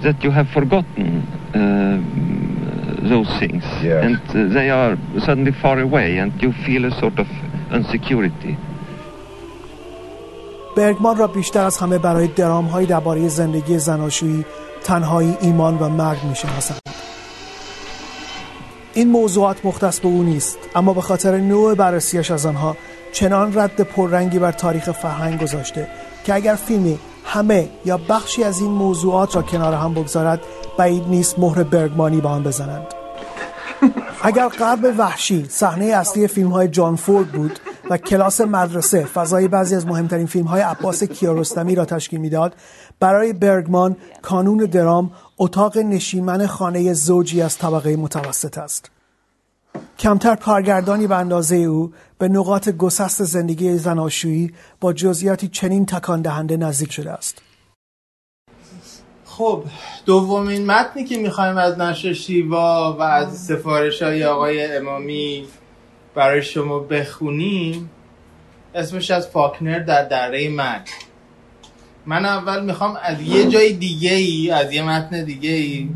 that 0.02 0.16
you 0.24 0.30
have 0.30 0.48
forgotten 0.48 1.08
uh, 1.54 1.98
those 3.12 3.28
things, 3.38 3.62
yes. 3.82 4.04
and 4.06 4.20
uh, 4.30 4.54
they 4.54 4.70
are 4.70 4.96
suddenly 5.26 5.52
far 5.52 5.78
away, 5.80 6.18
and 6.18 6.32
you 6.42 6.52
feel 6.64 6.86
a 6.86 6.92
sort 7.00 7.18
of 7.18 7.28
insecurity. 7.72 8.56
برگمان 10.76 11.16
را 11.16 11.26
بیشتر 11.26 11.64
از 11.64 11.78
همه 11.78 11.98
برای 11.98 12.26
درام 12.26 12.64
های 12.64 12.86
درباره 12.86 13.28
زندگی 13.28 13.78
زناشویی 13.78 14.44
تنهایی 14.84 15.36
ایمان 15.40 15.78
و 15.78 15.88
مرگ 15.88 16.24
می 16.28 16.34
شناسند. 16.34 16.80
این 18.94 19.08
موضوعات 19.08 19.66
مختص 19.66 20.00
به 20.00 20.08
او 20.08 20.22
نیست 20.22 20.58
اما 20.74 20.92
به 20.92 21.00
خاطر 21.00 21.36
نوع 21.36 21.74
بررسیش 21.74 22.30
از 22.30 22.46
آنها 22.46 22.76
چنان 23.16 23.58
رد 23.58 23.80
پررنگی 23.80 24.38
بر 24.38 24.52
تاریخ 24.52 24.90
فرهنگ 24.90 25.42
گذاشته 25.42 25.88
که 26.24 26.34
اگر 26.34 26.54
فیلمی 26.54 26.98
همه 27.24 27.68
یا 27.84 28.00
بخشی 28.08 28.44
از 28.44 28.60
این 28.60 28.70
موضوعات 28.70 29.36
را 29.36 29.42
کنار 29.42 29.74
هم 29.74 29.94
بگذارد 29.94 30.40
بعید 30.78 31.08
نیست 31.08 31.38
مهر 31.38 31.62
برگمانی 31.62 32.20
به 32.20 32.28
آن 32.28 32.42
بزنند. 32.42 32.86
اگر 34.22 34.48
غرب 34.48 34.94
وحشی 34.98 35.46
صحنه 35.48 35.84
اصلی 35.84 36.28
فیلم 36.28 36.48
های 36.48 36.68
جان 36.68 36.96
فورد 36.96 37.32
بود 37.32 37.58
و 37.90 37.98
کلاس 37.98 38.40
مدرسه 38.40 39.04
فضای 39.04 39.48
بعضی 39.48 39.74
از 39.74 39.86
مهمترین 39.86 40.26
فیلم 40.26 40.46
های 40.46 40.60
عباس 40.60 41.04
کیارستمی 41.04 41.74
را 41.74 41.84
تشکیل 41.84 42.20
می‌داد 42.20 42.54
برای 43.00 43.32
برگمان 43.32 43.96
کانون 44.22 44.56
درام 44.56 45.10
اتاق 45.38 45.78
نشیمن 45.78 46.46
خانه 46.46 46.92
زوجی 46.92 47.42
از 47.42 47.58
طبقه 47.58 47.96
متوسط 47.96 48.58
است. 48.58 48.95
کمتر 49.98 50.36
کارگردانی 50.36 51.06
به 51.06 51.16
اندازه 51.16 51.56
او 51.56 51.92
به 52.18 52.28
نقاط 52.28 52.68
گسست 52.68 53.24
زندگی 53.24 53.78
زناشویی 53.78 54.52
با 54.80 54.92
جزئیاتی 54.92 55.48
چنین 55.48 55.86
تکان 55.86 56.22
دهنده 56.22 56.56
نزدیک 56.56 56.92
شده 56.92 57.12
است. 57.12 57.42
خب 59.24 59.64
دومین 60.06 60.66
متنی 60.66 61.04
که 61.04 61.18
می‌خوایم 61.18 61.56
از 61.56 61.78
نشر 61.78 62.12
شیوا 62.12 62.96
و 62.98 63.02
از 63.02 63.38
سفارش 63.38 64.02
های 64.02 64.24
آقای 64.24 64.76
امامی 64.76 65.44
برای 66.14 66.42
شما 66.42 66.78
بخونیم 66.78 67.90
اسمش 68.74 69.10
از 69.10 69.28
فاکنر 69.28 69.78
در 69.78 70.04
دره 70.04 70.48
مرگ 70.48 70.88
من 72.06 72.24
اول 72.24 72.64
می‌خوام 72.64 72.98
از 73.02 73.22
یه 73.22 73.48
جای 73.48 73.72
دیگه 73.72 74.12
ای 74.12 74.50
از 74.50 74.72
یه 74.72 74.82
متن 74.82 75.24
دیگه 75.24 75.50
ای 75.50 75.88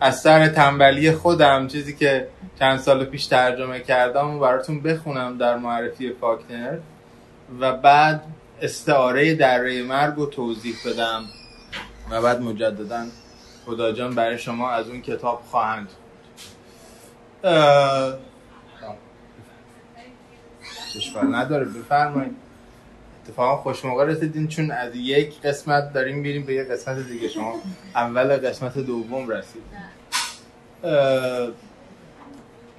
از 0.00 0.20
سر 0.20 0.48
تنبلی 0.48 1.12
خودم 1.12 1.68
چیزی 1.68 1.96
که 1.96 2.28
چند 2.58 2.78
سال 2.78 3.04
پیش 3.04 3.26
ترجمه 3.26 3.80
کردم 3.80 4.30
و 4.30 4.38
براتون 4.38 4.80
بخونم 4.80 5.38
در 5.38 5.56
معرفی 5.56 6.12
فاکنر 6.12 6.78
و 7.60 7.72
بعد 7.72 8.22
استعاره 8.62 9.34
دره 9.34 9.82
مرگ 9.82 10.14
رو 10.16 10.26
توضیح 10.26 10.74
بدم 10.86 11.24
و 12.10 12.22
بعد 12.22 12.40
مجددا 12.40 13.06
خدا 13.66 13.92
جان 13.92 14.14
برای 14.14 14.38
شما 14.38 14.70
از 14.70 14.88
اون 14.88 15.02
کتاب 15.02 15.42
خواهند 15.50 15.88
اه، 17.44 18.14
اشکال 20.96 21.34
نداره 21.34 21.64
بفرمایید. 21.64 22.36
اتفاقا 23.24 23.56
خوش 23.56 23.84
موقع 23.84 24.04
رسیدین 24.04 24.48
چون 24.48 24.70
از 24.70 24.96
یک 24.96 25.40
قسمت 25.40 25.92
داریم 25.92 26.18
میریم 26.18 26.46
به 26.46 26.54
یک 26.54 26.68
قسمت 26.68 27.06
دیگه. 27.08 27.28
شما 27.28 27.54
اول 27.94 28.36
قسمت 28.36 28.78
دوم 28.78 29.28
رسید 29.28 29.62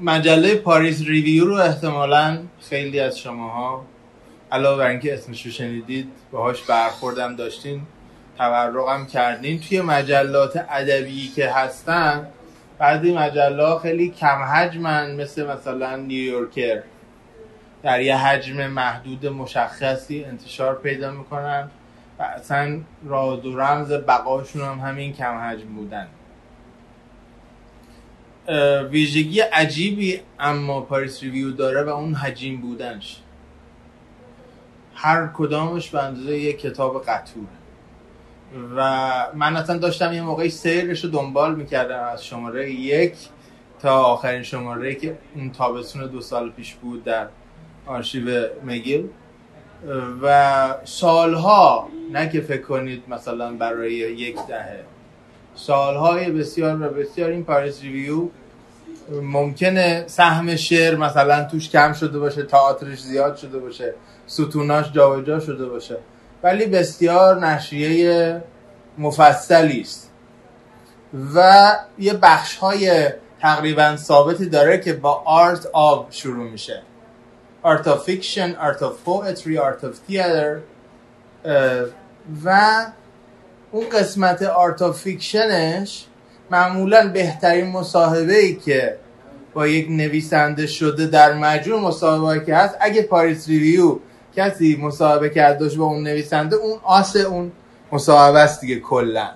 مجله 0.02 0.56
پاریس 0.56 1.02
ریویو 1.02 1.46
رو 1.46 1.54
احتمالا 1.54 2.40
خیلی 2.70 3.00
از 3.00 3.20
شماها 3.20 3.86
علاوه 4.52 4.78
بر 4.78 4.88
اینکه 4.88 5.14
اسمش 5.14 5.46
رو 5.46 5.52
شنیدید 5.52 6.08
باهاش 6.32 6.62
برخوردم 6.62 7.36
داشتین 7.36 7.82
تورقم 8.38 9.06
کردین. 9.06 9.60
توی 9.60 9.82
مجلات 9.82 10.66
ادبی 10.70 11.28
که 11.28 11.50
هستن 11.50 12.28
بعضی 12.78 13.14
مجله 13.14 13.80
خیلی 13.80 14.10
کم 14.10 14.44
حجمن 14.44 15.16
مثل 15.16 15.46
مثلا 15.48 15.96
نیویورکر 15.96 16.84
در 17.84 18.02
یه 18.02 18.18
حجم 18.18 18.68
محدود 18.68 19.26
مشخصی 19.26 20.24
انتشار 20.24 20.76
پیدا 20.76 21.12
می‌کنن 21.12 21.70
و 22.20 22.24
اصلا 22.24 22.80
راز 23.06 23.46
و 23.46 23.60
رمز 23.60 23.92
بقاشون 23.92 24.62
هم 24.62 24.80
همین 24.80 25.14
کم 25.14 25.38
حجم 25.38 25.68
بودن. 25.76 26.08
ویژگی 28.92 29.40
عجیبی 29.40 30.20
اما 30.40 30.82
پاریس 30.82 31.24
ریویو 31.24 31.52
داره 31.52 31.84
و 31.84 31.90
اون 31.90 32.14
حجیم 32.14 32.62
بودنش. 32.62 33.18
هر 34.96 35.30
کدامش 35.34 35.90
به 35.90 36.04
اندازه 36.04 36.38
یک 36.38 36.60
کتاب 36.60 37.04
قطوره. 37.04 37.48
و 38.76 39.12
من 39.34 39.58
اصلا 39.58 39.78
داشتم 39.78 40.14
یه 40.14 40.22
موقعی 40.22 40.50
سیرش 40.50 41.04
رو 41.04 41.10
دنبال 41.10 41.56
می‌کردم 41.56 42.04
از 42.04 42.26
شماره 42.26 42.72
یک 42.72 43.14
تا 43.82 44.04
آخرین 44.04 44.44
شماره 44.44 44.96
که 44.96 45.18
اون 45.36 45.52
تابستون 45.52 46.08
دو 46.08 46.22
سال 46.22 46.50
پیش 46.50 46.74
بود 46.76 47.04
در 47.04 47.28
آرشیو 47.86 48.48
مگیل. 48.66 49.08
و 50.22 50.76
سالها 50.84 51.90
نه 52.12 52.30
که 52.30 52.42
فکر 52.42 52.62
کنید 52.62 53.04
مثلا 53.08 53.54
برای 53.54 53.94
یک 53.94 54.36
دهه. 54.48 54.84
سالهای 55.56 56.32
بسیار 56.32 56.82
و 56.82 56.90
بسیار 56.90 57.30
این 57.30 57.44
Paris 57.44 57.82
Review 57.82 58.28
ممکنه 59.22 60.04
سهم 60.08 60.56
شعر 60.56 60.96
مثلا 60.96 61.44
توش 61.44 61.70
کم 61.70 61.94
شده 61.94 62.20
باشه 62.20 62.44
تئاترش 62.44 63.02
زیاد 63.02 63.36
شده 63.36 63.60
باشه 63.60 63.94
ستوناش 64.28 64.92
جابجا 64.92 65.40
شده 65.40 65.66
باشه 65.66 65.98
ولی 66.44 66.66
بسیار 66.66 67.48
نشریه 67.48 68.44
مفصلی 68.98 69.82
است. 69.82 70.12
و 71.36 71.72
یه 71.98 72.14
بخش 72.14 72.58
های 72.58 73.10
تقریبا 73.42 73.96
ثابتی 73.96 74.50
داره 74.50 74.78
که 74.78 74.94
با 74.94 75.24
art 75.26 75.68
of 75.74 76.14
شروع 76.14 76.50
میشه. 76.52 76.82
of 77.64 78.06
fiction, 78.06 78.56
art 78.56 78.82
of 78.82 78.94
poetry, 79.06 79.58
art 79.58 79.84
of 79.84 79.96
theater 80.08 80.62
اه، 81.46 81.86
و 82.46 82.86
اون 83.72 83.90
قسمت 83.90 84.44
art 84.44 84.92
fiction 84.92 85.81
ش 85.81 86.06
معمولا 86.52 87.08
بهترین 87.08 87.66
مصاحبه 87.66 88.38
ای 88.38 88.56
که 88.56 88.98
با 89.54 89.68
یک 89.68 89.88
نویسنده 89.90 90.68
شده 90.68 91.08
در 91.08 91.34
مجموع 91.34 91.80
مصاحبه 91.80 92.46
که 92.46 92.56
هست. 92.56 92.78
اگه 92.82 93.02
Paris 93.02 93.48
Review 93.48 94.00
کسی 94.36 94.78
مصاحبه 94.82 95.30
کرد 95.30 95.60
داشت 95.60 95.78
با 95.78 95.86
اون 95.86 96.04
نویسنده 96.04 96.56
اون 96.56 96.80
آس 96.84 97.16
اون 97.16 97.52
مصاحبه 97.92 98.40
است 98.40 98.62
دیگه 98.62 98.80
کلا. 98.80 99.30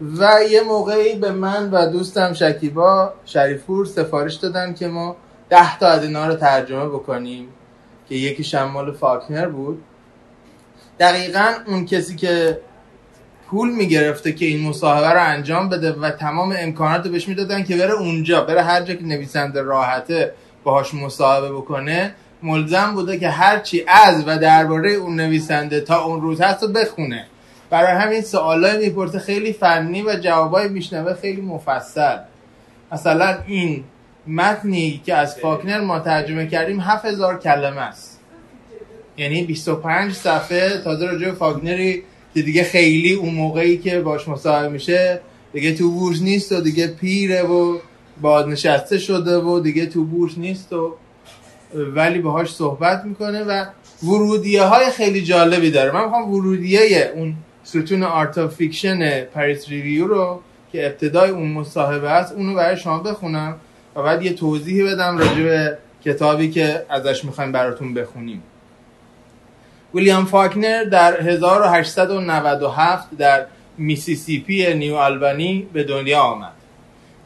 و 0.00 0.30
یه 0.50 0.60
موقعی 0.60 1.14
به 1.14 1.32
من 1.32 1.70
و 1.70 1.90
دوستم 1.90 2.32
شکیبا 2.32 3.12
شریفور 3.24 3.86
سفارش 3.86 4.34
دادن 4.34 4.74
که 4.74 4.88
ما 4.88 5.16
ده 5.50 5.78
تا 5.78 5.86
از 5.86 6.02
اینا 6.02 6.26
رو 6.26 6.34
ترجمه 6.34 6.88
بکنیم 6.88 7.48
که 8.08 8.14
یکی 8.14 8.44
شمال 8.44 8.92
فاکنر 8.92 9.48
بود. 9.48 9.82
دقیقا 10.98 11.54
اون 11.66 11.86
کسی 11.86 12.16
که 12.16 12.60
پول 13.50 13.70
می‌گرفته 13.70 14.32
که 14.32 14.46
این 14.46 14.68
مصاحبه 14.68 15.08
رو 15.08 15.22
انجام 15.22 15.68
بده 15.68 15.92
و 15.92 16.10
تمام 16.10 16.54
امکانات 16.58 17.06
رو 17.06 17.12
بهش 17.12 17.28
می‌دادن 17.28 17.64
که 17.64 17.76
بره 17.76 17.92
اونجا 17.92 18.40
بره 18.40 18.62
هر 18.62 18.80
جا 18.80 18.94
که 18.94 19.04
نویسنده 19.04 19.62
راحته 19.62 20.32
باهاش 20.64 20.94
مصاحبه 20.94 21.52
بکنه. 21.52 22.14
ملزم 22.42 22.94
بوده 22.94 23.18
که 23.18 23.28
هرچی 23.28 23.84
از 23.88 24.24
و 24.26 24.38
درباره 24.38 24.92
اون 24.92 25.16
نویسنده 25.16 25.80
تا 25.80 26.04
اون 26.04 26.20
روز 26.20 26.40
هست 26.40 26.62
رو 26.62 26.68
بخونه. 26.68 27.26
برای 27.70 27.92
همین 27.92 28.20
سوالای 28.20 28.78
می‌پرسه 28.78 29.18
خیلی 29.18 29.52
فنی 29.52 30.02
و 30.02 30.16
جوابای 30.16 30.68
میشنوه 30.68 31.14
خیلی 31.14 31.40
مفصل. 31.40 32.16
مثلا 32.92 33.38
این 33.46 33.84
متنی 34.26 35.02
که 35.06 35.14
از 35.14 35.36
فاکنر 35.38 35.80
ما 35.80 35.98
ترجمه 35.98 36.46
کردیم 36.46 36.80
7000 36.80 37.40
کلمه 37.40 37.80
است. 37.80 38.20
یعنی 39.16 39.44
25 39.44 40.12
صفحه 40.12 40.78
تازه 40.78 41.06
راجع 41.06 41.32
فاکنری 41.32 42.04
که 42.34 42.42
دیگه 42.42 42.64
خیلی 42.64 43.12
اون 43.12 43.34
موقعی 43.34 43.78
که 43.78 44.00
باش 44.00 44.28
مصاحبه 44.28 44.68
میشه 44.68 45.20
دیگه 45.52 45.74
تو 45.74 45.90
بورس 45.90 46.22
نیست 46.22 46.52
و 46.52 46.60
دیگه 46.60 46.86
پیره 46.86 47.42
و 47.42 47.78
بازنشسته 48.20 48.98
شده 48.98 49.36
و 49.36 49.60
دیگه 49.60 49.86
تو 49.86 50.04
بورس 50.04 50.38
نیست 50.38 50.72
و 50.72 50.94
ولی 51.74 52.18
باهاش 52.18 52.52
صحبت 52.52 53.04
می‌کنه 53.04 53.44
و 53.44 53.64
ورودیه 54.02 54.62
های 54.62 54.90
خیلی 54.90 55.22
جالبی 55.22 55.70
داره. 55.70 55.92
من 55.92 56.04
می‌خوام 56.04 56.34
ورودیه 56.34 57.12
اون 57.14 57.34
ستون 57.64 58.02
art 58.02 58.38
of 58.38 58.54
fiction 58.54 59.20
Paris 59.20 59.68
Review 59.68 60.06
رو 60.06 60.40
که 60.72 60.86
ابتدای 60.86 61.30
اون 61.30 61.52
مصاحبه 61.52 62.10
است 62.10 62.32
اونو 62.32 62.54
برای 62.54 62.76
شما 62.76 62.98
بخونم 62.98 63.56
و 63.96 64.02
بعد 64.02 64.22
یه 64.22 64.32
توضیحی 64.32 64.82
بدم 64.82 65.18
راجع 65.18 65.42
به 65.42 65.78
کتابی 66.04 66.50
که 66.50 66.82
ازش 66.88 67.24
می‌خوایم 67.24 67.52
براتون 67.52 67.94
بخونیم. 67.94 68.42
ویلیام 69.94 70.24
فاکنر 70.24 70.84
در 70.84 71.20
1897 71.20 73.08
در 73.18 73.46
میسیسیپی 73.78 74.74
نیو 74.74 74.94
آلبانی 74.94 75.68
به 75.72 75.84
دنیا 75.84 76.20
آمد. 76.20 76.52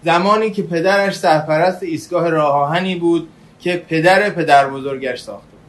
زمانی 0.05 0.51
که 0.51 0.63
پدرش 0.63 1.17
سرپرست 1.17 1.83
ایستگاه 1.83 2.31
راه 2.31 2.55
آهنی 2.55 2.95
بود 2.95 3.29
که 3.61 3.83
پدر 3.89 4.31
پدر 4.31 4.69
بزرگش 4.69 5.21
ساخته 5.21 5.51
بود. 5.51 5.61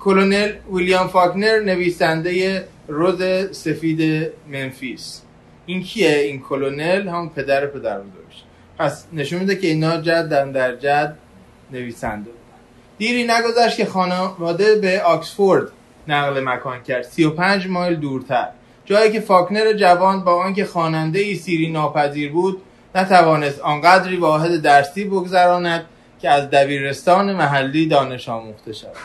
کلونل 0.00 0.52
ویلیام 0.72 1.08
فاکنر 1.08 1.60
نویسنده 1.60 2.64
روز 2.88 3.22
سفید 3.56 4.32
منفیس. 4.48 5.22
این 5.66 5.82
کیه 5.82 6.18
این 6.18 6.40
کلونل؟ 6.40 7.08
هم 7.08 7.30
پدر 7.30 7.66
پدر 7.66 7.98
بزرگش 7.98 8.44
پس 8.78 9.04
نشون 9.12 9.38
میده 9.38 9.56
که 9.56 9.66
اینا 9.66 10.00
جدن 10.00 10.52
در 10.52 10.76
جد 10.76 11.16
نویسنده 11.72 12.30
دیری 12.98 13.24
نگذشت 13.24 13.76
که 13.76 13.84
خانواده 13.84 14.74
به 14.74 15.02
آکسفورد 15.02 15.68
نقل 16.08 16.44
مکان 16.44 16.82
کرد. 16.82 17.02
35 17.02 17.66
مایل 17.66 17.96
دورتر. 17.96 18.48
جایی 18.84 19.12
که 19.12 19.20
فاکنر 19.20 19.72
جوان 19.72 20.24
با 20.24 20.42
آنکه 20.44 20.64
خواننده 20.64 21.18
ای 21.18 21.34
سیری 21.34 21.70
ناپذیر 21.70 22.32
بود 22.32 22.62
نتوانست 22.94 23.60
آنقدری 23.60 24.16
واحد 24.16 24.62
درسی 24.62 25.04
بگذراند 25.04 25.84
که 26.20 26.30
از 26.30 26.50
دبیرستان 26.50 27.32
محلی 27.32 27.86
دانش 27.86 28.28
آموخته 28.28 28.72
شود. 28.72 28.96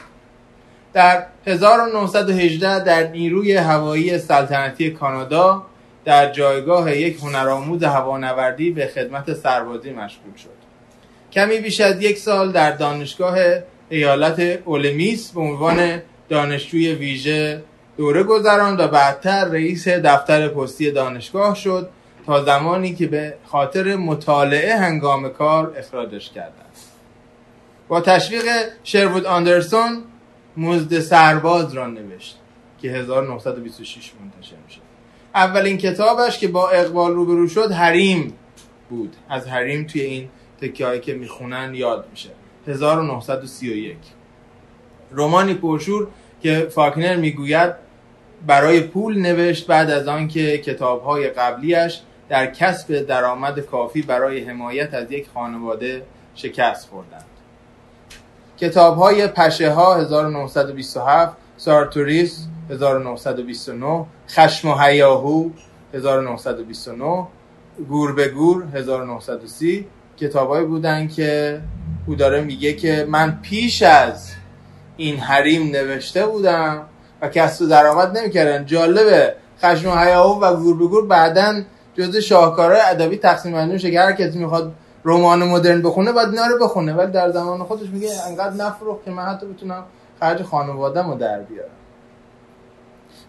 در 0.94 1.26
1918 1.48 2.84
در 2.84 3.08
نیروی 3.08 3.56
هوایی 3.56 4.18
سلطنتی 4.18 4.92
کانادا 4.92 5.66
در 6.06 6.32
جایگاه 6.32 6.98
یک 6.98 7.20
هنرآموز 7.20 7.84
هوانوردی 7.84 8.72
به 8.72 8.88
خدمت 8.88 9.34
سربازی 9.34 9.92
مشغول 9.92 10.36
شد. 10.36 10.50
کمی 11.32 11.60
بیش 11.60 11.82
از 11.82 12.02
یک 12.02 12.18
سال 12.18 12.52
در 12.52 12.72
دانشگاه 12.72 13.38
ایالت 13.90 14.60
اولمیس 14.66 15.32
به 15.32 15.42
عنوان 15.42 16.02
دانشجوی 16.30 16.94
ویژه 16.94 17.64
دوره 17.98 18.24
گذراند 18.24 18.80
و 18.80 18.88
بعدتر 18.88 19.46
رئیس 19.46 19.88
دفتر 19.88 20.48
پستی 20.48 20.92
دانشگاه 20.92 21.56
شد 21.56 21.90
تا 22.26 22.44
زمانی 22.44 22.96
که 22.96 23.08
به 23.08 23.34
خاطر 23.46 23.96
مطالعه 23.96 24.76
هنگام 24.76 25.30
کار 25.30 25.74
اخراجش 25.78 26.30
کردند. 26.30 26.76
با 27.88 28.02
تشویق 28.02 28.44
شروود 28.84 29.26
آندرسون 29.26 30.04
مزد 30.58 31.00
سرباز 31.00 31.74
را 31.74 31.88
نوشت 31.88 32.38
که 32.82 32.92
1926 32.92 34.12
منتشر 34.22 34.56
میشه 34.68 34.80
اولین 35.36 35.78
کتابش 35.78 36.40
که 36.40 36.48
با 36.48 36.70
اقبال 36.70 37.14
روبرو 37.14 37.48
شد 37.48 37.72
حریم 37.72 38.34
بود. 38.90 39.16
از 39.30 39.48
حریم 39.48 39.84
توی 39.84 40.02
این 40.02 40.30
تکیه 40.62 41.00
که 41.00 41.14
می‌خونن 41.14 41.76
یاد 41.76 42.08
میشه. 42.12 42.30
1931 42.68 43.98
رومانی 45.12 45.54
پرشور 45.54 46.08
که 46.42 46.68
فاکنر 46.72 47.16
می‌گوید 47.16 47.74
برای 48.48 48.82
پول 48.82 49.20
نوشت 49.20 49.68
بعد 49.68 49.90
از 49.90 50.08
آنکه 50.08 50.58
کتابهای 50.58 51.30
قبلیش 51.30 52.02
در 52.30 52.46
کسب 52.46 53.00
درآمد 53.00 53.60
کافی 53.60 54.02
برای 54.02 54.40
حمایت 54.40 54.94
از 54.94 55.12
یک 55.12 55.28
خانواده 55.34 56.04
شکست 56.36 56.90
خوردند. 56.90 57.26
کتاب 58.58 58.98
های 58.98 59.28
پشه 59.28 59.72
ها 59.72 59.96
1927 59.96 61.38
سارتوریس 61.58 62.48
1929 62.70 64.06
خشم 64.30 64.68
و 64.68 64.78
هیاهو 64.78 65.50
1929 65.94 67.28
گور 67.90 68.14
به 68.14 68.28
گور 68.28 68.64
1930 68.74 69.88
کتابایی 70.18 70.66
بودن 70.66 71.08
که 71.08 71.62
او 72.08 72.16
داره 72.16 72.42
میگه 72.42 72.74
که 72.74 73.06
من 73.10 73.40
پیش 73.42 73.82
از 73.82 74.32
این 74.98 75.18
حریم 75.18 75.72
نوشته 75.72 76.26
بودم 76.26 76.82
و 77.22 77.30
کسب 77.30 77.62
و 77.62 77.68
درآمد 77.68 78.18
نمی‌کردن. 78.18 78.66
جالبه. 78.66 79.36
خشم 79.62 79.90
و 79.90 79.96
هیاهو 79.96 80.44
و 80.44 80.56
گور 80.56 80.78
به 80.78 80.88
گور 80.88 81.08
بعدا 81.08 81.62
جزء 81.94 82.20
شاهکارهای 82.20 82.82
ادبی 82.82 83.18
تقسیم 83.18 83.52
بندی 83.52 83.74
میشه 83.74 83.92
که 83.92 84.00
هر 84.00 84.12
کسی 84.12 84.40
می‌خواد 84.40 84.74
رمان 85.06 85.44
مدرن 85.44 85.82
بخونه 85.82 86.12
باید 86.12 86.30
اینا 86.30 86.46
رو 86.46 86.66
بخونه. 86.66 86.94
ولی 86.94 87.12
در 87.12 87.32
زمان 87.32 87.64
خودش 87.64 87.90
میگه 87.90 88.10
انقدر 88.28 88.54
نفروخت 88.54 89.06
که 89.06 89.12
من 89.12 89.24
حتی 89.24 89.46
بتونم 89.46 89.84
خرج 90.20 90.42
خانواده‌مو 90.42 91.16
در 91.16 91.40
بیارم. 91.40 91.70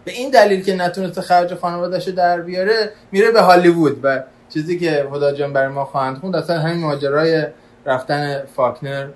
به 0.05 0.11
این 0.11 0.31
دلیل 0.31 0.63
که 0.63 0.75
نتونسته 0.75 1.21
خرج 1.21 1.55
خانواده‌شو 1.55 2.11
در 2.11 2.41
بیاره 2.41 2.91
میره 3.11 3.31
به 3.31 3.41
هالیوود 3.41 3.99
و 4.03 4.23
چیزی 4.49 4.79
که 4.79 5.07
خدا 5.11 5.31
جان 5.31 5.53
برای 5.53 5.67
ما 5.67 5.85
خواهند 5.85 6.17
خوند 6.17 6.35
اصلا 6.35 6.59
همین 6.59 6.79
ماجرای 6.79 7.45
رفتن 7.85 8.43
فاکنر 8.55 9.07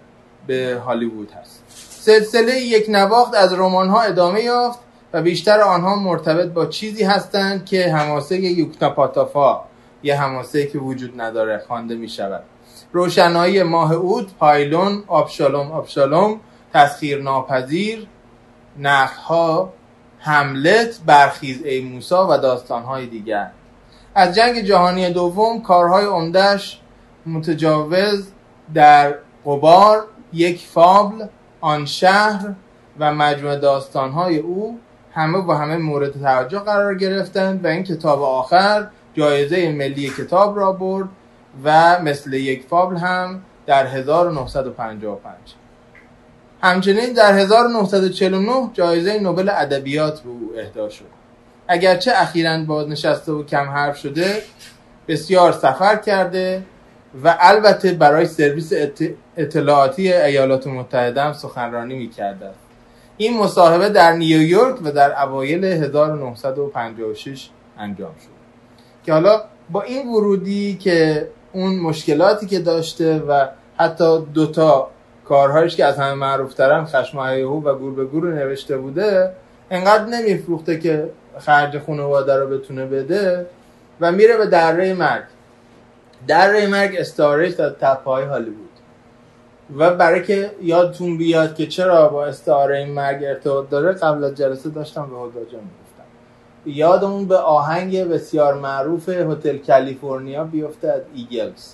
به 0.48 0.82
هالیوود 0.86 1.32
هست. 1.32 1.61
سلسله 2.02 2.62
یک 2.62 2.86
نواخت 2.90 3.36
از 3.36 3.54
رمان 3.54 3.90
ها 3.90 4.02
ادامه 4.02 4.42
یافت 4.44 4.80
و 5.14 5.22
بیشتر 5.22 5.62
آنها 5.62 5.96
مرتبط 5.96 6.50
با 6.50 6.66
چیزی 6.66 7.04
هستند 7.04 7.66
که 7.66 7.94
هماسه 7.94 8.38
یوکتاپاتافا 8.40 9.62
یه 10.04 10.22
هماسه 10.22 10.68
که 10.68 10.80
وجود 10.80 11.22
نداره 11.22 11.64
خوانده 11.68 11.96
می 11.96 12.10
شود 12.10 12.44
روشنایی 12.92 13.64
ماه 13.64 13.94
اود 13.94 14.32
پایلون 14.40 15.04
آبشالوم 15.08 15.72
آبشالوم 15.72 16.40
تسخیر 16.74 17.22
ناپذیر 17.22 18.08
نقها 18.80 19.74
حملت 20.20 21.00
برخیز 21.06 21.64
ای 21.64 21.82
موسا 21.82 22.28
و 22.30 22.38
داستانهای 22.38 23.08
دیگر. 23.08 23.52
از 24.16 24.36
جنگ 24.36 24.62
جهانی 24.62 25.10
دوم 25.10 25.62
کارهای 25.62 26.06
عمدهش 26.06 26.80
متجاوز 27.26 28.28
در 28.74 29.16
قبار 29.46 30.06
یک 30.34 30.60
فابل 30.60 31.26
آن 31.62 31.86
شهر 31.86 32.54
و 33.00 33.14
مجموع 33.14 33.56
داستانهای 33.56 34.38
او 34.38 34.80
همه 35.14 35.42
با 35.42 35.56
همه 35.56 35.78
مورد 35.78 36.12
توجه 36.12 36.60
قرار 36.60 36.96
گرفتند 36.96 37.66
و 37.66 37.68
این 37.68 37.84
کتاب 37.84 38.22
آخر 38.22 38.88
جایزه 39.14 39.72
ملی 39.72 40.10
کتاب 40.10 40.58
را 40.58 40.72
برد 40.72 41.10
و 41.64 42.00
مثل 42.02 42.34
یک 42.34 42.66
فابل 42.70 42.98
هم 42.98 43.42
در 43.66 43.88
1955 43.88 45.36
همچنین 46.64 47.14
در 47.14 47.38
1949 47.38 48.70
جایزه 48.74 49.20
نوبل 49.20 49.50
ادبیات 49.50 50.20
به 50.20 50.30
او 50.30 50.52
اهدا 50.58 50.90
شد. 50.90 51.06
اگرچه 51.68 52.12
اخیرا 52.16 52.64
بازنشسته 52.64 53.32
و 53.32 53.44
کم 53.44 53.70
حرف 53.70 53.98
شده 53.98 54.42
بسیار 55.08 55.52
سفر 55.52 55.96
کرده 55.96 56.64
و 57.24 57.38
البته 57.40 57.92
برای 57.92 58.26
سرویس 58.26 58.74
اطلاعاتی 59.38 60.14
ایالات 60.14 60.68
متحده 60.68 61.22
هم 61.22 61.34
سخنرانی 61.34 61.96
می‌کرده. 61.96 62.50
این 63.18 63.40
مصاحبه 63.40 63.90
در 63.90 64.12
نیویورک 64.12 64.76
و 64.84 64.92
در 64.92 65.24
اوایل 65.24 65.66
1956 65.66 67.50
انجام 67.78 68.16
شد. 68.22 68.42
که 69.06 69.14
حالا 69.14 69.42
با 69.70 69.82
این 69.82 70.08
ورودی 70.08 70.78
که 70.78 71.28
اون 71.54 71.76
مشکلاتی 71.76 72.46
که 72.46 72.60
داشته 72.60 73.20
و 73.20 73.48
حتی 73.78 74.22
دوتا 74.34 74.90
کارهایش 75.26 75.76
که 75.76 75.86
از 75.86 75.98
همه 75.98 76.14
معروف 76.14 76.54
ترن 76.54 76.86
خشم 76.86 77.18
و 77.18 77.74
گور 77.76 77.94
به 77.94 78.06
گور 78.06 78.34
نوشته 78.34 78.78
بوده 78.78 79.32
انقدر 79.72 80.06
نمیفروخته 80.06 80.80
که 80.80 81.10
خرج 81.40 81.80
خانواده 81.80 82.36
رو 82.36 82.48
بتونه 82.48 82.86
بده 82.86 83.46
و 84.02 84.12
میره 84.12 84.38
به 84.38 84.46
دره 84.46 84.94
مرگ. 84.94 85.24
دره 86.28 86.68
مرگ 86.68 86.96
استعارش 86.96 87.52
در 87.54 87.70
تپه 87.70 88.12
هالیوود 88.12 88.70
و 89.78 89.96
برای 89.96 90.24
که 90.24 90.52
یادتون 90.62 91.18
بیاد 91.18 91.56
که 91.56 91.68
چرا 91.68 92.10
با 92.10 92.26
استعاره 92.26 92.78
این 92.78 92.94
مرگ 92.94 93.24
ارتباط 93.24 93.70
داره 93.70 93.92
قبل 93.92 94.24
از 94.24 94.36
جلسه 94.36 94.70
داشتم 94.70 95.02
به 95.02 95.16
حدا 95.16 95.46
جان 95.52 95.62
می‌گفتم. 95.62 96.04
یادمون 96.66 97.28
به 97.28 97.38
آهنگ 97.38 98.04
بسیار 98.04 98.54
معروف 98.54 99.10
هتل 99.10 99.58
کالیفرنیا 99.58 100.44
بیفتد 100.44 101.02
ایگلز. 101.16 101.74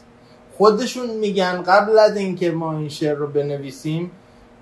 خودشون 0.57 1.09
میگن 1.09 1.61
قبل 1.61 1.99
از 1.99 2.17
اینکه 2.17 2.51
ما 2.51 2.77
این 2.77 2.89
شعر 2.89 3.15
رو 3.15 3.27
بنویسیم 3.27 4.11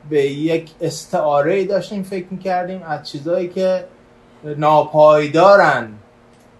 به 0.09 0.23
یک 0.23 0.71
استعاره 0.81 1.65
داشتیم 1.65 2.03
فکر 2.03 2.25
می‌کردیم 2.31 2.83
از 2.83 3.09
چیزایی 3.09 3.47
که 3.47 3.85
ناپایدارن. 4.43 5.89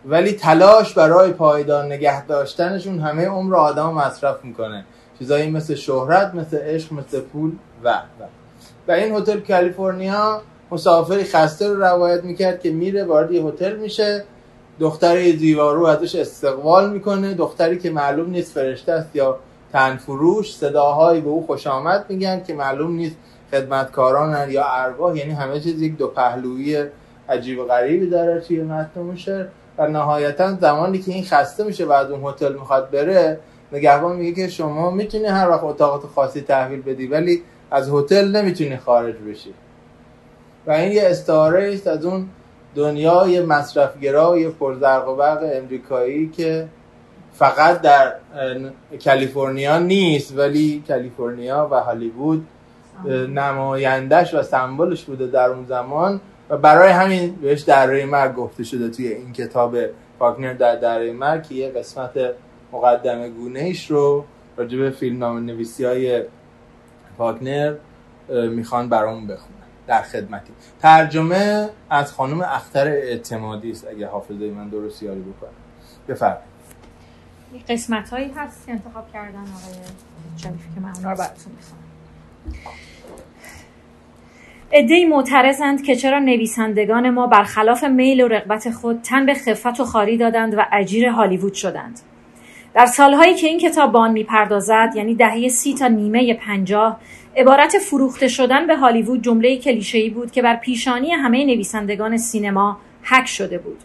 ولی 0.08 0.32
تلاش 0.32 0.94
برای 0.94 1.32
پایدار 1.32 1.86
نگه 1.86 2.26
داشتنشون 2.26 3.00
همه 3.00 3.26
عمر 3.26 3.56
آدم 3.56 3.94
مصرف 3.94 4.46
می‌کنه. 4.46 4.86
چیزایی 5.20 5.52
مثل 5.52 5.76
شهرت 5.76 6.36
مثل 6.36 6.58
عشق 6.58 6.94
مثل 6.94 7.20
پول 7.20 7.52
و 7.84 7.90
و. 7.90 8.24
و 8.88 8.92
این 8.92 9.16
هتل 9.16 9.40
کالیفرنیا 9.40 10.42
مسافری 10.72 11.24
خسته 11.24 11.68
رو 11.68 11.82
روایت 11.82 12.24
می‌کرد 12.24 12.62
که 12.62 12.72
میره 12.72 13.04
وارد 13.04 13.32
یه 13.32 13.44
هتل 13.44 13.76
میشه. 13.76 14.24
دختر 14.80 15.32
زیوارو 15.32 15.86
ازش 15.86 16.16
استقبال 16.16 16.90
می‌کنه. 16.90 17.34
دختری 17.34 17.78
که 17.78 17.90
معلوم 17.90 18.30
نیست 18.30 18.54
فرشته 18.54 18.92
است 18.92 19.16
یا 19.16 19.40
تنفروش 19.74 20.56
صداهایی 20.56 21.22
به 21.22 21.30
او 21.30 21.46
خوش 21.46 21.68
آمد 21.68 22.06
میگن 22.10 22.44
که 22.44 22.54
معلوم 22.54 22.96
نیست 22.96 23.16
خدمتکاران 23.52 24.52
یا 24.52 24.64
ارواح. 24.66 25.18
یعنی 25.18 25.32
همه 25.32 25.60
چیز 25.60 25.82
یک 25.82 25.98
دو 25.98 26.08
پهلویی 26.08 26.84
عجیب 27.30 27.60
و 27.60 27.66
غریبی 27.66 28.10
داره 28.10 28.40
توی 28.40 28.62
متن 28.62 29.02
میشه 29.02 29.48
و 29.78 29.88
نهایتا 29.88 30.54
زمانی 30.54 31.00
که 31.00 31.12
این 31.12 31.24
خسته 31.24 31.64
میشه 31.64 31.86
و 31.86 31.92
اون 31.92 32.24
هتل 32.24 32.54
می‌خواد 32.54 32.92
بره 32.92 33.40
نگهبان 33.72 34.16
میگه 34.16 34.44
که 34.44 34.50
شما 34.50 34.92
می‌تونی 34.92 35.26
هر 35.26 35.50
وقت 35.50 35.64
اتاقات 35.64 36.02
خاصی 36.16 36.42
تحویل 36.42 36.82
بدی 36.82 37.08
ولی 37.08 37.42
از 37.72 37.90
هتل 37.94 38.36
نمی‌تونی 38.36 38.78
خارج 38.78 39.16
بشی. 39.16 39.54
و 40.68 40.72
این 40.72 40.92
یه 40.92 41.04
استعاره 41.06 41.74
است 41.74 41.88
از 41.88 42.06
اون 42.06 42.30
دنیای 42.76 43.42
مصرفگرای 43.42 44.50
پرزرق 44.50 45.10
و 45.10 45.16
برق 45.16 45.40
امریکایی 45.54 46.30
که 46.30 46.68
فقط 47.34 47.82
در 47.82 48.14
کالیفرنیا 49.06 49.80
نیست 49.80 50.38
ولی 50.38 50.84
کالیفرنیا 50.88 51.68
و 51.72 51.80
هالیوود 51.80 52.48
نمایندش 53.30 54.34
و 54.34 54.44
سمبلش 54.44 55.04
بوده 55.04 55.28
در 55.28 55.50
اون 55.50 55.66
زمان. 55.66 56.22
و 56.50 56.58
برای 56.58 56.92
همین 56.92 57.36
بهش 57.36 57.62
دره 57.62 58.06
مرگ 58.06 58.36
گفته 58.36 58.64
شده 58.64 58.90
توی 58.90 59.08
این 59.08 59.34
کتاب 59.34 59.78
فاکنر 60.20 60.54
در 60.54 60.76
دره 60.76 61.14
مرگ 61.14 61.44
که 61.44 61.56
یه 61.56 61.70
قسمت 61.70 62.12
مقدمه 62.72 63.30
گونه 63.30 63.60
ایش 63.60 63.92
رو 63.92 64.26
راجع 64.58 64.78
به 64.78 64.90
فیلم 64.90 65.18
نام 65.18 65.46
نویسی 65.46 65.86
های 65.86 66.24
فاکنر 67.18 67.76
می‌خوان 68.30 68.90
برامون 68.90 69.28
بخونن 69.28 69.56
در 69.88 70.02
خدمتی. 70.02 70.54
ترجمه 70.82 71.70
از 71.90 72.12
خانم 72.12 72.42
اختر 72.42 72.88
اعتمادی 72.88 73.72
است 73.72 73.88
اگه 73.88 74.08
حافظه 74.08 74.52
من 74.52 74.70
درست 74.70 75.04
یاری 75.04 75.22
بکنم. 75.22 75.50
بفرمایید. 76.08 76.56
قسمت 77.70 78.10
هایی 78.10 78.32
هست 78.36 78.66
که 78.66 78.72
انتخاب 78.72 79.14
کردن 79.14 79.40
آقای 79.40 79.80
شریفی 80.38 80.70
که 80.76 80.82
من 80.82 80.90
رو 80.90 81.02
براتون 81.02 81.54
می‌خوام 82.46 82.76
ادهی 84.78 85.06
معترضند 85.06 85.84
که 85.84 85.96
چرا 85.96 86.20
نویسندگان 86.20 87.10
ما 87.10 87.28
برخلاف 87.28 87.84
میل 87.84 88.22
و 88.22 88.28
رغبت 88.28 88.70
خود 88.70 89.02
تن 89.02 89.26
به 89.26 89.34
خفت 89.34 89.80
و 89.80 89.86
خاری 89.86 90.18
دادند 90.18 90.54
و 90.58 90.62
اجیر 90.72 91.08
هالیوود 91.08 91.54
شدند 91.54 92.00
در 92.74 92.86
سالهایی 92.86 93.34
که 93.34 93.48
این 93.48 93.60
کتاب 93.60 93.92
بان 93.92 94.12
می‌پردازد 94.12 94.94
یعنی 94.96 95.16
دهه 95.16 95.48
سی 95.48 95.74
تا 95.74 95.88
نیمه 95.88 96.34
پنجاه 96.34 97.00
عبارت 97.38 97.78
فروخته 97.78 98.28
شدن 98.28 98.68
به 98.68 98.76
هالیوود 98.76 99.24
جمله 99.24 99.58
کلیشه‌ای 99.58 100.10
بود 100.10 100.32
که 100.32 100.42
بر 100.42 100.56
پیشانی 100.56 101.12
همه 101.12 101.46
نویسندگان 101.46 102.18
سینما 102.18 102.78
حک 103.04 103.28
شده 103.28 103.58
بود 103.58 103.80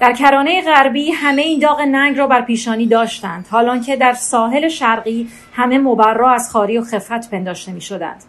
در 0.00 0.12
کرانه 0.12 0.62
غربی 0.62 1.10
همه 1.10 1.42
این 1.42 1.60
داغ 1.60 1.80
ننگ 1.80 2.18
را 2.18 2.26
بر 2.26 2.40
پیشانی 2.40 2.86
داشتند 2.86 3.46
حالان 3.50 3.80
که 3.80 3.96
در 3.96 4.12
ساحل 4.12 4.68
شرقی 4.68 5.28
همه 5.52 5.78
مبرا 5.78 6.30
از 6.30 6.50
خاری 6.50 6.78
و 6.78 6.82
خفت 6.82 7.30
پنداشته 7.30 7.72
می 7.72 7.80
شدند. 7.80 8.24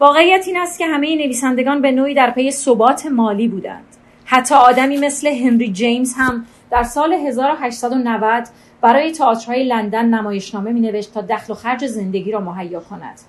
واقعیت 0.00 0.44
این 0.46 0.56
است 0.56 0.78
که 0.78 0.86
همه 0.86 1.16
نویسندگان 1.16 1.82
به 1.82 1.92
نوعی 1.92 2.14
در 2.14 2.30
پی 2.30 2.50
ثبات 2.50 3.06
مالی 3.06 3.48
بودند. 3.48 3.84
حتی 4.24 4.54
آدمی 4.54 4.96
مثل 4.96 5.28
هنری 5.28 5.72
جیمز 5.72 6.14
هم 6.16 6.46
در 6.70 6.82
سال 6.82 7.12
1890 7.12 8.44
برای 8.80 9.12
تئاترهای 9.12 9.64
لندن 9.64 10.04
نمایشنامه 10.04 10.72
می 10.72 10.80
نوشت 10.80 11.14
تا 11.14 11.20
دخل 11.20 11.52
و 11.52 11.56
خرج 11.56 11.86
زندگی 11.86 12.30
را 12.30 12.40
مهیا 12.40 12.80
کند. 12.80 13.20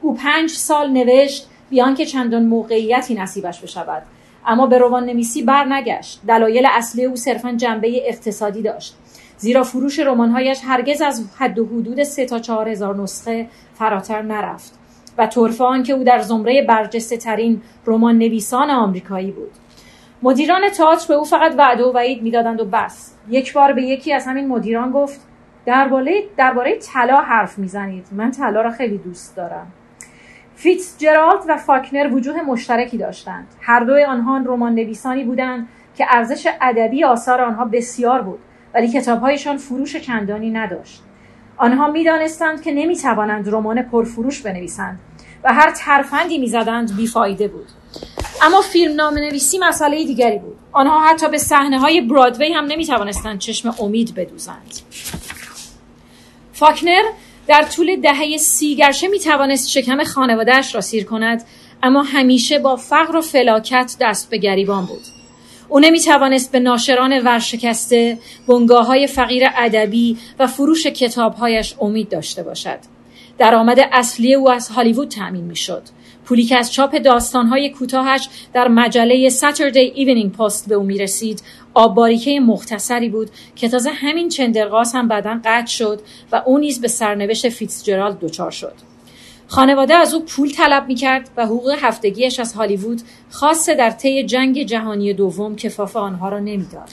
او 0.00 0.14
پنج 0.14 0.50
سال 0.50 0.90
نوشت 0.90 1.48
بیان 1.70 1.94
که 1.94 2.06
چندان 2.06 2.46
موقعیتی 2.46 3.14
نصیبش 3.14 3.60
بشود 3.60 4.02
اما 4.46 4.66
به 4.66 4.78
روان 4.78 5.04
نمیسی 5.04 5.42
بر 5.42 5.82
دلایل 6.28 6.66
اصلی 6.70 7.04
او 7.04 7.16
صرفا 7.16 7.52
جنبه 7.52 8.08
اقتصادی 8.08 8.62
داشت 8.62 8.94
زیرا 9.36 9.62
فروش 9.62 9.98
رمانهایش 9.98 10.60
هرگز 10.64 11.02
از 11.02 11.24
حد 11.38 11.58
و 11.58 11.66
حدود 11.66 12.02
سه 12.02 12.26
تا 12.26 12.38
چهار 12.38 12.68
هزار 12.68 12.96
نسخه 12.96 13.48
فراتر 13.74 14.22
نرفت 14.22 14.79
و 15.18 15.26
طرف 15.26 15.82
که 15.84 15.92
او 15.92 16.04
در 16.04 16.18
زمره 16.18 16.62
برجسته 16.62 17.16
ترین 17.16 17.62
رمان 17.86 18.18
نویسان 18.18 18.70
آمریکایی 18.70 19.30
بود. 19.30 19.50
مدیران 20.22 20.68
تئاتر 20.68 21.08
به 21.08 21.14
او 21.14 21.24
فقط 21.24 21.54
وعده 21.58 21.84
و 21.84 21.92
وعید 21.92 22.22
می‌دادند 22.22 22.60
و 22.60 22.64
بس. 22.64 23.14
یک 23.28 23.52
بار 23.52 23.72
به 23.72 23.82
یکی 23.82 24.12
از 24.12 24.26
همین 24.26 24.48
مدیران 24.48 24.90
گفت 24.90 25.20
درباره 25.66 26.22
درباره 26.36 26.78
طلا 26.78 27.20
حرف 27.20 27.58
می‌زنید. 27.58 28.06
من 28.12 28.30
طلا 28.30 28.60
را 28.60 28.70
خیلی 28.70 28.98
دوست 28.98 29.36
دارم. 29.36 29.72
فیتس 30.54 30.98
جرالد 30.98 31.42
و 31.48 31.56
فاکنر 31.56 32.14
وجوه 32.14 32.42
مشترکی 32.42 32.98
داشتند. 32.98 33.46
هر 33.60 33.80
دوی 33.80 34.04
آنها 34.04 34.36
رمان 34.36 34.74
نویسانی 34.74 35.24
بودند 35.24 35.68
که 35.96 36.06
ارزش 36.08 36.48
ادبی 36.60 37.04
آثار 37.04 37.40
آنها 37.40 37.64
بسیار 37.64 38.22
بود 38.22 38.38
ولی 38.74 38.88
کتابهایشان 38.88 39.56
فروش 39.56 39.96
چندانی 39.96 40.50
نداشت. 40.50 41.02
آنها 41.60 41.90
می‌دانستند 41.90 42.62
که 42.62 42.72
نمی‌توانند 42.72 43.48
رمان 43.48 43.82
پرفروش 43.82 44.40
بنویسند 44.40 45.00
و 45.44 45.54
هر 45.54 45.70
ترفندی 45.70 46.38
می‌زدند 46.38 46.96
بیفایده 46.96 47.48
بود. 47.48 47.66
اما 48.42 48.60
فیلم 48.60 48.94
نام 48.94 49.14
نویسی 49.14 49.58
مسئله 49.58 50.04
دیگری 50.04 50.38
بود. 50.38 50.56
آنها 50.72 51.00
حتی 51.00 51.28
به 51.28 51.38
صحنه 51.38 51.78
های 51.78 52.00
برادوی 52.00 52.52
هم 52.52 52.64
نمی‌توانستند 52.64 53.38
چشم 53.38 53.74
امید 53.80 54.14
بدوزند. 54.14 54.74
فاکنر 56.52 57.02
در 57.46 57.62
طول 57.62 58.00
دهه 58.00 58.36
سی 58.36 58.76
گرچه 58.76 59.08
می 59.08 59.18
توانست 59.18 59.68
شکم 59.68 60.04
خانوادهش 60.04 60.74
را 60.74 60.80
سیر 60.80 61.04
کند 61.04 61.44
اما 61.82 62.02
همیشه 62.02 62.58
با 62.58 62.76
فقر 62.76 63.16
و 63.16 63.20
فلاکت 63.20 63.96
دست 64.00 64.30
به 64.30 64.38
گریبان 64.38 64.86
بود. 64.86 65.19
او 65.70 65.80
نمی 65.80 66.00
توانست 66.00 66.52
به 66.52 66.60
ناشران 66.60 67.20
ورشکسته 67.24 68.18
بنگاه 68.48 68.86
های 68.86 69.06
فقیر 69.06 69.44
ادبی 69.56 70.18
و 70.38 70.46
فروش 70.46 70.86
کتابهایش 70.86 71.74
امید 71.80 72.08
داشته 72.08 72.42
باشد. 72.42 72.78
درآمد 73.38 73.78
اصلی 73.92 74.34
او 74.34 74.50
از 74.50 74.68
هالیوود 74.68 75.08
تأمین 75.08 75.44
می 75.44 75.56
شد 75.56 75.82
پولی 76.24 76.44
که 76.44 76.56
از 76.56 76.72
چاپ 76.72 77.02
داستانهای 77.02 77.70
کوتاهش 77.70 78.28
در 78.52 78.68
مجله 78.68 79.28
Saturday 79.28 79.80
Evening 79.80 80.32
Post 80.32 80.68
به 80.68 80.74
او 80.74 80.82
می 80.82 80.98
رسید 80.98 81.42
آباریکه 81.74 82.40
مختصری 82.40 83.08
بود 83.08 83.30
که 83.56 83.68
تازه 83.68 83.90
همین 83.90 84.28
چندرغاز 84.28 84.92
هم 84.94 85.08
بعدا 85.08 85.40
قطع 85.44 85.66
شد 85.66 86.00
و 86.32 86.42
او 86.46 86.58
نیز 86.58 86.80
به 86.80 86.88
سرنوشت 86.88 87.48
فیتزجرالد 87.48 88.20
دچار 88.20 88.50
شد. 88.50 88.89
خانواده 89.50 89.94
از 89.94 90.14
او 90.14 90.24
پول 90.24 90.50
طلب 90.50 90.86
می 90.88 90.94
کرد 90.94 91.30
و 91.36 91.46
حقوق 91.46 91.74
هفتگیش 91.80 92.40
از 92.40 92.52
هالیوود 92.52 93.00
خاصه 93.30 93.74
در 93.74 93.90
طی 93.90 94.24
جنگ 94.24 94.62
جهانی 94.62 95.12
دوم 95.12 95.56
کفاف 95.56 95.96
آنها 95.96 96.28
را 96.28 96.38
نمی‌داد. 96.38 96.90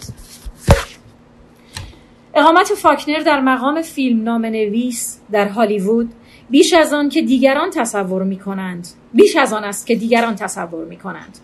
اقامت 2.35 2.73
فاکنر 2.73 3.19
در 3.19 3.41
مقام 3.41 3.81
فیلم 3.81 4.23
نام 4.23 4.45
نویس 4.45 5.19
در 5.31 5.47
هالیوود 5.47 6.13
بیش 6.49 6.73
از 6.73 6.93
آن 6.93 7.09
که 7.09 7.21
دیگران 7.21 7.69
تصور 7.69 8.23
می 8.23 8.39
کنند 8.39 8.87
بیش 9.13 9.35
از 9.35 9.53
آن 9.53 9.63
است 9.63 9.87
که 9.87 9.95
دیگران 9.95 10.35
تصور 10.35 10.85
می 10.85 10.97
کنند 10.97 11.37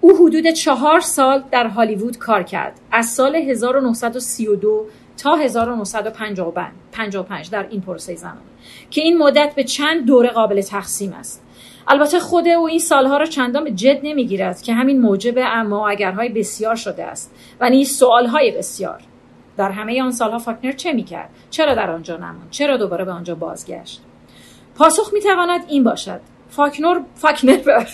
او 0.00 0.16
حدود 0.16 0.50
چهار 0.50 1.00
سال 1.00 1.44
در 1.50 1.66
هالیوود 1.66 2.18
کار 2.18 2.42
کرد 2.42 2.80
از 2.92 3.06
سال 3.06 3.36
1932 3.36 4.86
تا 5.16 5.36
1955 5.36 7.50
در 7.50 7.66
این 7.70 7.80
پروسه 7.80 8.14
زمانی 8.14 8.40
که 8.90 9.00
این 9.00 9.18
مدت 9.18 9.54
به 9.54 9.64
چند 9.64 10.06
دوره 10.06 10.28
قابل 10.28 10.62
تقسیم 10.62 11.12
است. 11.12 11.42
البته 11.88 12.20
خود 12.20 12.48
او 12.48 12.68
این 12.68 12.78
سالها 12.78 13.16
را 13.16 13.26
چندان 13.26 13.64
به 13.64 13.70
جد 13.70 14.00
نمی‌گیرد 14.02 14.62
که 14.62 14.74
همین 14.74 15.00
موجب 15.00 15.34
اما 15.38 15.88
اگرهای 15.88 16.28
بسیار 16.28 16.74
شده 16.74 17.04
است 17.04 17.34
و 17.60 17.70
نیز 17.70 17.98
سوالهای 17.98 18.50
بسیار. 18.50 19.00
در 19.56 19.70
همه 19.70 20.02
آن 20.02 20.10
سالها 20.10 20.38
فاکنر 20.38 20.72
چه 20.72 20.92
می‌کرد؟ 20.92 21.30
چرا 21.50 21.74
در 21.74 21.90
آنجا 21.90 22.16
نماند؟ 22.16 22.48
چرا 22.50 22.76
دوباره 22.76 23.04
به 23.04 23.12
آنجا 23.12 23.34
بازگشت؟ 23.34 24.02
پاسخ 24.74 25.12
می‌تواند 25.12 25.60
این 25.68 25.84
باشد. 25.84 26.20
فاکنر 26.48 27.00
فاکنر 27.14 27.84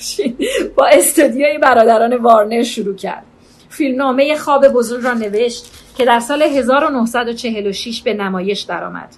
با 0.76 0.86
استودیوی 0.86 1.58
برادران 1.58 2.16
وارنر 2.16 2.62
شروع 2.62 2.96
کرد. 2.96 3.24
فیلمنامه 3.68 4.36
خواب 4.36 4.68
بزرگ 4.68 5.04
را 5.04 5.14
نوشت 5.14 5.81
که 5.96 6.04
در 6.04 6.20
سال 6.20 6.42
1946 6.42 8.02
به 8.02 8.14
نمایش 8.14 8.60
درآمد. 8.60 9.14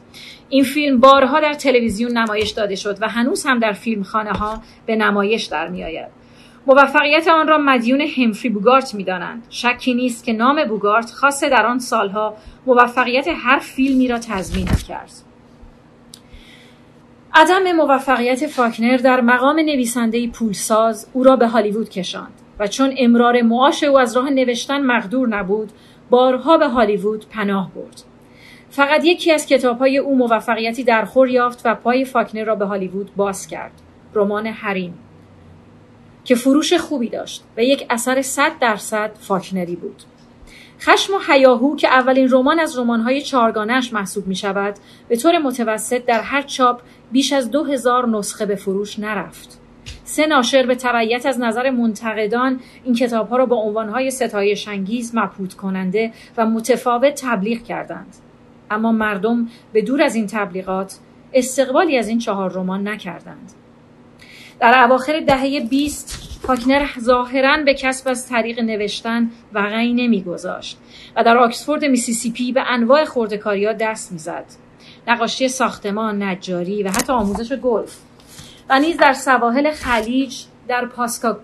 این 0.48 0.64
فیلم 0.64 1.00
بارها 1.00 1.40
در 1.40 1.54
تلویزیون 1.54 2.18
نمایش 2.18 2.50
داده 2.50 2.76
شد 2.76 2.98
و 3.00 3.08
هنوز 3.08 3.46
هم 3.46 3.58
در 3.58 3.72
فیلمخانه 3.72 4.30
ها 4.30 4.62
به 4.86 4.96
نمایش 4.96 5.44
در 5.44 5.68
می 5.68 5.84
آید. 5.84 6.24
موفقیت 6.66 7.28
آن 7.28 7.48
را 7.48 7.58
مدیون 7.58 8.00
همفری 8.00 8.48
بوگارت 8.48 8.94
می‌دانند 8.94 9.46
شکی 9.50 9.94
نیست 9.94 10.24
که 10.24 10.32
نام 10.32 10.64
بوگارت 10.64 11.10
خاصه 11.10 11.48
در 11.48 11.66
آن 11.66 11.78
سالها 11.78 12.34
موفقیت 12.66 13.28
هر 13.36 13.58
فیلمی 13.58 14.08
را 14.08 14.18
تضمین 14.18 14.66
کرد 14.66 15.10
عدم 17.34 17.72
موفقیت 17.72 18.46
فاکنر 18.46 18.96
در 18.96 19.20
مقام 19.20 19.56
نویسنده 19.56 20.28
پولساز 20.28 21.06
او 21.12 21.24
را 21.24 21.36
به 21.36 21.48
هالیوود 21.48 21.88
کشاند 21.88 22.32
و 22.58 22.66
چون 22.66 22.94
امرار 22.98 23.42
معاش 23.42 23.84
او 23.84 23.98
از 23.98 24.16
راه 24.16 24.30
نوشتن 24.30 24.82
مقدور 24.82 25.28
نبود 25.28 25.72
بارها 26.10 26.58
به 26.58 26.68
هالیوود 26.68 27.26
پناه 27.28 27.70
برد. 27.74 28.02
فقط 28.70 29.04
یکی 29.04 29.32
از 29.32 29.46
کتابهای 29.46 29.98
او 29.98 30.16
موفقیتی 30.16 30.84
در 30.84 31.04
خور 31.04 31.28
یافت 31.28 31.62
و 31.64 31.74
پای 31.74 32.04
فاکنر 32.04 32.44
را 32.44 32.54
به 32.54 32.64
هالیوود 32.64 33.10
باز 33.16 33.46
کرد. 33.46 33.72
رمان 34.14 34.46
حریم. 34.46 34.98
که 36.24 36.34
فروش 36.34 36.72
خوبی 36.72 37.08
داشت 37.08 37.44
و 37.56 37.64
یک 37.64 37.86
اثر 37.90 38.22
صد 38.22 38.52
درصد 38.60 39.10
فاکنری 39.20 39.76
بود. 39.76 40.02
خشم 40.80 41.14
و 41.14 41.18
حیاهو 41.28 41.76
که 41.76 41.88
اولین 41.88 42.28
رمان 42.30 42.60
از 42.60 42.78
رمان‌های 42.78 43.22
چارگانش 43.22 43.92
محسوب 43.92 44.26
می 44.26 44.36
شود 44.36 44.74
به 45.08 45.16
طور 45.16 45.38
متوسط 45.38 46.04
در 46.04 46.20
هر 46.20 46.42
چاپ 46.42 46.80
بیش 47.12 47.32
از 47.32 47.50
دو 47.50 47.64
هزار 47.64 48.08
نسخه 48.08 48.46
به 48.46 48.54
فروش 48.54 48.98
نرفت. 48.98 49.60
سه 50.04 50.26
ناشر 50.26 50.66
به 50.66 50.74
تبعیت 50.74 51.26
از 51.26 51.40
نظر 51.40 51.70
منتقدان 51.70 52.60
این 52.84 52.94
کتابها 52.94 53.36
را 53.36 53.46
با 53.46 53.56
عنوانهای 53.56 54.10
ستایش 54.10 54.68
انگیز 54.68 55.14
مبهوت 55.14 55.54
کننده 55.54 56.12
و 56.36 56.46
متفاوت 56.46 57.22
تبلیغ 57.22 57.62
کردند. 57.62 58.16
اما 58.70 58.92
مردم 58.92 59.48
به 59.72 59.82
دور 59.82 60.02
از 60.02 60.14
این 60.14 60.26
تبلیغات 60.26 60.98
استقبالی 61.32 61.98
از 61.98 62.08
این 62.08 62.18
چهار 62.18 62.52
رمان 62.52 62.88
نکردند. 62.88 63.52
در 64.60 64.84
اواخر 64.84 65.20
دهه 65.20 65.60
20 65.60 66.40
پاکنر 66.42 66.86
ظاهرا 67.00 67.56
به 67.64 67.74
کسب 67.74 68.08
از 68.08 68.28
طریق 68.28 68.60
نوشتن 68.60 69.30
وقعی 69.52 69.92
نمیگذاشت 69.92 70.78
و 71.16 71.24
در 71.24 71.36
آکسفورد 71.36 71.84
میسیسیپی 71.84 72.52
به 72.52 72.62
انواع 72.66 73.04
خردکاریا 73.04 73.72
دست 73.72 74.12
می‌زد. 74.12 74.44
نقاشی 75.06 75.48
ساختمان 75.48 76.22
نجاری 76.22 76.82
و 76.82 76.88
حتی 76.88 77.12
آموزش 77.12 77.52
گلف. 77.52 77.96
و 78.70 78.80
نیز 78.80 78.96
در 78.96 79.12
سواحل 79.12 79.70
خلیج 79.70 80.44
در 80.68 80.86
پاسکا 80.86 81.38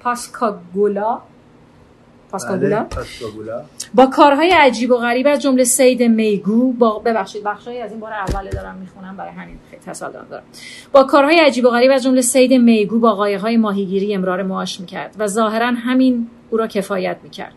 پاسکاگولا. 0.00 1.18
پاسکاگولا؟ 2.30 2.82
بله، 2.82 3.64
با 3.94 4.06
کارهای 4.06 4.50
عجیب 4.50 4.90
و 4.90 4.96
غریب 4.96 5.26
از 5.26 5.42
جمله 5.42 5.64
صید 5.64 6.02
میگو 6.02 6.72
با 6.72 6.98
ببخشید 6.98 7.42
بخشایی 7.42 7.80
از 7.80 7.90
این 7.90 8.00
بار 8.00 8.12
اول 8.12 8.50
دارم 8.50 8.74
می‌خونم 8.74 9.16
برای 9.16 9.32
همین 9.32 9.58
تصادم 9.86 10.26
دارم. 10.30 10.42
با 10.92 11.04
کارهای 11.04 11.38
عجیب 11.38 11.64
و 11.64 11.68
غریب 11.68 11.90
از 11.90 12.02
جمله 12.02 12.20
صید 12.20 12.52
میگو 12.52 12.98
با 12.98 13.14
قایق‌های 13.14 13.56
ماهیگیری 13.56 14.14
امرار 14.14 14.42
معاش 14.42 14.80
می‌کرد 14.80 15.16
و 15.18 15.26
ظاهرا 15.26 15.66
همین 15.66 16.28
او 16.50 16.58
را 16.58 16.66
کفایت 16.66 17.16
می‌کرد. 17.22 17.52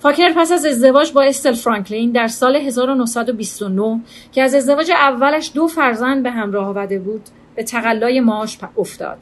فاکر 0.00 0.32
پس 0.36 0.52
از 0.52 0.66
ازدواج 0.66 1.12
با 1.12 1.22
استل 1.22 1.52
فرانکلین 1.52 2.12
در 2.12 2.28
سال 2.28 2.56
1929 2.56 4.00
که 4.32 4.42
از 4.42 4.54
ازدواج 4.54 4.90
اولش 4.90 5.50
دو 5.54 5.66
فرزند 5.66 6.22
به 6.22 6.30
همراه 6.30 6.68
آورده 6.68 6.98
بود 6.98 7.22
به 7.54 7.62
تقلای 7.62 8.20
معاش 8.20 8.58
افتاد. 8.76 9.18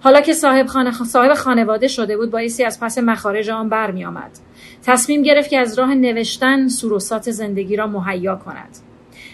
حالا 0.00 0.20
که 0.20 0.32
صاحب, 0.32 0.66
خانه 0.66 0.92
صاحب 0.92 1.34
خانواده 1.34 1.88
شده 1.88 2.16
بود 2.16 2.30
بایستی 2.30 2.64
از 2.64 2.80
پس 2.80 2.98
مخارج 2.98 3.50
آن 3.50 3.68
برمی 3.68 4.04
آمد. 4.04 4.30
تصمیم 4.82 5.22
گرفت 5.22 5.50
که 5.50 5.58
از 5.58 5.78
راه 5.78 5.94
نوشتن 5.94 6.68
سروسات 6.68 7.30
زندگی 7.30 7.76
را 7.76 7.86
مهیا 7.86 8.36
کند. 8.36 8.78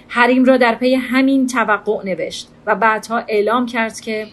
حریم 0.09 0.45
را 0.45 0.57
در 0.57 0.75
پی 0.75 0.95
همین 0.95 1.47
توقع 1.47 2.05
نوشت 2.05 2.49
و 2.67 2.75
بعدها 2.75 3.19
اعلام 3.29 3.67
کرد 3.67 4.01
که 4.01 4.27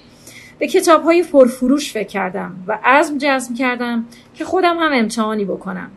به 0.59 0.67
کتاب 0.67 1.03
های 1.03 1.23
پرفروش 1.23 1.93
فکر 1.93 2.07
کردم 2.07 2.63
و 2.67 2.79
عزم 2.83 3.17
جزم 3.17 3.53
کردم 3.53 4.05
که 4.33 4.45
خودم 4.45 4.77
هم 4.79 4.91
امتحانی 4.93 5.45
بکنم. 5.45 5.91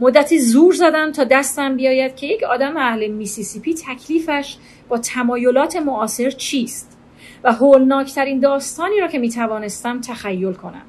مدتی 0.00 0.38
زور 0.38 0.74
زدم 0.74 1.12
تا 1.12 1.24
دستم 1.24 1.76
بیاید 1.76 2.16
که 2.16 2.26
یک 2.26 2.42
آدم 2.42 2.76
اهل 2.76 3.08
میسیسیپی 3.08 3.74
تکلیفش 3.74 4.56
با 4.88 4.98
تمایلات 4.98 5.76
معاصر 5.76 6.30
چیست. 6.30 6.93
و 7.44 7.52
هولناکترین 7.52 8.40
داستانی 8.40 9.00
را 9.00 9.08
که 9.08 9.18
می 9.18 9.30
توانستم 9.30 10.00
تخیل 10.00 10.52
کنم. 10.52 10.82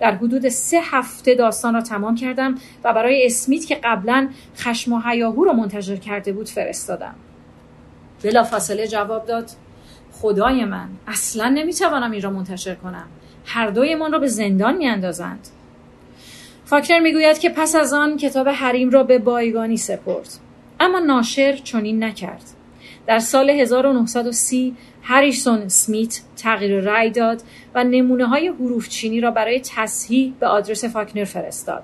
در 0.00 0.14
حدود 0.14 0.48
سه 0.48 0.80
هفته 0.84 1.34
داستان 1.34 1.74
را 1.74 1.80
تمام 1.80 2.14
کردم 2.14 2.54
و 2.84 2.92
برای 2.92 3.26
اسمیت 3.26 3.66
که 3.66 3.74
قبلا 3.84 4.28
خشم 4.56 4.92
و 4.92 5.00
حیاهو 5.00 5.44
را 5.44 5.52
منتشر 5.52 5.96
کرده 5.96 6.32
بود 6.32 6.48
فرستادم. 6.48 7.14
بلا 8.22 8.42
فاصله 8.42 8.86
جواب 8.86 9.26
داد 9.26 9.50
خدای 10.12 10.64
من 10.64 10.88
اصلا 11.06 11.48
نمی‌توانم 11.48 12.10
این 12.10 12.22
را 12.22 12.30
منتشر 12.30 12.74
کنم. 12.74 13.06
هر 13.46 13.70
دویمان 13.70 14.12
را 14.12 14.18
به 14.18 14.26
زندان 14.26 14.76
میاندازند. 14.76 15.48
فاکر 16.64 16.98
می‌گوید 16.98 17.38
که 17.38 17.50
پس 17.50 17.74
از 17.74 17.92
آن 17.92 18.16
کتاب 18.16 18.48
حریم 18.48 18.90
را 18.90 19.02
به 19.02 19.18
بایگانی 19.18 19.76
سپرد 19.76 20.28
اما 20.80 20.98
ناشر 20.98 21.52
چنین 21.52 22.04
نکرد. 22.04 22.42
در 23.10 23.18
سال 23.18 23.50
1930 23.50 24.76
هریسون 25.02 25.68
سمیت 25.68 26.20
تغییر 26.36 26.80
رأی 26.80 27.10
داد 27.10 27.42
و 27.74 27.84
نمونه 27.84 28.26
های 28.26 28.48
حروف 28.48 28.88
چینی 28.88 29.20
را 29.20 29.30
برای 29.30 29.60
تصحیح 29.60 30.32
به 30.40 30.46
آدرس 30.46 30.84
فاکنر 30.84 31.24
فرستاد. 31.24 31.82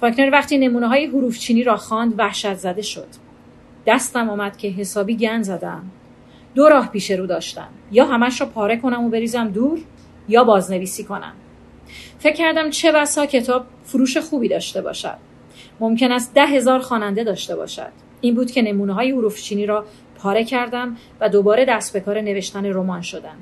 فاکنر 0.00 0.30
وقتی 0.32 0.58
نمونه 0.58 0.88
های 0.88 1.06
حروف 1.06 1.38
چینی 1.38 1.64
را 1.64 1.76
خواند 1.76 2.14
وحشت 2.18 2.54
زده 2.54 2.82
شد. 2.82 3.06
دستم 3.86 4.30
آمد 4.30 4.56
که 4.56 4.68
حسابی 4.68 5.16
گن 5.16 5.42
زدم. 5.42 5.82
دو 6.54 6.68
راه 6.68 6.88
پیش 6.88 7.10
رو 7.10 7.26
داشتم. 7.26 7.68
یا 7.92 8.04
همش 8.04 8.40
را 8.40 8.46
پاره 8.46 8.76
کنم 8.76 9.04
و 9.04 9.08
بریزم 9.08 9.48
دور 9.48 9.78
یا 10.28 10.44
بازنویسی 10.44 11.04
کنم. 11.04 11.32
فکر 12.18 12.36
کردم 12.36 12.70
چه 12.70 12.92
بسا 12.92 13.26
کتاب 13.26 13.66
فروش 13.84 14.16
خوبی 14.16 14.48
داشته 14.48 14.82
باشد. 14.82 15.18
ممکن 15.80 16.12
است 16.12 16.34
ده 16.34 16.46
هزار 16.46 16.80
خواننده 16.80 17.24
داشته 17.24 17.56
باشد. 17.56 17.92
این 18.20 18.34
بود 18.34 18.50
که 18.50 18.62
نمونه 18.62 18.92
های 18.92 19.10
حروف 19.10 19.42
چینی 19.42 19.66
را 19.66 19.84
پاره 20.22 20.44
کردم 20.44 20.96
و 21.20 21.28
دوباره 21.28 21.64
دست 21.64 21.92
به 21.92 22.00
کار 22.00 22.20
نوشتن 22.20 22.66
رمان 22.66 23.02
شدم. 23.02 23.36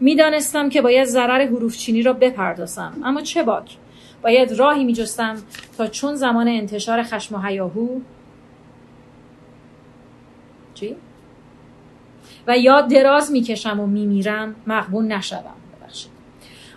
می‌دانستم 0.00 0.68
که 0.68 0.82
باید 0.82 1.04
ضرر 1.04 1.46
حروف 1.46 1.76
چینی 1.76 2.02
را 2.02 2.12
بپردازم. 2.12 2.92
اما 3.04 3.20
چه 3.20 3.42
باک؟ 3.42 3.76
باید 4.22 4.52
راهی 4.52 4.84
میجستم 4.84 5.36
تا 5.78 5.86
چون 5.86 6.14
زمان 6.14 6.48
انتشار 6.48 7.02
خشم 7.02 7.34
و 7.34 7.46
هیاهو 7.46 8.00
چی؟ 10.74 10.96
و 12.46 12.58
یا 12.58 12.80
دراز 12.80 13.32
می‌کشم 13.32 13.80
و 13.80 13.86
میمیرم 13.86 14.54
مقبول 14.66 15.04
نشوم. 15.04 15.54
ببخشید. 15.80 16.10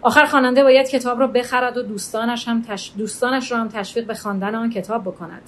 آخر 0.01 0.25
خواننده 0.25 0.63
باید 0.63 0.89
کتاب 0.89 1.19
را 1.19 1.27
بخرد 1.27 1.77
و 1.77 1.81
دوستانش 1.81 2.47
هم 2.47 2.61
تش... 2.61 2.91
دوستانش 2.97 3.51
را 3.51 3.57
هم 3.57 3.67
تشویق 3.67 4.07
به 4.07 4.13
خواندن 4.13 4.55
آن 4.55 4.69
کتاب 4.69 5.01
بکند. 5.01 5.41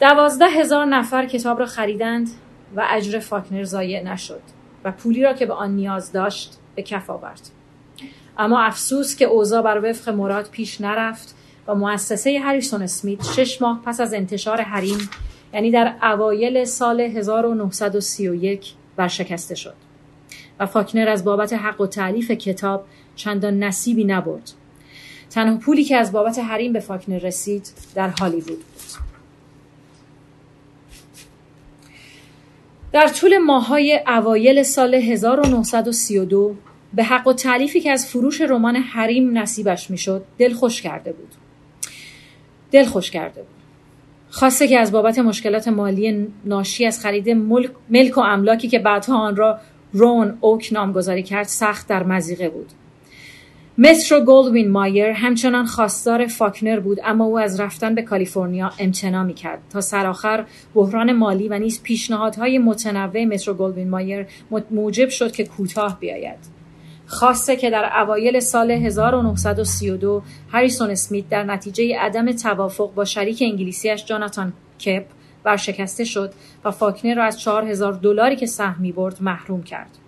دوازده 0.00 0.46
هزار 0.46 0.86
نفر 0.86 1.26
کتاب 1.26 1.58
را 1.58 1.66
خریدند. 1.66 2.30
و 2.76 2.86
اجر 2.90 3.18
فاکنر 3.18 3.64
ضایع 3.64 4.02
نشد 4.02 4.40
و 4.84 4.92
پولی 4.92 5.22
را 5.22 5.32
که 5.32 5.46
به 5.46 5.54
آن 5.54 5.70
نیاز 5.70 6.12
داشت 6.12 6.58
به 6.74 6.82
کف 6.82 7.10
آورد. 7.10 7.40
اما 8.38 8.60
افسوس 8.60 9.16
که 9.16 9.24
اوضاع 9.24 9.62
بر 9.62 9.90
وفق 9.90 10.08
مراد 10.08 10.48
پیش 10.50 10.80
نرفت 10.80 11.34
و 11.66 11.74
مؤسسه 11.74 12.40
هریسون 12.44 12.82
اسمیت 12.82 13.24
شش 13.24 13.62
ماه 13.62 13.82
پس 13.84 14.00
از 14.00 14.14
انتشار 14.14 14.60
حریم 14.60 15.10
یعنی 15.54 15.70
در 15.70 15.94
اوایل 16.02 16.64
سال 16.64 17.00
1931 17.00 18.72
برشکسته 18.96 19.54
شد. 19.54 19.74
و 20.60 20.66
فاکنر 20.66 21.08
از 21.08 21.24
بابت 21.24 21.52
حق 21.52 21.80
و 21.80 21.86
تعلیف 21.86 22.30
کتاب 22.30 22.84
چندان 23.16 23.62
نصیبی 23.62 24.04
نبرد. 24.04 24.52
تنها 25.30 25.56
پولی 25.56 25.84
که 25.84 25.96
از 25.96 26.12
بابت 26.12 26.38
حریم 26.38 26.72
به 26.72 26.80
فاکنر 26.80 27.18
رسید 27.18 27.68
در 27.94 28.08
هالیوود 28.08 28.64
در 32.92 33.08
طول 33.08 33.38
ماهای 33.38 34.00
اوایل 34.06 34.62
سال 34.62 34.94
1932 34.94 36.54
به 36.94 37.04
حق 37.04 37.26
و 37.26 37.32
تعلیفی 37.32 37.80
که 37.80 37.90
از 37.90 38.06
فروش 38.06 38.40
رمان 38.40 38.76
حریم 38.76 39.38
نصیبش 39.38 39.90
می‌شد 39.90 40.24
دلخوش 40.38 40.82
کرده 40.82 41.12
بود. 41.12 41.34
دل 42.70 42.84
خوش 42.84 43.10
کرده 43.10 43.40
بود. 43.42 43.50
خواسته 44.30 44.68
که 44.68 44.78
از 44.78 44.92
بابت 44.92 45.18
مشکلات 45.18 45.68
مالی 45.68 46.28
ناشی 46.44 46.86
از 46.86 47.00
خرید 47.00 47.30
ملک 47.90 48.18
و 48.18 48.20
املاکی 48.20 48.68
که 48.68 48.78
بعدها 48.78 49.16
آن 49.16 49.36
را 49.36 49.58
رون 49.92 50.38
اوک 50.40 50.68
نامگذاری 50.72 51.22
کرد 51.22 51.46
سخت 51.46 51.88
در 51.88 52.02
مزیقه 52.02 52.48
بود. 52.48 52.68
مترو 53.78 54.20
گولدوین 54.20 54.70
مایر 54.70 55.06
همچنان 55.06 55.66
خواستار 55.66 56.26
فاکنر 56.26 56.80
بود 56.80 56.98
اما 57.04 57.24
او 57.24 57.38
از 57.38 57.60
رفتن 57.60 57.94
به 57.94 58.02
کالیفرنیا 58.02 58.72
امتناع 58.78 59.22
می 59.22 59.34
کرد 59.34 59.58
تا 59.70 59.80
سرآخر 59.80 60.44
بحران 60.74 61.12
مالی 61.12 61.48
و 61.48 61.58
نیز 61.58 61.82
پیشنهادهای 61.82 62.58
متنوع 62.58 63.24
مترو 63.24 63.54
گولدوین 63.54 63.90
مایر 63.90 64.26
موجب 64.70 65.08
شد 65.08 65.32
که 65.32 65.44
کوتاه 65.44 66.00
بیاید. 66.00 66.38
خواسته 67.06 67.56
که 67.56 67.70
در 67.70 68.00
اوایل 68.02 68.40
سال 68.40 68.70
1932 68.70 70.22
هریسون 70.52 70.90
اسمیت 70.90 71.28
در 71.28 71.44
نتیجه 71.44 71.98
عدم 71.98 72.32
توافق 72.32 72.94
با 72.94 73.04
شریک 73.04 73.42
انگلیسیش 73.46 74.04
جاناتان 74.04 74.52
کپ 74.80 75.04
ورشکسته 75.44 76.04
شد 76.04 76.32
و 76.64 76.70
فاکنر 76.70 77.14
را 77.14 77.24
از 77.24 77.40
4000 77.40 77.92
دلاری 77.92 78.36
که 78.36 78.46
سهم 78.46 78.82
می 78.82 78.92
برد 78.92 79.16
محروم 79.22 79.62
کرد. 79.62 80.01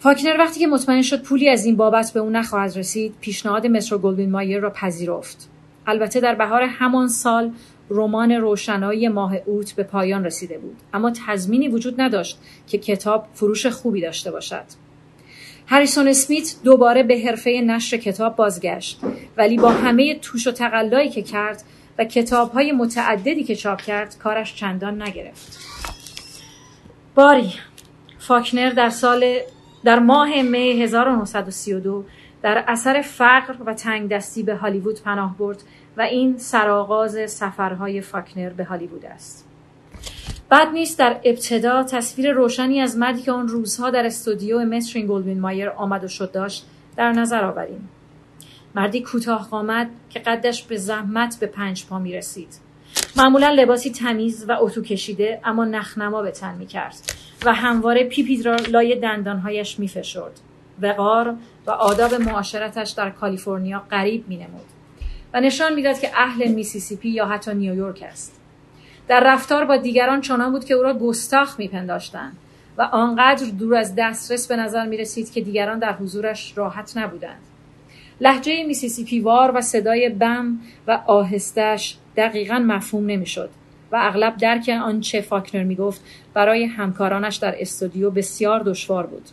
فاکنر 0.00 0.36
وقتی 0.38 0.60
که 0.60 0.66
مطمئن 0.66 1.02
شد 1.02 1.22
پولی 1.22 1.48
از 1.48 1.64
این 1.64 1.76
بابت 1.76 2.12
به 2.12 2.20
او 2.20 2.30
نخواهد 2.30 2.78
رسید 2.78 3.14
پیشنهاد 3.20 3.66
مترو 3.66 3.98
گلدوین 3.98 4.30
مایر 4.30 4.60
را 4.60 4.70
پذیرفت. 4.70 5.48
البته 5.86 6.20
در 6.20 6.34
بهار 6.34 6.62
همان 6.62 7.08
سال 7.08 7.52
رمان 7.90 8.32
روشنایی 8.32 9.08
ماه 9.08 9.36
اوت 9.46 9.72
به 9.72 9.82
پایان 9.82 10.24
رسیده 10.24 10.58
بود. 10.58 10.76
اما 10.94 11.12
تضمینی 11.26 11.68
وجود 11.68 12.00
نداشت 12.00 12.38
که 12.68 12.78
کتاب 12.78 13.26
فروش 13.34 13.66
خوبی 13.66 14.00
داشته 14.00 14.30
باشد. 14.30 14.64
هریسون 15.66 16.08
اسمیت 16.08 16.54
دوباره 16.64 17.02
به 17.02 17.18
حرفه 17.18 17.62
نشر 17.66 17.96
کتاب 17.96 18.36
بازگشت 18.36 19.00
ولی 19.36 19.58
با 19.58 19.70
همه 19.70 20.14
توش 20.14 20.46
و 20.46 20.50
تقلایی 20.50 21.08
که 21.08 21.22
کرد 21.22 21.62
و 21.98 22.04
کتابهای 22.04 22.72
متعددی 22.72 23.44
که 23.44 23.56
چاپ 23.56 23.80
کرد 23.80 24.18
کارش 24.18 24.54
چندان 24.54 25.02
نگرفت. 25.02 25.58
باری 27.14 27.52
فاکنر 28.18 28.70
در 28.70 28.90
سال 28.90 29.38
در 29.84 29.98
ماه 29.98 30.42
می 30.42 30.82
1932 30.82 32.04
در 32.42 32.64
اثر 32.68 33.00
فقر 33.00 33.54
و 33.66 33.74
تنگ 33.74 34.08
دستی 34.08 34.42
به 34.42 34.56
هالیوود 34.56 35.02
پناه 35.02 35.36
برد 35.38 35.62
و 35.96 36.00
این 36.02 36.38
سرآغاز 36.38 37.30
سفرهای 37.30 38.00
فاکنر 38.00 38.50
به 38.50 38.64
هالیوود 38.64 39.04
است. 39.06 39.46
بعد 40.48 40.68
نیست 40.68 40.98
در 40.98 41.20
ابتدا 41.24 41.82
تصویر 41.82 42.32
روشنی 42.32 42.80
از 42.80 42.96
مردی 42.96 43.22
که 43.22 43.32
آن 43.32 43.48
روزها 43.48 43.90
در 43.90 44.06
استودیو 44.06 44.64
مترین 44.64 45.06
گلدوین 45.06 45.40
مایر 45.40 45.68
آمد 45.68 46.04
و 46.04 46.08
شد 46.08 46.32
داشت 46.32 46.66
در 46.96 47.12
نظر 47.12 47.44
آوریم. 47.44 47.88
مردی 48.74 49.02
کوتاه 49.02 49.48
قامت 49.48 49.88
که 50.10 50.18
قدش 50.18 50.62
به 50.62 50.76
زحمت 50.76 51.36
به 51.40 51.46
پنج 51.46 51.86
پا 51.86 51.98
می 51.98 52.12
رسید. 52.12 52.69
معمولا 53.16 53.50
لباسی 53.50 53.90
تمیز 53.90 54.44
و 54.48 54.56
اتو 54.60 54.82
کشیده 54.82 55.40
اما 55.44 55.64
نخنما 55.64 56.22
به 56.22 56.30
تن 56.30 56.54
می 56.54 56.66
کرد 56.66 56.96
و 57.44 57.54
همواره 57.54 58.04
پیپی 58.04 58.42
را 58.42 58.56
لای 58.56 58.96
دندانهایش 58.96 59.78
می 59.78 59.88
فشرد. 59.88 60.40
وقار 60.82 61.34
و 61.66 61.70
آداب 61.70 62.14
معاشرتش 62.14 62.90
در 62.90 63.10
کالیفرنیا 63.10 63.82
غریب 63.90 64.28
می 64.28 64.36
نمود 64.36 64.66
و 65.34 65.40
نشان 65.40 65.74
می‌داد 65.74 66.00
که 66.00 66.10
اهل 66.14 66.52
میسیسیپی 66.52 67.08
یا 67.08 67.26
حتی 67.26 67.54
نیویورک 67.54 68.02
است. 68.02 68.40
در 69.08 69.20
رفتار 69.34 69.64
با 69.64 69.76
دیگران 69.76 70.20
چنان 70.20 70.52
بود 70.52 70.64
که 70.64 70.74
او 70.74 70.82
را 70.82 70.94
گستاخ 70.94 71.58
میپنداشتند 71.58 72.36
و 72.78 72.82
آنقدر 72.82 73.46
دور 73.46 73.74
از 73.74 73.94
دسترس 73.98 74.48
به 74.48 74.56
نظر 74.56 74.86
می 74.86 74.96
رسید 74.96 75.32
که 75.32 75.40
دیگران 75.40 75.78
در 75.78 75.92
حضورش 75.92 76.52
راحت 76.56 76.96
نبودند. 76.96 77.40
لحجه 78.20 78.64
میسیسیپی 78.64 79.20
وار 79.20 79.52
و 79.54 79.60
صدای 79.60 80.08
بم 80.08 80.58
و 80.86 81.00
آهستش 81.06 81.96
دقیقا 82.16 82.58
مفهوم 82.58 83.06
نمی‌شد 83.06 83.50
و 83.92 83.98
اغلب 84.00 84.36
درک 84.36 84.70
آنچه 84.84 85.20
فاکنر 85.20 85.64
می‌گفت 85.64 86.00
برای 86.34 86.64
همکارانش 86.64 87.36
در 87.36 87.54
استودیو 87.58 88.10
بسیار 88.10 88.60
دشوار 88.60 89.06
بود. 89.06 89.28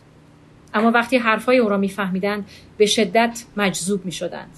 اما 0.74 0.90
وقتی 0.90 1.16
حرفهای 1.16 1.58
او 1.58 1.68
را 1.68 1.76
میفهمیدند 1.76 2.46
به 2.76 2.86
شدت 2.86 3.44
مجذوب 3.56 4.04
می‌شدند. 4.04 4.50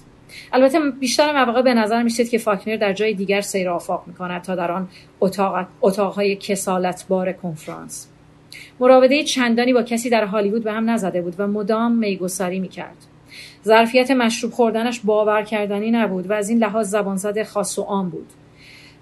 البته 0.53 0.79
بیشتر 0.99 1.43
مواقع 1.43 1.61
به 1.61 1.73
نظر 1.73 2.03
می‌رسید 2.03 2.29
که 2.29 2.37
فاکنر 2.37 2.75
در 2.75 2.93
جای 2.93 3.13
دیگر 3.13 3.41
سیر 3.41 3.69
آفاق 3.69 4.03
می‌کند 4.07 4.41
تا 4.41 4.55
در 4.55 4.71
آن 4.71 4.89
اتاق 5.19 5.67
اتاقهای 5.81 6.35
کسالتبار 6.35 7.31
کنفرانس. 7.31 8.07
مراوده 8.79 9.23
چندانی 9.23 9.73
با 9.73 9.83
کسی 9.83 10.09
در 10.09 10.25
هالیوود 10.25 10.63
به 10.63 10.73
هم 10.73 10.89
نزده 10.89 11.21
بود 11.21 11.35
و 11.37 11.47
مدام 11.47 11.91
میگساری 11.91 12.59
می‌کرد. 12.59 12.97
ظرفیت 13.65 14.11
مشروب 14.11 14.51
خوردنش 14.51 14.99
باور 14.99 15.43
کردنی 15.43 15.91
نبود 15.91 16.29
و 16.29 16.33
از 16.33 16.49
این 16.49 16.57
لحاظ 16.57 16.89
زبانزد 16.89 17.43
خاص 17.43 17.79
و 17.79 17.81
عام 17.81 18.09
بود. 18.09 18.27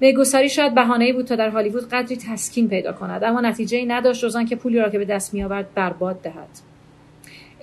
میگساری 0.01 0.49
شاید 0.49 0.75
بهانه‌ای 0.75 1.13
بود 1.13 1.25
تا 1.25 1.35
در 1.35 1.49
هالیوود 1.49 1.89
قدری 1.89 2.17
تسکین 2.17 2.67
پیدا 2.67 2.93
کند 2.93 3.23
اما 3.23 3.41
نتیجه 3.41 3.77
ای 3.77 3.85
نداشت 3.85 4.25
جز 4.25 4.37
که 4.37 4.55
پولی 4.55 4.79
را 4.79 4.89
که 4.89 4.97
به 4.97 5.05
دست 5.05 5.33
میآورد 5.33 5.73
برباد 5.73 6.21
دهد. 6.21 6.49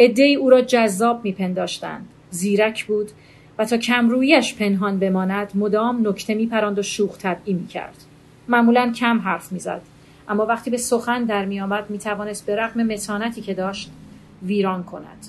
عدهای 0.01 0.35
او 0.35 0.51
را 0.51 0.61
جذاب 0.61 1.25
میپنداشتند. 1.25 2.09
زیرک 2.31 2.85
بود 2.85 3.11
و 3.59 3.65
تا 3.65 3.77
کمرویش 3.77 4.55
پنهان 4.55 4.99
بماند 4.99 5.51
مدام 5.55 6.09
نکته 6.09 6.35
میپراند 6.35 6.79
و 6.79 6.83
شوخ 6.83 7.19
طبعی 7.19 7.55
می‌کرد. 7.55 7.97
معمولا 8.49 8.93
کم 8.93 9.19
حرف 9.19 9.53
می‌زد 9.53 9.81
اما 10.29 10.47
وقتی 10.47 10.71
به 10.71 10.77
سخن 10.77 11.25
در 11.25 11.45
میآمد 11.45 11.91
می‌توانست 11.91 12.47
به 12.47 12.57
رغم 12.57 12.83
متانتی 12.83 13.41
که 13.41 13.55
داشت 13.55 13.91
ویران 14.43 14.85
کند. 14.85 15.27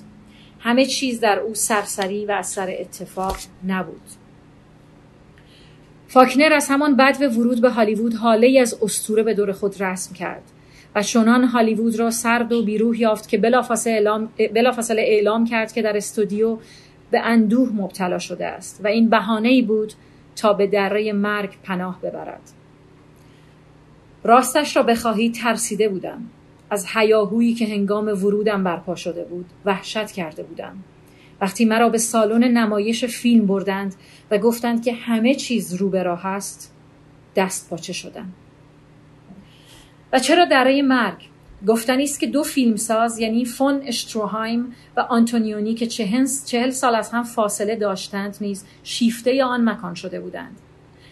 همه 0.68 0.86
چیز 0.86 1.20
در 1.20 1.40
او 1.40 1.56
سرسری 1.56 2.26
و 2.26 2.32
اثر 2.32 2.76
اتفاق 2.80 3.38
نبود. 3.68 4.02
فاکنر 6.08 6.54
از 6.54 6.68
همان 6.70 6.96
بعد 6.96 7.20
به 7.20 7.28
ورود 7.28 7.62
به 7.62 7.70
هالیوود 7.70 8.14
حاله 8.14 8.60
از 8.62 8.78
استوره 8.82 9.24
به 9.24 9.34
دور 9.34 9.52
خود 9.52 9.82
رسم 9.82 10.14
کرد 10.14 10.44
و 10.96 11.04
چنان 11.04 11.44
هالیوود 11.44 12.00
را 12.00 12.12
سرد 12.12 12.54
و 12.54 12.64
بیروح 12.64 13.00
یافت 13.00 13.30
که 13.30 13.38
بلافاصله 13.38 13.94
اعلام, 13.94 14.30
بلافاصله 14.56 15.02
اعلام 15.02 15.46
کرد 15.46 15.74
که 15.74 15.82
در 15.82 15.98
استودیو 15.98 16.58
به 17.12 17.20
اندوه 17.20 17.70
مبتلا 17.74 18.20
شده 18.20 18.46
است 18.46 18.82
و 18.84 18.88
این 18.88 19.10
بهانه 19.10 19.50
ای 19.50 19.62
بود 19.62 19.94
تا 20.36 20.54
به 20.54 20.68
دره 20.68 21.14
مرگ 21.14 21.54
پناه 21.64 22.02
ببرد. 22.02 22.42
راستش 24.24 24.76
را 24.76 24.84
بخواهی 24.84 25.32
ترسیده 25.32 25.90
بودم. 25.90 26.22
از 26.70 26.88
حیاهویی 26.88 27.54
که 27.54 27.66
هنگام 27.66 28.08
ورودم 28.08 28.64
برپا 28.64 28.96
شده 28.96 29.24
بود 29.24 29.46
وحشت 29.66 30.12
کرده 30.12 30.44
بودم. 30.44 30.84
وقتی 31.42 31.66
مرا 31.66 31.90
به 31.90 31.98
سالن 31.98 32.44
نمایش 32.44 33.06
فیلم 33.06 33.48
بردند 33.48 33.96
و 34.32 34.38
گفتند 34.38 34.84
که 34.84 34.94
همه 34.94 35.36
چیز 35.36 35.74
رو 35.74 35.90
به 35.90 36.04
راه 36.04 36.26
است 36.26 36.74
دست 37.36 37.70
پاچه 37.70 37.94
شدم. 37.94 38.34
و 40.14 40.20
چرا 40.20 40.46
دره 40.46 40.82
مرگ؟ 40.82 41.18
گفتنی 41.68 42.04
است 42.04 42.20
که 42.20 42.28
دو 42.28 42.44
فیلمساز 42.44 43.20
یعنی 43.20 43.46
فون 43.46 43.82
اشتروهایم 43.86 44.76
و 44.98 45.00
آنتونیونی 45.00 45.74
که 45.74 45.88
چهل 46.46 46.70
سال 46.70 46.96
از 46.96 47.10
هم 47.12 47.24
فاصله 47.24 47.76
داشتند 47.76 48.38
نیز 48.42 48.66
شیفته 48.84 49.44
آن 49.44 49.70
مکان 49.70 49.94
شده 49.94 50.20
بودند. 50.20 50.60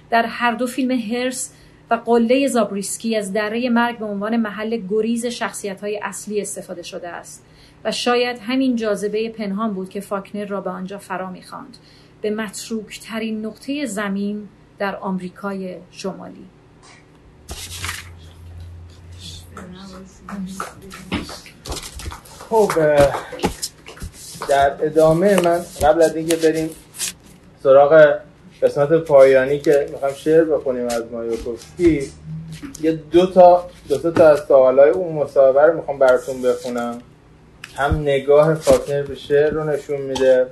در 0.09 0.25
هر 0.25 0.51
دو 0.51 0.67
فیلم 0.67 0.91
هرس 0.91 1.53
و 1.91 1.95
قله 1.95 2.47
زابریسکی 2.47 3.15
از 3.15 3.33
دره 3.33 3.69
مرگ 3.69 3.97
به 3.97 4.05
عنوان 4.05 4.37
محل 4.37 4.81
گریز 4.89 5.25
شخصیت 5.25 5.81
های 5.81 5.99
اصلی 6.03 6.41
استفاده 6.41 6.83
شده 6.83 7.09
است 7.09 7.45
و 7.83 7.91
شاید 7.91 8.39
همین 8.39 8.75
جاذبه 8.75 9.29
پنهان 9.29 9.73
بود 9.73 9.89
که 9.89 9.99
فاکنر 9.99 10.45
را 10.45 10.61
به 10.61 10.69
آنجا 10.69 10.97
فرا 10.97 11.29
می‌خواند. 11.29 11.77
به 12.21 12.29
متروک 12.29 12.99
ترین 12.99 13.45
نقطه 13.45 13.85
زمین 13.85 14.47
در 14.79 14.95
آمریکای 14.95 15.77
شمالی. 15.91 16.45
خب 22.49 22.71
در 24.49 24.85
ادامه 24.85 25.41
من 25.41 25.59
قبل 25.81 26.01
از 26.01 26.15
اینکه 26.15 26.35
بریم 26.35 26.69
سراغ 27.63 28.19
قسمت 28.65 28.93
پایانی 28.93 29.59
که 29.59 29.87
می‌خوام 29.91 30.13
شعر 30.13 30.43
بخونیم 30.43 30.85
از 30.85 31.03
مایوکوفسکی 31.11 32.11
یه 32.81 32.91
دو 32.91 33.25
تا 33.25 33.69
دو 33.89 34.11
تا 34.11 34.27
از 34.27 34.39
سوالای 34.47 34.89
اون 34.89 35.13
مصاحبه 35.13 35.61
رو 35.61 35.75
می‌خوام 35.75 35.99
براتون 35.99 36.41
بخونم. 36.41 36.99
هم 37.75 38.01
نگاه 38.01 38.55
فاکنر 38.55 39.03
به 39.03 39.15
شعر 39.15 39.49
رو 39.49 39.63
نشون 39.63 40.01
میده 40.01 40.47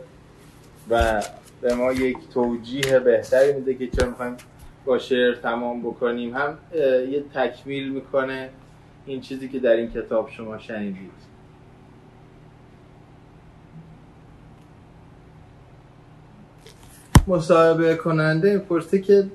و 0.90 1.24
به 1.62 1.74
ما 1.74 1.94
یک 1.94 2.18
توجیه 2.34 3.00
بهتری 3.00 3.54
میده 3.54 3.74
که 3.74 3.88
چرا 3.88 4.10
می‌خوایم 4.10 4.38
با 4.86 5.00
شعر 5.00 5.36
تمام 5.36 5.82
بکنیم. 5.82 6.36
هم 6.36 6.58
یه 7.12 7.24
تکمیل 7.36 7.94
می‌کنه 7.94 8.50
این 9.06 9.22
چیزی 9.22 9.50
که 9.50 9.60
در 9.60 9.72
این 9.72 9.92
کتاب 9.92 10.30
شما 10.30 10.58
شنیدید. 10.58 11.33
مصاحبه 17.28 17.96
کننده 17.96 18.58
پرسه 18.58 19.00
که 19.00 19.26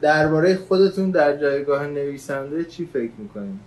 درباره 0.00 0.56
خودتون 0.56 1.10
در 1.10 1.36
جایگاه 1.36 1.86
نویسنده 1.86 2.64
چی 2.64 2.88
فکر 2.92 3.12
می‌کنید؟ 3.18 3.60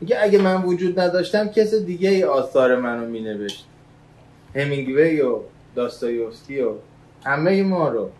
میگه 0.00 0.18
اگه 0.22 0.38
من 0.38 0.62
وجود 0.62 1.00
نداشتم 1.00 1.48
کس 1.48 1.74
دیگه 1.74 2.10
ای 2.10 2.24
آثار 2.24 2.76
منو 2.76 3.06
مینوشت. 3.06 3.66
همینگوی 4.54 5.20
و 5.20 5.38
داستایوفسکی 5.74 6.60
و 6.60 6.72
همه 7.24 7.62
ما 7.62 7.88
رو. 7.88 8.10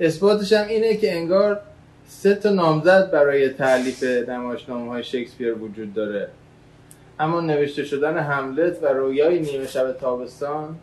اثباتش 0.00 0.52
هم 0.52 0.68
اینه 0.68 0.96
که 0.96 1.16
انگار 1.16 1.60
سه 2.08 2.34
تا 2.34 2.50
نامزد 2.50 3.10
برای 3.10 3.48
تعلیف 3.48 4.02
نمایشنامه 4.02 4.90
های 4.90 5.04
شکسپیر 5.04 5.54
وجود 5.54 5.94
داره. 5.94 6.28
اما 7.20 7.40
نوشته 7.40 7.84
شدن 7.84 8.18
هملت 8.18 8.82
و 8.82 8.86
رویای 8.86 9.40
نیمه 9.40 9.66
شب 9.66 9.92
تابستان 9.92 10.76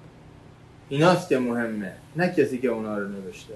ایناست 0.90 1.30
که 1.30 1.40
مهمه 1.40 1.94
نه 2.16 2.34
کسی 2.38 2.58
که 2.58 2.68
اونا 2.68 2.98
رو 2.98 3.08
نوشته. 3.08 3.54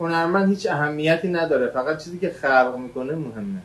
هنرمند 0.00 0.48
هیچ 0.48 0.66
اهمیتی 0.66 1.28
نداره 1.28 1.66
فقط 1.66 2.04
چیزی 2.04 2.18
که 2.18 2.30
خلق 2.30 2.76
می‌کنه 2.78 3.14
مهمه. 3.14 3.62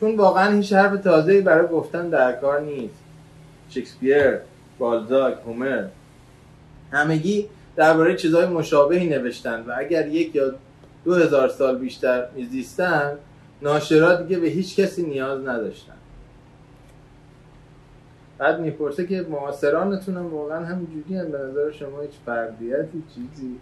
چون 0.00 0.16
واقعا 0.16 0.56
هیچ 0.56 0.72
حرف 0.72 1.00
تازه‌ای 1.00 1.40
برای 1.40 1.68
گفتن 1.68 2.08
در 2.08 2.32
کار 2.32 2.60
نیست. 2.60 2.94
شکسپیر 3.70 4.38
بالزاک 4.78 5.36
هومر 5.46 5.84
همگی 6.92 7.48
درباره 7.76 8.16
چیزهای 8.16 8.46
مشابهی 8.46 9.08
نوشتن 9.08 9.60
و 9.60 9.74
اگر 9.78 10.08
یک 10.08 10.34
یا 10.34 10.54
دو 11.04 11.14
هزار 11.14 11.48
سال 11.48 11.78
بیشتر 11.78 12.26
میزیستن 12.36 13.12
ناشرا 13.62 14.14
دیگه 14.14 14.38
به 14.38 14.48
هیچ 14.48 14.76
کسی 14.76 15.02
نیاز 15.02 15.46
نداشتن. 15.46 15.97
بعد 18.38 18.60
می‌پرسه 18.60 19.06
که 19.06 19.26
معاصرانتونم 19.30 20.34
واقعا 20.34 20.64
همینجوری 20.64 21.16
هم 21.16 21.30
به 21.30 21.38
نظر 21.38 21.70
شما 21.70 22.00
هیچ 22.00 22.10
فردیتی 22.26 23.02
چیزی؟ 23.14 23.56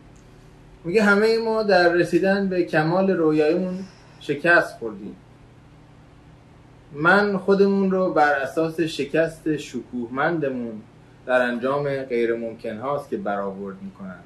میگه 0.84 1.02
همه 1.02 1.38
ما 1.38 1.62
در 1.62 1.92
رسیدن 1.92 2.48
به 2.48 2.64
کمال 2.64 3.10
رویایمون 3.10 3.78
شکست 4.20 4.78
خوردیم. 4.78 5.16
من 6.92 7.36
خودمون 7.36 7.90
رو 7.90 8.12
بر 8.12 8.32
اساس 8.32 8.80
شکست 8.80 9.56
شکوهمندمون 9.56 10.82
در 11.26 11.42
انجام 11.42 11.88
غیر 11.96 12.34
ممکن 12.34 12.76
هاست 12.76 13.10
که 13.10 13.16
برآورد 13.16 13.76
می‌کنم. 13.82 14.20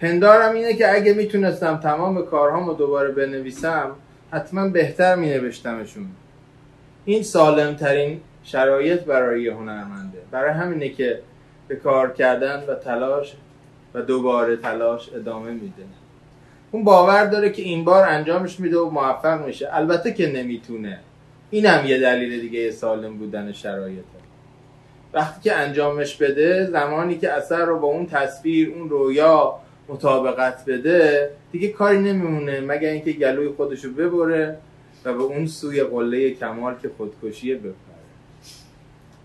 پندارم 0.00 0.54
اینه 0.54 0.74
که 0.74 0.94
اگه 0.94 1.14
می‌تونستم 1.14 1.76
تمام 1.76 2.22
کارهامو 2.22 2.74
دوباره 2.74 3.12
بنویسم 3.12 3.90
حتما 4.30 4.68
بهتر 4.68 5.14
مینوشتمشون. 5.14 6.06
این 7.04 7.22
سالم 7.22 7.74
ترین 7.74 8.20
شرایط 8.44 9.00
برای 9.00 9.42
یه 9.42 9.54
هنرمنده. 9.54 10.18
برای 10.30 10.50
همینه 10.50 10.88
که 10.88 11.20
به 11.68 11.76
کار 11.76 12.12
کردن 12.12 12.64
و 12.68 12.74
تلاش 12.74 13.34
و 13.94 14.02
دوباره 14.02 14.56
تلاش 14.56 15.08
ادامه 15.14 15.50
میده. 15.50 15.82
اون 16.70 16.84
باور 16.84 17.24
داره 17.24 17.50
که 17.50 17.62
این 17.62 17.84
بار 17.84 18.08
انجامش 18.08 18.60
میده 18.60 18.78
و 18.78 18.90
موفق 18.90 19.46
میشه. 19.46 19.68
البته 19.72 20.12
که 20.12 20.32
نمی‌تونه. 20.32 20.98
این 21.50 21.66
هم 21.66 21.86
یه 21.86 22.00
دلیل 22.00 22.40
دیگه 22.40 22.70
سالم 22.70 23.16
بودن 23.16 23.52
شرایطه. 23.52 24.20
وقتی 25.12 25.40
که 25.50 25.56
انجامش 25.56 26.16
بده 26.16 26.66
زمانی 26.66 27.18
که 27.18 27.32
اثر 27.32 27.64
رو 27.64 27.78
با 27.78 27.88
اون 27.88 28.06
تصویر 28.06 28.72
اون 28.76 28.88
رویا 28.90 29.54
مطابقت 29.88 30.64
بده 30.64 31.30
دیگه 31.52 31.68
کاری 31.68 31.98
نمیمونه. 31.98 32.60
مگر 32.60 32.88
اینکه 32.88 33.12
گلوی 33.12 33.48
خودشو 33.48 33.92
ببره 33.92 34.56
و 35.04 35.12
به 35.12 35.22
اون 35.22 35.46
سوی 35.46 35.82
قله 35.82 36.30
کمال 36.30 36.74
که 36.82 36.90
خودکشیه 36.96 37.56
بپره 37.56 37.89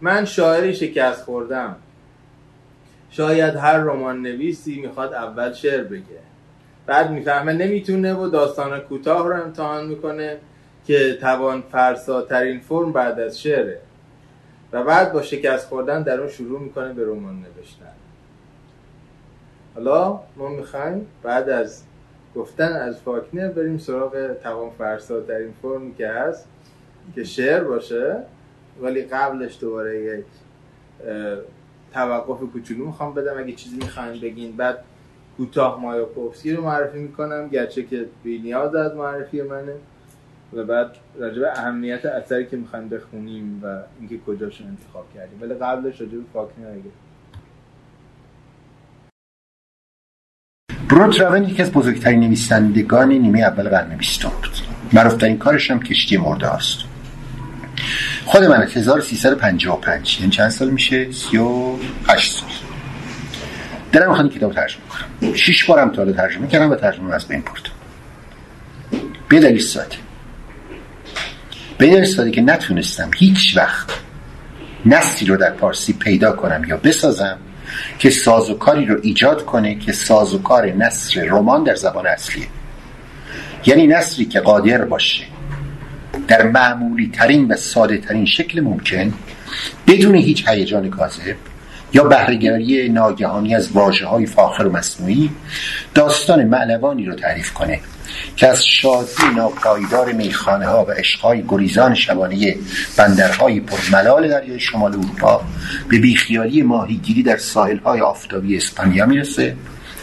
من 0.02 0.26
شاعری 0.26 0.74
شکست 0.74 1.24
خوردم. 1.24 1.76
شاید 3.10 3.56
هر 3.56 3.78
رمان 3.78 4.22
نویسی 4.22 4.82
می‌خواد 4.82 5.14
اول 5.14 5.54
شعر 5.54 5.84
بگه. 5.84 6.20
بعد 6.86 7.12
می‌فهمه 7.12 7.54
نمی‌تونه 7.54 8.14
و 8.14 8.28
داستان 8.28 8.80
کوتاه 8.80 9.28
رو 9.28 9.44
امتحان 9.44 9.88
می‌کنه 9.88 10.38
که 10.88 11.18
توان 11.22 11.64
فرساترین 11.72 12.60
فرم 12.60 12.92
بعد 12.92 13.20
از 13.20 13.42
شعره. 13.42 13.80
و 14.72 14.84
بعد 14.84 15.14
با 15.14 15.22
شکست 15.22 15.68
خوردن 15.68 16.04
در 16.04 16.20
اون 16.20 16.30
شروع 16.30 16.60
می‌کنه 16.60 16.94
به 16.94 17.06
رمان 17.06 17.36
نوشتن. 17.36 17.86
حالا 19.76 20.20
ما 20.36 20.48
می‌خوایم 20.50 21.08
بعد 21.24 21.50
از 21.50 21.84
گفتن 22.36 22.74
از 22.74 23.02
فاکنر 23.02 23.48
بریم 23.48 23.78
سراغ 23.78 24.34
توان 24.44 24.70
فرساترین 24.78 25.54
فرمی 25.62 25.96
که 25.96 26.08
هست 26.08 26.48
که 27.16 27.24
شعر 27.24 27.64
باشه. 27.64 28.18
ولی 28.82 29.02
قبلش 29.02 29.58
دوباره 29.62 30.04
یک 30.04 30.26
توقف 31.94 32.40
کوچولو 32.40 32.86
می‌خوام 32.86 33.14
بدم. 33.14 33.38
اگه 33.38 33.54
چیزی 33.54 33.76
می‌خوایم 33.76 34.22
بگین 34.22 34.56
بعد 34.56 34.78
کوتاه 35.38 35.82
مایاکوفسکی 35.82 36.54
رو 36.54 36.64
معرفی 36.64 37.00
می‌کنم. 37.00 37.48
گرچه 37.48 37.84
که 37.84 38.06
بی 38.24 38.40
نیاز 38.40 38.76
از 38.76 38.96
معرفی 38.96 39.42
منه. 39.42 39.76
و 40.54 40.64
بعد 40.64 40.92
راجع 41.20 41.40
به 41.40 41.52
اهمیت 41.52 42.06
اثری 42.06 42.46
که 42.46 42.58
می‌خوایم 42.58 42.90
بخونیم 42.90 43.62
و 43.64 43.80
اینکه 44.00 44.20
کجاش 44.28 44.62
انتخاب 44.62 45.06
کردیم. 45.16 45.42
ولی 45.42 45.54
قبلش 45.54 46.02
راجع 46.02 46.18
به 46.18 46.24
فاکنر 46.34 46.68
اگه. 46.68 46.92
برود 50.90 51.20
راون 51.20 51.44
یکی 51.44 51.62
از 51.62 51.72
بزرگترین 51.72 52.20
نویسندگان 52.20 53.10
نیمه 53.10 53.40
اول 53.40 53.70
قرن 53.70 53.98
بیستم 53.98 54.30
بود. 54.30 54.52
معروفترین 54.94 55.38
کارش 55.38 55.72
هم 55.72 55.80
کشتی 55.80 56.18
مرده 56.18 56.54
است. 56.54 56.78
خود 58.26 58.44
من 58.44 58.62
از 58.62 58.78
1355 58.78 60.18
یعنی 60.20 60.32
چند 60.32 60.50
سال 60.50 60.70
میشه؟ 60.70 61.12
38 61.12 62.32
سال. 62.32 62.50
دلم 63.92 64.10
می‌خواد 64.10 64.34
کتاب 64.34 64.54
ترجمه 64.54 64.82
کنم. 64.90 65.34
شش 65.34 65.66
بارم 65.66 65.92
تا 65.92 66.12
ترجمه 66.12 66.48
کردم 66.48 66.72
و 66.72 66.76
ترجمه 66.76 67.14
از 67.14 67.28
بین 67.28 67.42
بردم 67.42 67.76
به 69.30 69.40
دلیل 69.40 69.62
ساده. 69.62 69.96
به 71.78 71.88
دلیل 71.88 72.06
ساده 72.06 72.32
که 72.32 72.42
نتونستم 72.42 73.12
هیچ 73.18 73.58
وقت 73.58 73.90
نسلی 74.86 75.28
رو 75.28 75.38
در 75.38 75.52
پارسی 75.52 75.94
پیدا 75.94 76.32
کنم 76.32 76.64
یا 76.68 76.78
بسازم 76.78 77.38
که 78.00 78.10
سازوکاری 78.10 78.86
رو 78.86 79.00
ایجاد 79.02 79.46
کنه 79.46 79.76
که 79.76 79.92
سازوکار 79.92 80.66
نصر 80.66 81.24
رمان 81.24 81.64
در 81.64 81.76
زبان 81.76 82.08
اصلیه. 82.08 82.48
یعنی 83.66 83.88
نصری 83.88 84.26
که 84.26 84.40
قادر 84.40 84.86
باشه 84.86 85.24
در 86.28 86.48
معمولی 86.48 87.12
ترین 87.14 87.48
و 87.48 87.56
ساده 87.56 87.98
ترین 87.98 88.26
شکل 88.26 88.62
ممکن 88.62 89.14
بدون 89.88 90.16
هیچ 90.16 90.48
هیجان 90.48 90.90
کاذب 90.90 91.36
یا 91.94 92.04
بهرهگری 92.04 92.90
ناگهانی 92.90 93.56
از 93.56 93.72
واجه 93.72 94.06
های 94.06 94.26
فاخر 94.26 94.64
و 94.64 94.72
مصنوعی 94.72 95.30
داستان 95.94 96.46
معلوانی 96.46 97.06
رو 97.06 97.16
تعریف 97.16 97.54
کنه 97.54 97.80
که 98.36 98.48
از 98.48 98.66
شادی 98.66 99.24
ناپایدار 99.36 100.12
میخانه 100.12 100.68
ها 100.68 100.86
و 100.86 100.92
عشقهای 100.92 101.44
گریزان 101.48 101.96
شبانه 101.96 102.56
بندرهای 102.98 103.60
پرملال 103.60 104.30
دریای 104.30 104.60
شمال 104.60 104.92
اروپا 104.92 105.42
به 105.90 106.00
بیخیالی 106.00 106.62
ماهیگیری 106.62 107.24
در 107.24 107.38
ساحلهای 107.38 108.02
آفتابی 108.02 108.58
اسپانیا 108.58 109.06
می‌رسه 109.06 109.56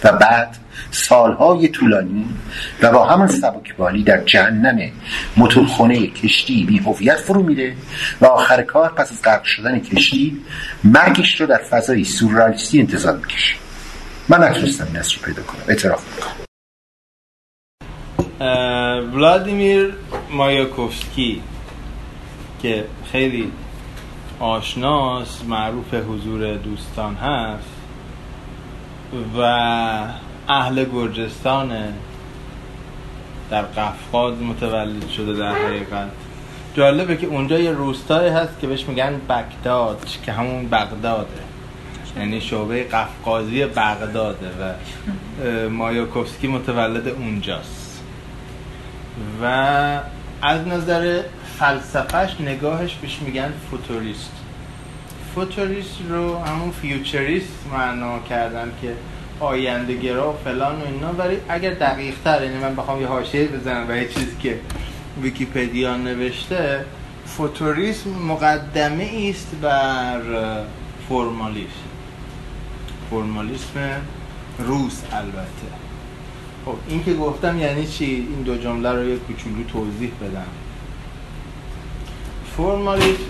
و 0.05 0.13
بعد 0.13 0.57
سالهای 0.91 1.69
طولانی 1.69 2.27
و 2.83 2.93
با 2.93 3.07
همان 3.07 3.29
سبکبالی 3.29 4.03
در 4.03 4.25
جهنم 4.25 4.91
موتورخانه 5.37 6.07
کشتی 6.07 6.65
بی 6.65 6.79
هویت 6.79 7.17
فرو 7.17 7.43
میره 7.43 7.77
و 8.21 8.27
آخر 8.27 8.63
کار 8.63 8.89
پس 8.89 9.13
از 9.13 9.23
غرق 9.23 9.45
شدن 9.45 9.79
کشتی 9.79 10.41
مرگش 10.85 11.41
رو 11.41 11.47
در 11.47 11.63
فضای 11.71 12.05
سورئالیستی 12.05 12.81
انتظار 12.81 13.17
می‌کشه. 13.17 13.55
من 14.29 14.45
نتونستم 14.45 14.87
این 14.87 14.97
رو 14.97 15.25
پیدا 15.25 15.43
کنم. 15.43 15.63
اعتراف 15.69 16.05
می‌کنم. 16.17 16.43
ولادیمیر 19.15 19.95
مایاکوفسکی 20.31 21.43
که 22.63 22.85
خیلی 23.13 23.53
آشناس 24.41 25.45
معروف 25.45 25.95
حضور 25.95 26.57
دوستان 26.57 27.15
هست 27.15 27.69
و 29.39 29.43
اهل 30.49 30.85
گرجستان 30.85 31.73
در 33.51 33.63
قفقاز 33.63 34.35
متولد 34.43 35.09
شده 35.09 35.33
در 35.35 35.53
حقیقت. 35.53 36.11
جالبه 36.75 37.17
که 37.17 37.27
اونجا 37.27 37.59
یه 37.59 37.71
روستایی 37.71 38.31
هست 38.31 38.61
که 38.61 38.67
بهش 38.67 38.85
میگن 38.85 39.21
بگداد 39.29 40.07
که 40.25 40.33
همون 40.33 40.69
بغداده. 40.69 41.29
یعنی 42.17 42.41
شعبه 42.41 42.85
قفقازی 42.85 43.65
بغداده 43.65 44.47
و 44.47 44.73
مایاکوفسکی 45.69 46.49
متولد 46.49 47.09
اونجاست. 47.09 48.03
و 49.43 49.47
از 50.43 50.67
نظر 50.67 51.23
فلسفهش 51.59 52.41
نگاهش 52.41 52.95
بهش 52.95 53.19
میگن 53.27 53.53
فوتوریست. 53.71 54.33
فوتوریست 55.35 55.99
رو 56.09 56.39
همون 56.39 56.71
futurist 56.71 57.67
معنا 57.73 58.19
کردن 58.29 58.73
که 58.83 58.95
آینده 59.43 59.97
گرا 59.97 60.33
و 60.33 60.37
فلان 60.45 60.81
و 60.81 60.85
اینا. 60.85 61.13
ولی 61.13 61.37
اگر 61.49 61.75
دقیق 61.75 62.15
تر 62.25 62.45
یعنی 62.45 62.59
من 62.59 62.77
بخوام 62.77 63.01
یه 63.01 63.07
حاشیه 63.07 63.49
بزنم 63.49 63.87
و 63.89 63.97
یه 63.97 64.09
چیزی 64.09 64.37
که 64.43 64.61
ویکیپدیا 65.23 65.97
نوشته 65.97 66.85
فوتوریسم 67.27 68.11
مقدمه 68.11 69.31
است 69.31 69.51
بر 69.63 70.21
فرمالیسم. 71.09 71.89
فرمالیسم 73.11 74.01
روس 74.59 75.01
البته. 75.13 75.69
خب 76.65 76.75
این 76.89 77.05
که 77.05 77.15
گفتم 77.15 77.59
یعنی 77.59 77.87
چی؟ 77.87 78.05
این 78.05 78.43
دو 78.45 78.57
جمله 78.57 78.93
رو 78.93 79.09
یه 79.09 79.17
کوچولو 79.17 79.65
توضیح 79.73 80.11
بدم. 80.21 80.47
فرمالیسم 82.57 83.23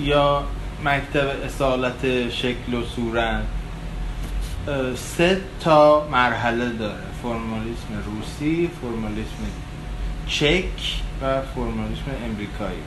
یا 0.00 0.42
مکتب 0.84 1.28
اصالت 1.44 2.30
شکل 2.30 2.74
و 2.74 2.84
صورت. 2.96 3.42
سه 4.96 5.40
تا 5.60 6.08
مرحله 6.12 6.68
داره. 6.68 7.02
فرمالیسم 7.22 8.02
روسی 8.06 8.70
فرمالیسم 8.82 9.36
چک 10.26 11.00
و 11.22 11.42
فرمالیسم 11.54 12.04
امریکایی. 12.24 12.82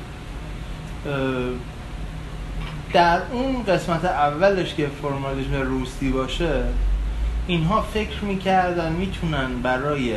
در 2.94 3.22
اون 3.32 3.64
قسمت 3.64 4.06
اولش 4.06 4.74
که 4.74 4.90
فرمالیسم 5.02 5.54
روسی 5.54 6.10
باشه 6.10 6.64
اینها 7.48 7.82
فکر 7.82 8.24
می‌کردن 8.24 8.92
می‌تونن 8.92 9.62
برای 9.64 10.16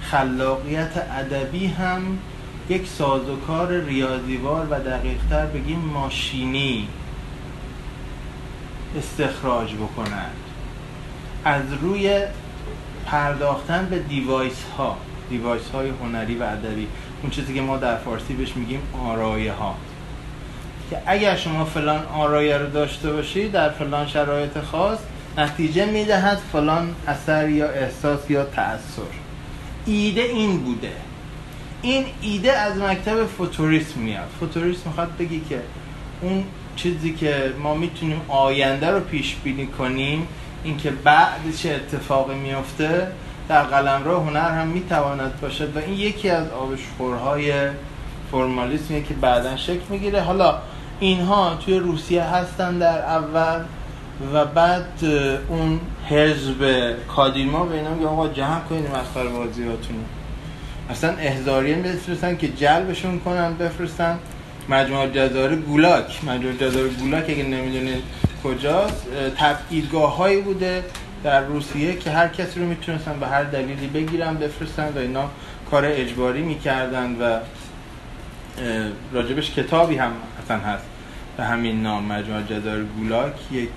خلاقیت 0.00 0.92
ادبی 1.10 1.66
هم 1.66 2.18
یک 2.68 2.86
سازوکار 2.86 3.80
ریاضیوار 3.80 4.66
و 4.70 4.80
دقیقتر 4.80 5.46
بگیم 5.46 5.78
ماشینی 5.78 6.88
استخراج 8.98 9.74
بکنند 9.74 10.43
از 11.44 11.62
روی 11.82 12.20
پرداختن 13.06 13.86
به 13.90 13.98
device 13.98 14.64
ها 14.78 14.96
device 15.30 15.70
های 15.74 15.88
هنری 15.88 16.34
و 16.34 16.42
ادبی 16.42 16.86
اون 17.22 17.30
چیزی 17.30 17.54
که 17.54 17.60
ما 17.60 17.76
در 17.76 17.96
فارسی 17.96 18.34
بهش 18.34 18.56
میگیم 18.56 18.80
آرایه 19.06 19.52
ها 19.52 19.74
که 20.90 20.98
اگر 21.06 21.36
شما 21.36 21.64
فلان 21.64 22.06
آرایه 22.06 22.58
رو 22.58 22.66
داشته 22.66 23.12
باشید 23.12 23.52
در 23.52 23.70
فلان 23.70 24.06
شرایط 24.06 24.58
خاص 24.58 24.98
نتیجه 25.38 25.86
می‌دهد 25.86 26.40
فلان 26.52 26.94
اثر 27.08 27.48
یا 27.48 27.68
احساس 27.68 28.30
یا 28.30 28.44
تأثیر 28.44 29.04
ایده 29.86 30.20
این 30.20 30.60
بوده. 30.60 30.92
این 31.82 32.04
ایده 32.22 32.52
از 32.52 32.78
مکتب 32.78 33.26
فوتوریسم 33.26 34.00
میاد. 34.00 34.28
فوتوریسم 34.40 34.82
می‌خواد 34.86 35.16
بگی 35.18 35.40
که 35.48 35.60
اون 36.20 36.44
چیزی 36.76 37.12
که 37.12 37.52
ما 37.62 37.74
می‌تونیم 37.74 38.20
آینده 38.28 38.90
رو 38.90 39.00
پیش 39.00 39.36
بینی 39.44 39.66
کنیم 39.66 40.28
اینکه 40.64 40.90
بعد 40.90 41.56
چه 41.58 41.70
اتفاقی 41.70 42.34
میفته 42.34 43.06
در 43.48 43.62
قلم 43.62 44.04
رو 44.04 44.20
هنر 44.20 44.50
هم 44.50 44.66
می‌تواند 44.66 45.40
باشد 45.40 45.76
و 45.76 45.78
این 45.78 45.98
یکی 45.98 46.30
از 46.30 46.50
آبشخورهای 46.50 47.52
فرمالیسمیه 48.30 49.02
که 49.02 49.14
بعدا 49.14 49.56
شکل 49.56 49.82
می‌گیره. 49.88 50.20
حالا 50.20 50.58
اینها 51.00 51.54
توی 51.54 51.78
روسیه 51.78 52.22
هستن 52.22 52.78
در 52.78 52.98
اول 52.98 53.60
و 54.34 54.44
بعد 54.44 55.04
اون 55.48 55.80
حزب 56.08 56.92
کادیما 57.16 57.64
به 57.64 57.74
اینا 57.74 57.94
میگه 57.94 58.06
آقا 58.06 58.28
جمع 58.28 58.60
کنید 58.60 58.86
مسخره 58.86 59.28
بازیاتون 59.28 59.96
اصلا 60.90 61.14
احزاریه 61.16 61.76
بفرستن 61.76 62.36
که 62.36 62.48
جلبشون 62.48 63.20
کنن 63.20 63.54
بفرستن. 63.54 64.18
مجموعه 64.68 65.10
جزایر 65.10 65.54
گولاک. 65.54 66.24
مجموعه 66.24 66.56
جزایر 66.56 66.88
گولاک 66.88 67.24
اگه 67.28 67.42
نمی‌دونید 67.42 68.02
کجاست؟ 68.44 69.06
تبعیدگاه 69.36 70.16
هایی 70.16 70.40
بوده 70.40 70.84
در 71.24 71.40
روسیه 71.44 71.96
که 71.96 72.10
هر 72.10 72.28
کسی 72.28 72.60
رو 72.60 72.66
می‌تونستن 72.66 73.20
به 73.20 73.26
هر 73.26 73.42
دلیلی 73.44 73.86
بگیرن 73.86 74.34
بفرستن 74.34 74.92
و 74.96 74.98
اینا 74.98 75.30
کار 75.70 75.84
اجباری 75.86 76.42
می‌کردن 76.42 77.16
و 77.20 77.38
راجبش 79.12 79.50
کتابی 79.50 79.96
هم 79.96 80.12
اصلا 80.44 80.58
هست 80.58 80.84
به 81.36 81.44
همین 81.44 81.82
نام. 81.82 82.04
مجموعه 82.04 82.42
جزایر 82.42 82.84
گولاک 82.84 83.52
یک 83.52 83.68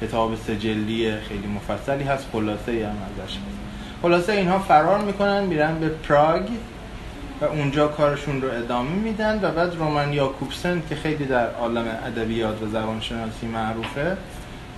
کتاب 0.00 0.36
سجلی 0.36 1.12
خیلی 1.28 1.46
مفصلی 1.46 2.04
هست 2.04 2.26
خلاصه 2.32 2.72
هم 2.72 3.24
ازش 3.24 3.36
خلاصه 4.02 4.32
اینها 4.32 4.58
فرار 4.58 5.00
می‌کنن 5.00 5.44
میرن 5.44 5.78
به 5.78 5.88
پراگ. 5.88 6.42
و 7.40 7.44
اونجا 7.44 7.88
کارشون 7.88 8.42
رو 8.42 8.48
ادامه 8.48 8.90
میدن 8.90 9.38
و 9.42 9.50
بعد 9.50 9.74
رومن 9.74 10.12
یاکوبسن 10.12 10.82
که 10.88 10.94
خیلی 10.94 11.24
در 11.24 11.50
عالم 11.50 11.84
ادبیات 12.06 12.62
و 12.62 12.66
زبانشناسی 12.66 13.46
معروفه 13.46 14.16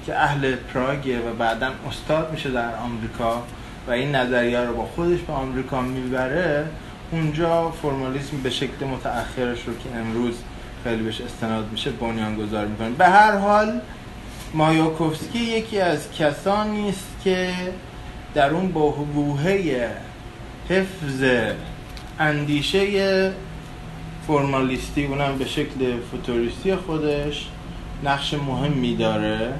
که 0.06 0.18
اهل 0.18 0.54
پراگه 0.54 1.18
و 1.18 1.34
بعدا 1.34 1.70
استاد 1.88 2.32
میشه 2.32 2.50
در 2.50 2.76
آمریکا 2.76 3.42
و 3.88 3.90
این 3.90 4.14
نظریه 4.14 4.60
رو 4.60 4.76
با 4.76 4.84
خودش 4.84 5.20
به 5.20 5.32
آمریکا 5.32 5.80
می‌بره 5.80 6.66
اونجا 7.10 7.70
فرمالیسم 7.70 8.36
به 8.42 8.50
شکل 8.50 8.86
متأخرش 8.86 9.58
رو 9.66 9.72
که 9.74 9.98
امروز 9.98 10.34
خیلی 10.84 11.02
بهش 11.02 11.20
استناد 11.20 11.68
میشه 11.72 11.90
بنیان 11.90 12.36
گذار 12.36 12.66
می‌کنه. 12.66 12.90
به 12.90 13.08
هر 13.08 13.36
حال 13.36 13.80
مایاکوفسکی 14.54 15.38
یکی 15.38 15.80
از 15.80 16.12
کسانی 16.12 16.88
است 16.88 17.16
که 17.24 17.50
در 18.34 18.50
اون 18.50 18.68
بوهه 19.14 19.88
حفظ 20.68 21.24
اندیشه 22.22 23.32
فرمالیستی 24.26 25.04
اونم 25.04 25.38
به 25.38 25.46
شکل 25.46 26.00
فوتوریستی 26.10 26.76
خودش 26.76 27.48
نقش 28.04 28.34
مهمی 28.34 28.96
داره 28.96 29.52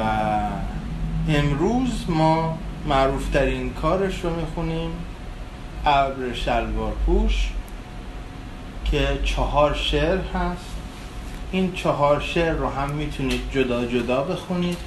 امروز 1.28 2.04
ما 2.08 2.58
معروفترین 2.86 3.72
کارش 3.72 4.20
رو 4.24 4.30
می‌خونیم. 4.36 4.90
ابر 5.86 6.32
شلوار 6.34 6.92
پوش 7.06 7.50
که 8.84 9.18
چهار 9.24 9.74
شعر 9.74 10.18
هست. 10.18 10.70
این 11.52 11.72
چهار 11.72 12.20
شعر 12.20 12.52
رو 12.52 12.68
هم 12.68 12.90
می‌تونید 12.90 13.40
جدا 13.52 13.84
جدا 13.84 14.22
بخونید 14.22 14.78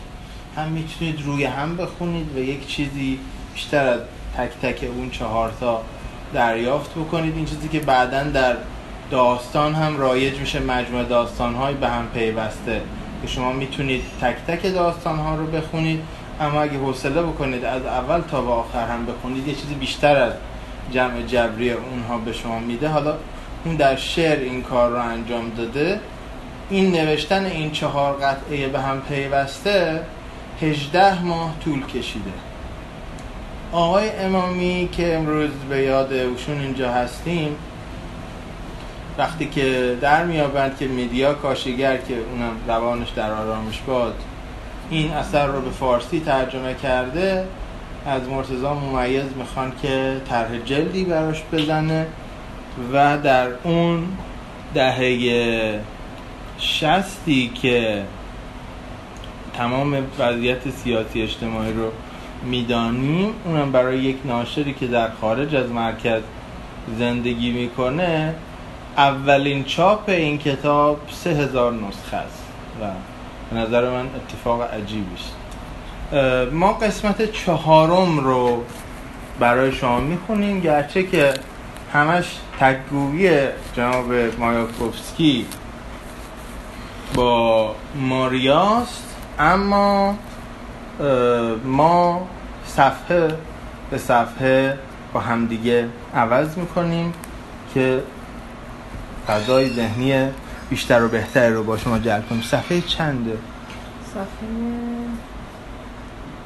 هم 0.56 0.68
می‌تونید 0.68 1.26
روی 1.26 1.44
هم 1.44 1.78
بخونید 1.78 2.36
و 2.36 2.40
یک 2.40 2.68
چیزی 2.68 3.20
بیشتر 3.54 3.88
از 3.88 4.00
تک 4.38 4.52
تک 4.62 4.84
اون 4.84 5.10
چهار 5.10 5.52
تا 5.60 5.82
دریافت 6.34 6.92
بکنید. 6.92 7.36
این 7.36 7.46
چیزی 7.46 7.68
که 7.68 7.80
بعدا 7.80 8.24
در 8.24 8.56
داستان 9.12 9.76
هم 9.76 10.00
رایج 10.00 10.40
میشه 10.40 10.60
مجموعه 10.60 11.04
داستان 11.04 11.56
های 11.56 11.74
به 11.74 11.90
هم 11.90 12.08
پیوسته. 12.14 12.82
که 13.22 13.28
شما 13.28 13.52
می‌تونید 13.52 14.02
تک 14.22 14.36
تک 14.48 14.74
داستان 14.74 15.20
ها 15.20 15.36
رو 15.36 15.48
بخونید. 15.48 16.00
اما 16.42 16.62
اگه 16.62 16.78
حوصله 16.78 17.22
بکنید 17.22 17.66
از 17.66 17.86
اول 17.86 18.22
تا 18.22 18.42
به 18.42 18.52
آخر 18.52 18.88
هم 18.88 19.06
بخونید 19.06 19.48
یه 19.48 19.56
چیزی 19.56 19.74
بیشتر 19.74 20.16
از 20.16 20.34
جمع 20.92 21.22
جبری 21.22 21.72
اونها 21.72 22.18
به 22.18 22.34
شما 22.34 22.60
میده. 22.60 22.88
حالا 22.88 23.14
اون 23.66 23.76
در 23.76 23.96
شعر 23.96 24.40
این 24.40 24.64
کار 24.64 24.92
رو 24.92 25.02
انجام 25.02 25.50
داده 25.50 26.00
این 26.70 26.92
نوشتن 26.92 27.46
این 27.46 27.72
چهار 27.72 28.14
قطعه 28.14 28.68
به 28.68 28.80
هم 28.80 29.02
پیوسته 29.02 30.02
18 30.62 31.24
ماه 31.24 31.54
طول 31.64 31.86
کشیده. 31.86 32.32
آقای 33.72 34.10
امامی 34.10 34.90
که 34.92 35.16
امروز 35.16 35.50
به 35.70 35.82
یاد 35.84 36.14
اوشون 36.14 36.60
اینجا 36.60 36.92
هستیم 36.92 37.56
وقتی 39.18 39.46
که 39.46 39.98
در 40.02 40.26
میابند 40.26 40.78
که 40.78 40.88
میدیا 40.88 41.34
کاشیگر 41.34 41.98
که 41.98 42.14
اونم 42.14 42.52
روانش 42.68 43.10
در 43.10 43.32
آرامش 43.32 43.82
باد 43.88 44.16
این 44.90 45.12
اثر 45.12 45.48
رو 45.48 45.62
به 45.62 45.70
فارسی 45.70 46.20
ترجمه 46.20 46.74
کرده 46.74 47.48
از 48.06 48.30
مرتضا 48.30 48.74
ممیز 48.74 49.24
می‌خوان 49.38 49.72
که 49.82 50.22
طرح 50.30 50.58
جلدی 50.66 51.04
براش 51.04 51.44
بزنه 51.54 52.08
و 52.94 53.18
در 53.18 53.48
اون 53.64 54.08
دهه 54.74 55.80
شستی 56.60 57.52
که 57.62 58.04
تمام 59.58 59.98
وضعیت 60.20 60.70
سیاسی 60.70 61.22
اجتماعی 61.22 61.74
رو 61.74 61.92
می‌دانیم 62.44 63.34
اونم 63.46 63.72
برای 63.72 64.00
یک 64.00 64.18
ناشری 64.26 64.74
که 64.74 64.88
در 64.88 65.10
خارج 65.22 65.56
از 65.56 65.70
مرکز 65.70 66.22
زندگی 67.00 67.52
می‌کنه 67.52 68.36
اولین 68.98 69.64
چاپ 69.64 70.10
این 70.10 70.38
کتاب 70.38 71.00
سه 71.12 71.30
هزار 71.30 71.74
نسخه 71.74 72.18
است 72.18 72.44
و 72.82 72.86
به 73.52 73.58
نظر 73.58 73.90
من 73.90 74.06
اتفاق 74.16 74.62
عجیبی 74.62 75.16
است. 75.16 75.36
ما 76.52 76.74
قسمت 76.74 77.32
چهارم 77.32 78.20
رو 78.20 78.64
برای 79.40 79.72
شما 79.72 80.00
می‌خونیم 80.00 80.60
گرچه 80.60 81.04
که 81.04 81.34
همش 81.94 82.38
تگویی 82.60 83.40
جناب 83.76 84.06
مایاکوفسکی 84.40 85.46
با 87.16 87.76
ماریاست 87.96 89.16
اما 89.40 90.16
ما 91.66 92.28
صفحه 92.66 93.28
به 93.90 93.98
صفحه 93.98 94.78
با 95.14 95.20
همدیگه 95.20 95.90
عوض 96.16 96.58
می‌کنیم 96.58 97.14
که 97.74 98.04
فضای 99.28 99.70
ذهنی 99.70 100.14
بیشتر 100.70 101.04
و 101.04 101.08
بهتر 101.08 101.50
رو 101.50 101.64
با 101.64 101.78
شما 101.78 102.00
جلب 102.00 102.30
کنیم. 102.30 102.42
صفحه 102.42 102.82
چنده؟ 102.82 103.38
صفحه 104.14 104.48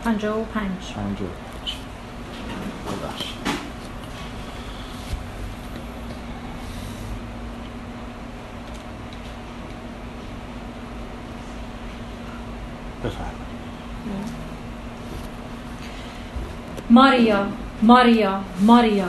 پنجاه 0.04 0.40
و 0.40 0.44
پنج. 0.44 0.94
ببخشید 2.88 3.42
بفرمایید. 13.04 13.42
ماریا 16.90 17.48
ماریا 17.82 18.40
ماریا. 18.62 19.08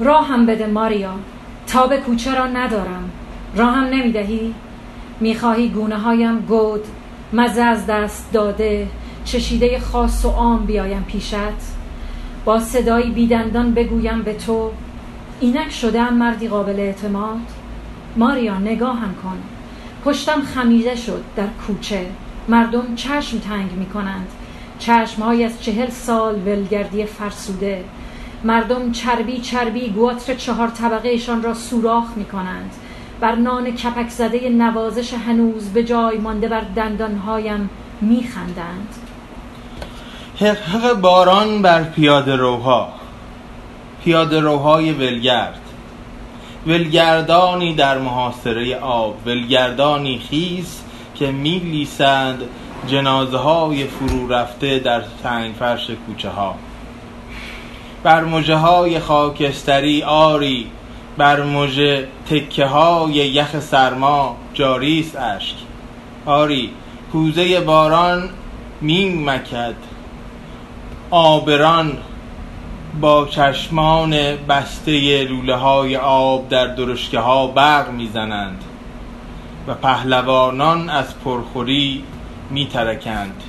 راهم 0.00 0.46
بده 0.46 0.66
ماریا. 0.66 1.14
تاب 1.66 1.96
کوچه 1.96 2.34
را 2.34 2.46
ندارم. 2.46 3.10
راهم 3.56 3.84
نمی‌دهی؟ 3.84 4.54
می‌خواهی 5.20 5.68
گونه 5.68 5.96
هایم 5.96 6.38
گود 6.38 6.84
مزه 7.32 7.62
از 7.62 7.86
دست 7.86 8.32
داده 8.32 8.88
چشیده 9.24 9.78
خاص 9.78 10.24
و 10.24 10.28
عام 10.28 10.66
بیایم 10.66 11.04
پیشت؟ 11.08 11.76
با 12.44 12.60
صدایی 12.60 13.10
بیدندان 13.10 13.74
بگویم 13.74 14.22
به 14.22 14.34
تو 14.34 14.70
اینک 15.40 15.72
شده 15.72 16.10
مردی 16.10 16.48
قابل 16.48 16.80
اعتماد؟ 16.80 17.38
ماریا 18.16 18.58
نگاهم 18.58 19.14
کن. 19.22 19.38
پشتم 20.04 20.42
خمیده 20.42 20.96
شد 20.96 21.24
در 21.36 21.46
کوچه. 21.66 22.06
مردم 22.48 22.94
چشم 22.94 23.38
تنگ 23.38 23.72
می 23.72 23.86
کنند 23.86 24.28
چشم 24.78 25.22
های 25.22 25.44
از 25.44 25.62
چهل 25.62 25.90
سال 25.90 26.34
ولگردی 26.34 27.04
فرسوده. 27.04 27.84
مردم 28.44 28.92
چربی 28.92 29.38
چربی 29.40 29.90
گواتر 29.90 30.34
چهار 30.34 30.68
طبقهشان 30.68 31.42
را 31.42 31.54
سوراخ 31.54 32.04
می 32.16 32.24
کنند 32.24 32.70
بر 33.20 33.34
نان 33.34 33.70
کپک 33.70 34.08
زده 34.08 34.48
نوازش 34.48 35.14
هنوز 35.14 35.68
به 35.68 35.84
جای 35.84 36.18
مانده 36.18 36.48
بر 36.48 36.62
دندانهایم 36.76 37.70
می 38.00 38.28
خندند 38.34 38.88
حق 40.40 40.92
باران 41.00 41.62
بر 41.62 41.82
پیاده 41.82 42.36
روها 42.36 42.92
پیاده 44.04 44.40
روهای 44.40 44.92
ولگرد. 44.92 45.60
ولگردانی 46.66 47.74
در 47.74 47.98
محاصره 47.98 48.76
آب 48.76 49.16
ولگردانی 49.26 50.18
خیس 50.18 50.82
که 51.14 51.32
میلیسند 51.32 52.42
جنازه 52.86 53.36
های 53.36 53.84
فرو 53.84 54.32
رفته 54.32 54.78
در 54.78 55.02
سنگ 55.22 55.54
فرش 55.54 55.90
کوچه 56.06 56.28
ها 56.28 56.54
بر 58.02 58.24
مجه 58.24 58.54
های 58.54 58.98
خاکستری 58.98 60.02
آری 60.02 60.70
بر 61.16 61.42
مجه 61.42 62.08
تکه 62.30 62.66
های 62.66 63.12
یخ 63.12 63.60
سرما 63.60 64.36
جاریس 64.54 65.16
اشک. 65.16 65.54
آری 66.26 66.70
کوزه 67.12 67.60
باران 67.60 68.28
می 68.80 69.24
مکد. 69.24 69.74
آبران 71.10 71.98
با 73.00 73.26
چشمان 73.26 74.10
بسته 74.48 75.24
لوله 75.24 75.54
های 75.54 75.96
آب 75.96 76.48
در 76.48 76.66
درشکه 76.66 77.18
ها 77.18 77.46
برق 77.46 77.90
می‌زنند 77.90 78.64
و 79.66 79.74
پهلوانان 79.74 80.90
از 80.90 81.18
پرخوری 81.20 82.04
میترکند. 82.50 83.42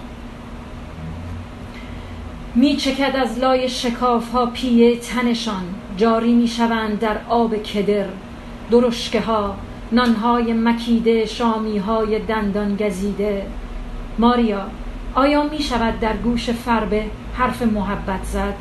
می 2.56 2.76
چکد 2.76 3.16
از 3.16 3.40
لای 3.40 3.70
شکاف 3.70 4.32
ها 4.32 4.46
پیه 4.46 4.98
تنشان. 4.98 5.64
جاری 5.98 6.34
می 6.34 6.48
شوند 6.48 7.00
در 7.00 7.18
آب 7.30 7.56
کدر. 7.64 8.06
درشکه 8.72 9.22
ها 9.22 9.56
نانهای 9.92 10.54
مکیده 10.54 11.26
شامی 11.26 11.78
های 11.78 12.20
دندان 12.20 12.76
گزیده. 12.76 13.46
ماریا 14.18 14.62
آیا 15.16 15.44
می 15.44 15.60
شود 15.60 16.00
در 16.00 16.18
گوش 16.18 16.50
فربه 16.50 17.04
حرف 17.34 17.62
محبت 17.62 18.24
زد؟ 18.24 18.56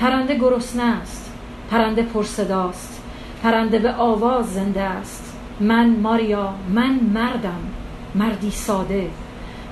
پرنده 0.00 0.38
گرسنه 0.38 0.82
است. 0.82 1.32
پرنده 1.70 2.02
پرصداست 2.02 3.02
پرنده 3.42 3.78
به 3.78 3.92
آواز 3.92 4.54
زنده 4.54 4.82
است. 4.82 5.36
من 5.60 5.96
ماریا 5.96 6.54
من 6.74 7.00
مردم. 7.14 7.60
مردی 8.14 8.50
ساده. 8.50 9.10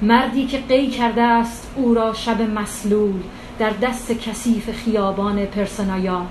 مردی 0.03 0.47
که 0.47 0.59
قی 0.59 0.87
کرده 0.87 1.23
است 1.23 1.73
او 1.77 1.95
را 1.95 2.13
شب 2.13 2.43
مسلول 2.43 3.21
در 3.59 3.71
دست 3.71 4.13
کثیف 4.13 4.71
خیابان 4.71 5.47
پرسنایا 5.47 6.27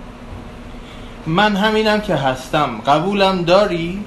من 1.28 1.56
همینم 1.56 2.02
که 2.02 2.16
هستم 2.16 2.82
قبولم 2.88 3.44
داری؟ 3.44 4.06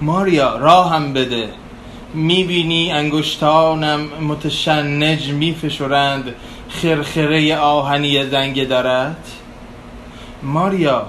ماریا 0.00 0.56
راهم 0.56 1.12
بده. 1.12 1.48
می‌بینی 2.14 2.92
انگشتانم 2.92 4.00
متشنج 4.00 5.30
میفشرند 5.30 6.34
خرخره 6.68 7.56
آهنی 7.56 8.30
زنگ 8.30 8.68
دارد 8.68 9.28
ماریا 10.42 11.06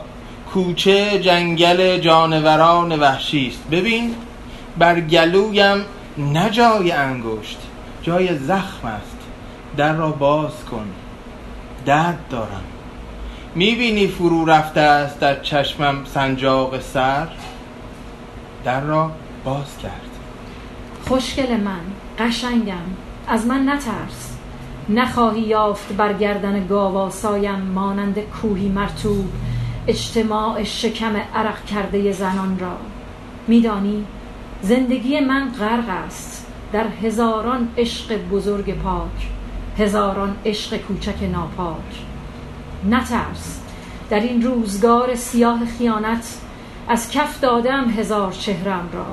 کوچه 0.54 1.20
جنگل 1.20 1.98
جانوران 1.98 3.00
وحشی 3.00 3.48
است. 3.48 3.70
ببین 3.72 4.16
بر 4.78 5.00
گلویم 5.00 5.86
نه 6.18 6.50
جای 6.50 6.92
انگشت 6.92 7.58
جای 8.04 8.38
زخم 8.38 8.88
است. 8.88 9.18
در 9.78 9.94
را 9.94 10.10
باز 10.12 10.66
کن. 10.72 10.86
درد 11.86 12.20
دارم. 12.30 12.73
می‌بینی 13.56 14.08
فرو 14.08 14.46
رفته 14.46 14.80
است 14.80 15.20
در 15.20 15.42
چشمم 15.42 16.06
سنجاق 16.06 16.80
سر؟ 16.82 17.28
در 18.66 18.82
را 18.82 19.12
باز 19.44 19.78
کرد. 19.84 20.10
خوشگل 21.08 21.58
من 21.58 21.80
قشنگم 22.20 22.76
از 23.28 23.46
من 23.46 23.70
نترس. 23.70 24.38
نخواهی 24.90 25.42
یافت 25.42 25.94
بر 25.94 26.14
گردن 26.14 26.68
گاواسایم 26.68 27.60
مانند 27.60 28.20
کوهی 28.20 28.70
مرتوب 28.70 29.26
اجتماع 29.88 30.64
شکم 30.64 31.16
عرق 31.36 31.66
کرده 31.66 32.12
زنان 32.12 32.60
را. 32.60 32.78
میدانی 33.48 34.06
زندگی 34.62 35.20
من 35.20 35.52
غرق 35.60 35.90
است. 36.06 36.48
در 36.72 36.88
هزاران 36.88 37.68
عشق 37.78 38.18
بزرگ 38.32 38.74
پاک 38.78 39.30
هزاران 39.78 40.36
عشق 40.46 40.78
کوچک 40.78 41.24
ناپاک. 41.24 42.13
نترس. 42.90 43.60
در 44.10 44.20
این 44.20 44.42
روزگار 44.42 45.16
سیاه 45.16 45.60
خیانت 45.78 46.38
از 46.88 47.12
کف 47.12 47.40
دادم 47.40 47.90
هزار 47.90 48.32
چهرم 48.32 48.90
را 48.94 49.06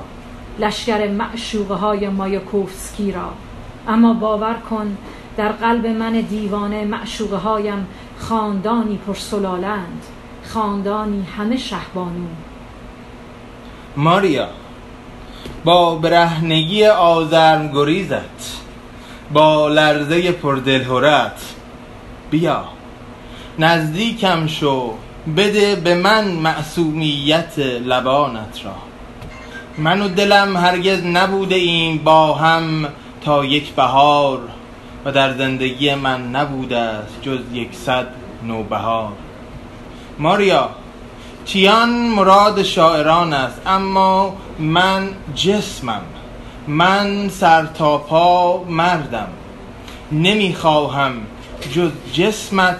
لشکر 0.59 1.07
معشوقه 1.07 1.73
های 1.73 2.09
مایاکوفسکی 2.09 3.11
را. 3.11 3.29
اما 3.87 4.13
باور 4.13 4.53
کن 4.53 4.97
در 5.37 5.51
قلب 5.51 5.87
من 5.87 6.11
دیوانه 6.11 6.85
معشوقه 6.85 7.37
هایم 7.37 7.87
خاندانی 8.19 8.97
پرسلالند 9.07 10.03
خاندانی 10.43 11.25
همه 11.37 11.57
شهبانو. 11.57 12.27
ماریا 13.97 14.47
با 15.65 15.95
برهنگی 15.95 16.85
آزرم 16.85 17.71
گریزت 17.71 18.61
با 19.33 19.67
لرزه 19.67 20.31
پردلهورت 20.31 21.41
بیا. 22.31 22.63
نزدیکم 23.59 24.47
شو 24.47 24.93
بده 25.37 25.75
به 25.75 25.95
من 25.95 26.31
معصومیت 26.31 27.59
لبانت 27.59 28.65
را. 28.65 28.75
من 29.77 30.01
و 30.01 30.07
دلم 30.07 30.57
هرگز 30.57 31.05
نبوده 31.05 31.55
ایم 31.55 31.97
با 31.97 32.33
هم 32.33 32.87
تا 33.21 33.45
یک 33.45 33.71
بهار 33.73 34.39
و 35.05 35.11
در 35.11 35.37
زندگی 35.37 35.95
من 35.95 36.31
نبوده 36.31 36.77
است 36.77 37.21
جز 37.21 37.39
یکصد 37.53 38.07
نوبهار. 38.43 39.11
ماریا 40.19 40.69
تیان 41.45 41.89
مراد 41.89 42.63
شاعران 42.63 43.33
است 43.33 43.61
اما 43.65 44.33
من 44.59 45.09
جسمم. 45.35 46.01
من 46.67 47.29
سر 47.29 47.65
تا 47.65 47.97
پا 47.97 48.63
مردم. 48.63 49.27
نمی‌خواهم 50.11 51.13
جز 51.75 51.91
جسمت 52.13 52.79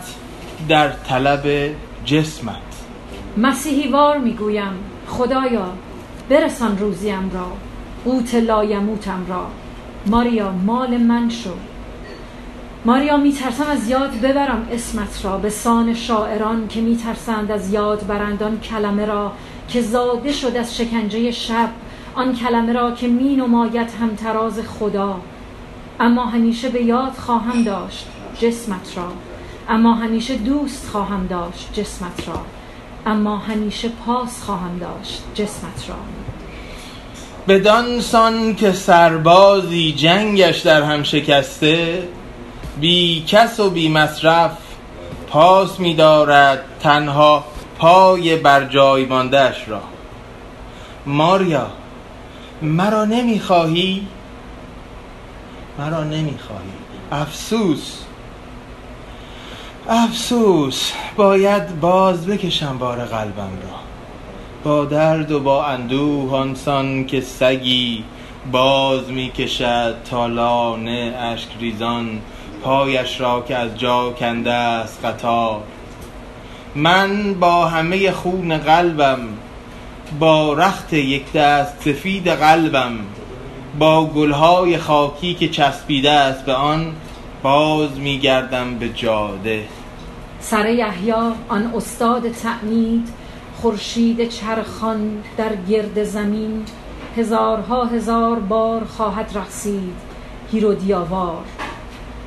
در 0.70 0.90
طلب 0.90 1.76
جسمت. 2.06 2.56
مسیحی 3.38 3.92
وار 3.92 4.18
می‌گویم 4.18 4.74
خدایا 5.08 5.70
برسان 6.30 6.78
روزیم 6.78 7.32
را 7.34 7.48
قوت 8.06 8.36
لایموتم 8.36 9.26
را. 9.30 9.48
ماریا 10.06 10.52
مال 10.52 10.98
من 10.98 11.30
شو. 11.30 11.50
ماریا 12.86 13.18
میترسم 13.18 13.64
از 13.72 13.90
یاد 13.90 14.12
ببرم 14.12 14.68
اسمت 14.72 15.26
را. 15.26 15.38
به 15.38 15.50
سان 15.50 15.94
شاعران 15.94 16.68
که 16.68 16.82
میترسند 16.82 17.52
از 17.52 17.74
یاد 17.74 18.08
برندان 18.08 18.60
کلمه 18.60 19.06
را 19.06 19.32
که 19.68 19.82
زاده 19.82 20.32
شد 20.32 20.58
از 20.58 20.78
شکنجه 20.78 21.32
شب. 21.32 21.70
آن 22.16 22.36
کلمه 22.36 22.74
را 22.74 22.92
که 22.92 23.08
می 23.08 23.36
نماید 23.36 23.90
همتراز 24.02 24.60
خدا. 24.60 25.20
اما 26.00 26.26
همیشه 26.26 26.70
به 26.70 26.84
یاد 26.84 27.14
خواهم 27.14 27.64
داشت 27.64 28.08
جسمت 28.40 28.98
را. 28.98 29.31
اما 29.72 29.94
همیشه 29.94 30.36
دوست 30.36 30.90
خواهم 30.92 31.28
داشت 31.28 31.70
جسمت 31.74 32.28
را. 32.28 32.42
اما 33.06 33.38
همیشه 33.38 33.90
پاس 33.90 34.44
خواهم 34.44 34.78
داشت 34.80 35.24
جسمت 35.36 35.90
را. 35.90 35.96
بدان 37.48 38.02
سان 38.02 38.56
که 38.56 38.72
سربازی 38.72 39.92
جنگش 39.92 40.60
در 40.60 40.82
هم 40.84 41.04
شکسته 41.04 42.08
بی 42.80 43.24
کس 43.28 43.60
و 43.60 43.70
بی 43.70 43.90
مصرف 43.90 44.52
پاس 45.28 45.80
می 45.80 45.94
دارد 45.94 46.64
تنها 46.80 47.44
پای 47.78 48.36
بر 48.36 48.66
جای 48.66 49.06
ماندهش 49.06 49.68
را. 49.68 49.82
ماریا 51.06 51.68
مرا 52.62 53.06
نمی‌خواهی؟ 53.06 54.08
مرا 55.80 56.04
نمی‌خواهی. 56.04 56.72
افسوس. 57.12 57.98
افسوس 59.90 60.92
باید 61.16 61.80
باز 61.80 62.26
بکشم 62.28 62.78
بار 62.78 62.98
قلبم 62.98 63.40
را. 63.64 63.80
با 64.64 64.86
درد 64.86 65.32
و 65.32 65.40
با 65.40 65.66
اندوه 65.66 66.36
آنسان 66.36 67.06
که 67.06 67.22
سگی 67.22 68.04
باز 68.52 69.10
می‌کشد 69.10 69.96
تا 70.10 70.28
لانه 70.28 71.14
اشک 71.20 71.50
ریزان. 71.60 72.22
پایش 72.64 73.22
را 73.22 73.42
که 73.48 73.56
از 73.56 73.78
جا 73.78 74.12
کنده 74.12 74.54
است 74.54 75.06
قطار. 75.06 75.62
من 76.76 77.34
با 77.34 77.66
همه 77.66 78.12
خون 78.12 78.58
قلبم 78.58 79.20
با 80.20 80.54
رخت 80.54 80.94
یک 80.94 81.32
دست 81.32 81.82
سفید 81.82 82.28
قلبم. 82.28 83.00
با 83.80 84.06
گلهای 84.06 84.78
خاکی 84.78 85.34
که 85.34 85.48
چسبیده 85.48 86.12
است 86.12 86.46
به 86.46 86.54
آن 86.54 86.94
باز 87.44 88.00
میگردم 88.00 88.76
به 88.76 88.90
جاده. 88.90 89.66
سر 90.40 90.70
یحیا 90.70 91.34
آن 91.50 91.74
استاد 91.76 92.32
تعمید 92.32 93.10
خورشید 93.62 94.30
چرخان 94.30 95.24
در 95.38 95.56
گرد 95.56 96.04
زمین 96.04 96.66
هزارها 97.18 97.86
هزار 97.86 98.40
بار 98.40 98.84
خواهد 98.84 99.32
رقصید 99.36 99.96
هیرودیاوار 100.52 101.44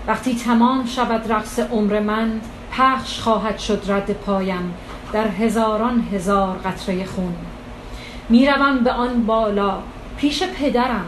وقتی 0.06 0.34
تمام 0.34 0.86
شود 0.86 1.32
رقص 1.32 1.58
عمر 1.58 2.00
من 2.00 2.40
پخش 2.72 3.20
خواهد 3.20 3.58
شد 3.58 3.82
رد 3.88 4.12
پایم 4.12 4.74
در 5.12 5.28
هزاران 5.28 6.08
هزار 6.12 6.56
قطره 6.64 7.04
خون. 7.04 7.34
می‌روم 8.28 8.78
به 8.78 8.92
آن 8.92 9.26
بالا 9.26 9.78
پیش 10.16 10.42
پدرم. 10.42 11.06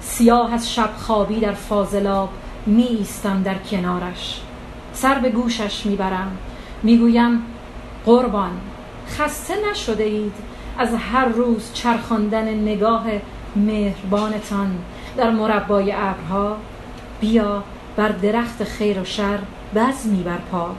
سیاه 0.00 0.54
از 0.54 0.74
شب 0.74 0.90
خوابی 0.98 1.40
در 1.40 1.52
فاضلاب 1.52 2.28
می 2.66 2.82
ایستم 2.82 3.42
در 3.42 3.58
کنارش. 3.70 4.40
سر 4.92 5.14
به 5.14 5.30
گوشش 5.30 5.86
می‌برم. 5.86 6.38
می‌گویم 6.82 7.42
قربان 8.06 8.50
خسته 9.08 9.54
نشده 9.70 10.04
اید 10.04 10.32
از 10.78 10.88
هر 11.12 11.24
روز 11.24 11.70
چرخاندن 11.74 12.54
نگاه 12.54 13.04
مهربانتان 13.56 14.78
در 15.16 15.30
مربای 15.30 15.92
ابرها؟ 15.92 16.56
بیا 17.20 17.64
بر 17.96 18.08
درخت 18.08 18.64
خیر 18.64 19.00
و 19.00 19.04
شر 19.04 19.38
بزمی 19.74 20.22
برپا 20.22 20.70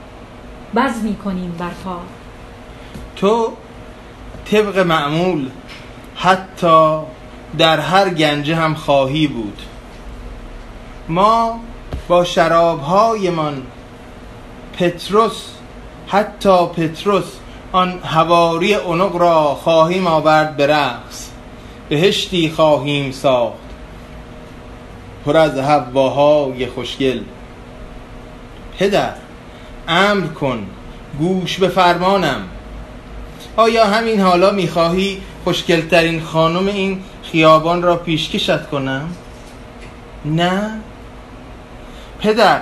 بزمی 0.76 1.16
کنیم 1.16 1.56
برپا 1.58 2.00
تو 3.16 3.52
طبق 4.50 4.78
معمول 4.78 5.48
حتی 6.16 6.98
در 7.58 7.80
هر 7.80 8.08
گنجه 8.08 8.56
هم 8.56 8.74
خواهی 8.74 9.26
بود. 9.26 9.62
ما 11.08 11.60
با 12.08 12.24
شرابهایمان. 12.24 13.62
پتروس 14.78 15.44
حتی 16.08 16.66
پتروس 16.66 17.24
آن 17.72 17.98
هواری 18.04 18.74
اونق 18.74 19.16
را 19.16 19.54
خواهیم 19.54 20.06
آورد 20.06 20.56
به 20.56 20.66
رقص. 20.66 21.28
بهشتی 21.88 22.50
خواهیم 22.50 23.12
ساخت. 23.12 23.56
پر 25.24 25.36
از 25.36 25.58
هواهای 25.58 26.66
خوشگل. 26.66 27.20
پدر 28.78 29.14
امر 29.88 30.26
کن 30.26 30.66
گوش 31.18 31.58
به 31.58 31.68
فرمانم. 31.68 32.48
آیا 33.56 33.86
همین 33.86 34.20
حالا 34.20 34.50
می‌خواهی 34.50 35.20
خوشگلترین 35.44 36.22
خانم 36.22 36.66
این 36.66 37.02
خیابان 37.22 37.82
را 37.82 37.96
پیشکشت 37.96 38.66
کنم؟ 38.66 39.08
نه؟ 40.24 40.70
پدر 42.22 42.60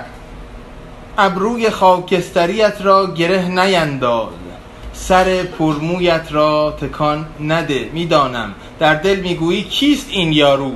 ابروی 1.17 1.69
خاکستریت 1.69 2.81
را 2.81 3.13
گره 3.13 3.47
نینداز 3.47 4.29
سر 4.93 5.43
پرمویت 5.43 6.27
را 6.31 6.77
تکان 6.81 7.25
نده 7.39 7.89
می‌دانم. 7.93 8.53
در 8.79 8.95
دل 8.95 9.19
می‌گویی 9.19 9.63
کیست 9.63 10.07
این 10.09 10.33
یارو؟ 10.33 10.71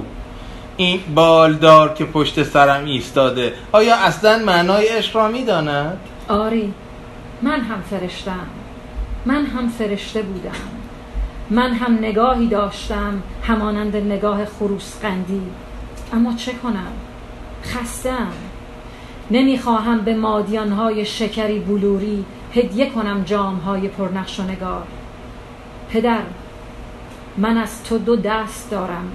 این 0.78 1.00
بالدار 1.16 1.94
که 1.94 2.06
پشت 2.06 2.44
سرم 2.44 2.86
ایستاده 2.86 3.54
آیا 3.72 3.96
اصلا 3.96 4.38
معنای 4.46 4.88
عشق 4.88 5.16
را 5.16 5.28
می‌داند؟ 5.28 5.98
آری 6.28 6.74
من 7.42 7.62
هم 7.62 7.82
فرشتم 7.90 8.48
من 9.26 9.46
هم 9.46 9.70
فرشته 9.70 10.22
بودم. 10.22 10.52
من 11.50 11.74
هم 11.74 11.94
نگاهی 11.94 12.48
داشتم 12.48 13.24
همانند 13.44 13.96
نگاه 13.96 14.46
خروس 14.46 15.00
قندی. 15.02 15.42
اما 16.14 16.34
چه 16.34 16.52
کنم؟ 16.54 16.92
خستم. 17.64 18.32
نمی‌خواهم 19.32 20.02
به 20.02 20.16
مادیانهای 20.16 21.06
شکری 21.06 21.60
بلوری 21.60 22.26
هدیه 22.54 22.90
کنم 22.90 23.24
جامهای 23.24 23.88
پرنقش 23.88 24.40
و 24.40 24.44
نگار. 24.44 24.84
پدر 25.90 26.20
من 27.38 27.58
از 27.58 27.84
تو 27.84 27.98
دو 27.98 28.16
دست 28.16 28.72
دارم 28.72 29.12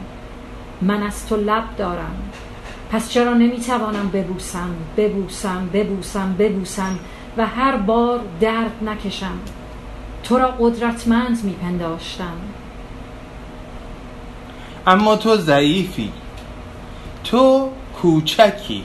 من 0.83 1.03
از 1.03 1.27
تو 1.27 1.37
لب 1.37 1.65
دارم. 1.77 2.15
پس 2.91 3.11
چرا 3.11 3.35
نمی‌توانم 3.35 4.11
ببوسم 4.13 4.71
ببوسم 4.97 5.69
ببوسم 5.73 6.35
ببوسم 6.39 6.99
و 7.37 7.47
هر 7.47 7.77
بار 7.77 8.21
درد 8.41 8.73
نکشم؟ 8.87 9.39
تو 10.23 10.39
را 10.39 10.47
قدرتمند 10.47 11.45
میپنداشتم. 11.45 12.37
اما 14.87 15.17
تو 15.17 15.37
ضعیفی. 15.37 16.13
تو 17.25 17.69
کوچکی. 18.03 18.85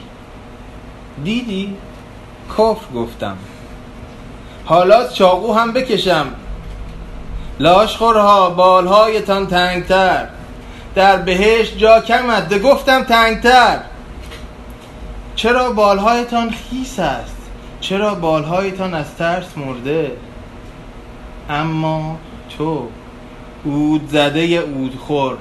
دیدی؟ 1.24 1.76
کفر 2.50 2.94
گفتم. 2.96 3.38
حالا 4.66 5.08
چاقو 5.08 5.54
هم 5.54 5.72
بکشم. 5.72 6.28
لاشخورها 7.60 8.50
بالهایتان 8.50 9.48
تنگتر. 9.48 10.28
در 10.96 11.18
بهشت 11.18 11.78
جا 11.78 12.00
کمد. 12.00 12.48
ده 12.48 12.60
گفتم 12.60 13.04
تنگتر. 13.04 13.80
چرا 15.36 15.72
بالهایتان 15.72 16.50
خیس 16.50 17.00
است؟ 17.00 17.36
چرا 17.82 18.16
بالهایتان 18.16 18.94
از 18.94 19.16
ترس 19.16 19.58
مرده؟ 19.58 20.12
اما 21.50 22.18
تو 22.58 22.88
اود 23.64 24.10
زده 24.10 24.40
اود 24.40 24.96
خور 24.96 25.38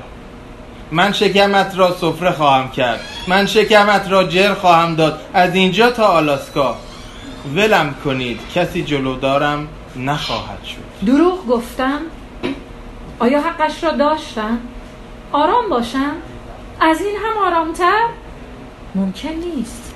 من 0.94 1.12
شکمت 1.12 1.72
را 1.76 1.92
سفره 1.92 2.32
خواهم 2.32 2.70
کرد. 2.70 3.00
من 3.28 3.46
شکمت 3.46 4.06
را 4.08 4.24
جر 4.24 4.54
خواهم 4.54 4.94
داد. 4.94 5.20
از 5.32 5.54
اینجا 5.54 5.90
تا 5.90 6.06
آلاسکا. 6.06 6.76
ولم 7.54 7.94
کنید. 8.04 8.40
کسی 8.54 8.82
جلو 8.84 9.16
دارم 9.16 9.68
نخواهد 9.96 10.64
شد. 10.64 11.06
دروغ 11.06 11.46
گفتم؟ 11.46 12.00
آیا 13.18 13.40
حقش 13.40 13.84
را 13.84 13.90
داشتم؟ 13.90 14.58
آرام 15.32 15.68
باشم؟ 15.68 16.12
از 16.80 17.00
این 17.00 17.16
هم 17.16 17.46
آرامتر؟ 17.46 18.06
ممکن 18.94 19.28
نیست. 19.28 19.94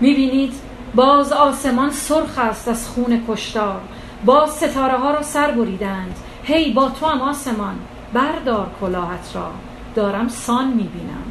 می‌بینید 0.00 0.52
باز 0.94 1.32
آسمان 1.32 1.90
سرخ 1.90 2.38
است 2.38 2.68
از 2.68 2.88
خون 2.88 3.24
کشتار. 3.28 3.80
باز 4.24 4.50
ستاره 4.50 4.98
ها 4.98 5.10
را 5.10 5.22
سر 5.22 5.50
بریدند. 5.50 6.16
هی 6.44 6.72
با 6.72 6.88
تو 6.88 7.06
هم 7.06 7.20
آسمان. 7.20 7.74
بردار 8.12 8.66
کلاهت 8.80 9.30
را. 9.34 9.50
دارم 9.94 10.28
سان 10.28 10.68
می‌بینم. 10.68 11.24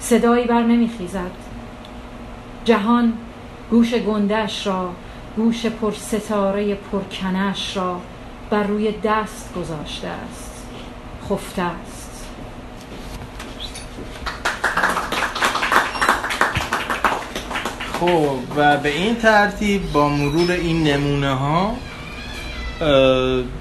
صدایی 0.00 0.46
بر 0.46 0.62
نمیخیزد. 0.62 1.30
جهان 2.64 3.12
گوش 3.70 3.94
گندش 3.94 4.66
را 4.66 4.90
گوش 5.36 5.66
پر 5.66 5.92
ستاره 5.92 6.74
پرکنش 6.74 7.76
را 7.76 8.00
بر 8.50 8.62
روی 8.62 8.94
دست 9.04 9.54
گذاشته 9.56 10.08
است. 10.08 10.62
خفته 11.30 11.62
است. 11.62 12.26
خب 18.00 18.38
و 18.56 18.76
به 18.76 18.88
این 18.88 19.16
ترتیب 19.16 19.92
با 19.92 20.08
مرور 20.08 20.50
این 20.50 20.84
نمونه 20.84 21.34
ها 21.34 21.74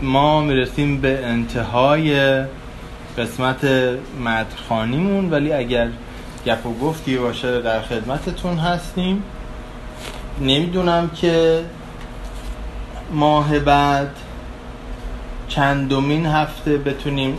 ما 0.01 0.41
می‌رسیم 0.41 1.01
به 1.01 1.25
انتهای 1.25 2.43
قسمت 3.17 3.67
مدخانیمون 4.25 5.29
ولی 5.31 5.53
اگر 5.53 5.87
گپ 6.45 6.65
و 6.65 6.73
گفتی 6.73 7.17
باشه 7.17 7.61
در 7.61 7.81
خدمتتون 7.81 8.57
هستیم. 8.57 9.23
نمی‌دونم 10.41 11.09
که 11.09 11.63
ماه 13.11 13.59
بعد 13.59 14.15
چندمین 15.47 16.25
هفته 16.25 16.77
بتونیم 16.77 17.37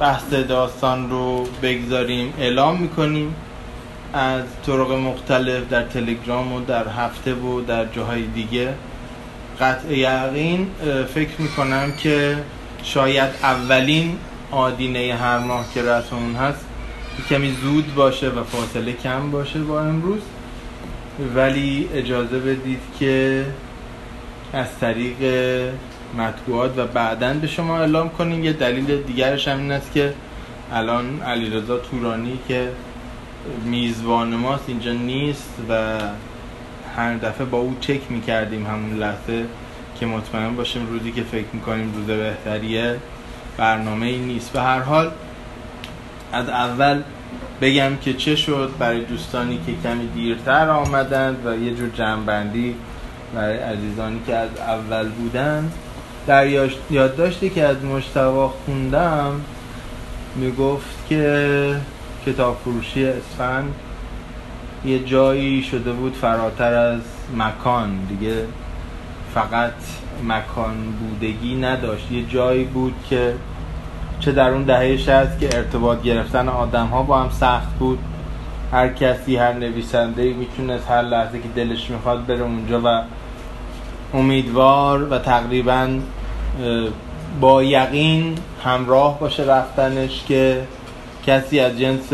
بحث 0.00 0.32
داستان 0.32 1.10
رو 1.10 1.46
بگذاریم 1.62 2.34
اعلام 2.38 2.80
می‌کنیم. 2.80 3.34
از 4.12 4.42
طرق 4.66 4.92
مختلف 4.92 5.68
در 5.70 5.82
تلگرام 5.82 6.52
و 6.52 6.60
در 6.60 6.88
هفته 6.88 7.34
و 7.34 7.60
در 7.60 7.84
جاهای 7.84 8.22
دیگه. 8.22 8.74
قطع 9.60 9.92
یقین 9.92 10.70
فکر 11.14 11.40
می‌کنم 11.40 11.92
که 11.92 12.36
شاید 12.82 13.30
اولین 13.42 14.18
آدینه 14.54 15.14
هر 15.14 15.38
ماه 15.38 15.66
که 15.74 15.82
رسمون 15.82 16.34
هست 16.34 16.66
کمی 17.28 17.56
زود 17.62 17.94
باشه 17.94 18.28
و 18.28 18.44
فاصله 18.44 18.92
کم 18.92 19.30
باشه 19.30 19.58
با 19.58 19.80
امروز. 19.80 20.20
ولی 21.34 21.88
اجازه 21.94 22.38
بدید 22.38 22.80
که 22.98 23.44
از 24.52 24.78
طریق 24.80 25.16
مطبوعات 26.18 26.78
و 26.78 26.86
بعدا 26.86 27.34
به 27.34 27.46
شما 27.46 27.78
اعلام 27.78 28.08
کنیم. 28.08 28.44
یه 28.44 28.52
دلیل 28.52 29.02
دیگرش 29.02 29.48
هم 29.48 29.58
این 29.58 29.72
است 29.72 29.92
که 29.92 30.14
الان 30.72 31.22
علیرضا 31.22 31.78
تورانی 31.78 32.38
که 32.48 32.68
میزبان 33.64 34.34
ماست 34.34 34.64
اینجا 34.68 34.92
نیست 34.92 35.54
و 35.68 35.98
هر 36.96 37.16
دفعه 37.16 37.44
با 37.44 37.58
او 37.58 37.76
چک 37.80 38.00
می‌کردیم 38.10 38.66
همون 38.66 38.98
لحظه 38.98 39.44
که 40.00 40.06
مطمئن 40.06 40.56
باشیم 40.56 40.86
روزی 40.86 41.12
که 41.12 41.22
فکر 41.22 41.46
می‌کنیم 41.52 41.92
روز 41.96 42.06
بهتریه. 42.06 42.96
برنامه 43.56 44.06
ای 44.06 44.18
نیست. 44.18 44.52
به 44.52 44.60
هر 44.60 44.80
حال 44.80 45.10
از 46.32 46.48
اول 46.48 47.02
بگم 47.60 47.96
که 47.96 48.14
چه 48.14 48.36
شد 48.36 48.70
برای 48.78 49.04
دوستانی 49.04 49.60
که 49.66 49.88
کمی 49.88 50.06
دیرتر 50.06 50.70
آمدند 50.70 51.46
و 51.46 51.56
یه 51.56 51.74
جور 51.74 51.88
جنبندی 51.88 52.74
برای 53.34 53.56
عزیزانی 53.58 54.20
که 54.26 54.34
از 54.34 54.48
اول 54.58 55.08
بودن. 55.08 55.72
در 56.26 56.46
یادداشتی 56.90 57.50
که 57.50 57.64
از 57.64 57.84
مشتوا 57.84 58.48
خوندم 58.48 59.40
می‌گفت 60.36 61.08
که 61.08 61.76
کتاب 62.26 62.60
فروشی 62.64 63.06
اسفند 63.06 63.74
یه 64.84 65.04
جایی 65.04 65.62
شده 65.62 65.92
بود 65.92 66.14
فراتر 66.14 66.74
از 66.74 67.00
مکان. 67.36 67.98
دیگه 68.08 68.44
فقط 69.34 69.72
مکان 70.22 70.74
بودگی 71.00 71.54
نداشت. 71.54 72.12
یه 72.12 72.26
جایی 72.26 72.64
بود 72.64 72.94
که 73.10 73.34
چه 74.20 74.32
در 74.32 74.50
اون 74.50 74.62
دهه 74.62 74.96
شد 74.96 75.38
که 75.40 75.56
ارتباط 75.56 76.02
گرفتن 76.02 76.48
آدم 76.48 76.86
ها 76.86 77.02
با 77.02 77.18
هم 77.18 77.30
سخت 77.30 77.74
بود. 77.78 77.98
هر 78.72 78.88
کسی 78.88 79.36
هر 79.36 79.52
نویسنده 79.52 80.32
می‌تونست 80.32 80.90
هر 80.90 81.02
لحظه 81.02 81.38
که 81.38 81.48
دلش 81.56 81.90
می‌خواد 81.90 82.26
بره 82.26 82.42
اونجا 82.42 82.80
و 82.84 83.02
امیدوار 84.14 85.12
و 85.12 85.18
تقریبا 85.18 85.88
با 87.40 87.62
یقین 87.62 88.38
همراه 88.64 89.20
باشه 89.20 89.42
رفتنش 89.42 90.24
که 90.28 90.62
کسی 91.26 91.60
از 91.60 91.78
جنس 91.78 92.12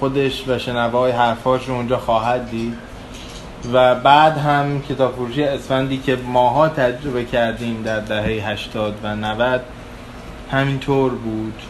خودش 0.00 0.48
و 0.48 0.58
شنوای 0.58 1.12
حرفاش 1.12 1.68
رو 1.68 1.74
اونجا 1.74 1.98
خواهد 1.98 2.50
دید. 2.50 2.74
و 3.72 3.94
بعد 3.94 4.38
هم 4.38 4.82
کتاب 4.82 5.14
فروشی 5.14 5.44
اسفندی 5.44 5.98
که 5.98 6.16
ماها 6.16 6.68
تجربه 6.68 7.24
کردیم 7.24 7.82
در 7.82 8.00
دهه 8.00 8.50
80 8.50 8.94
و 9.02 9.16
90 9.16 9.60
همینطور 10.50 11.12
بود. 11.14 11.62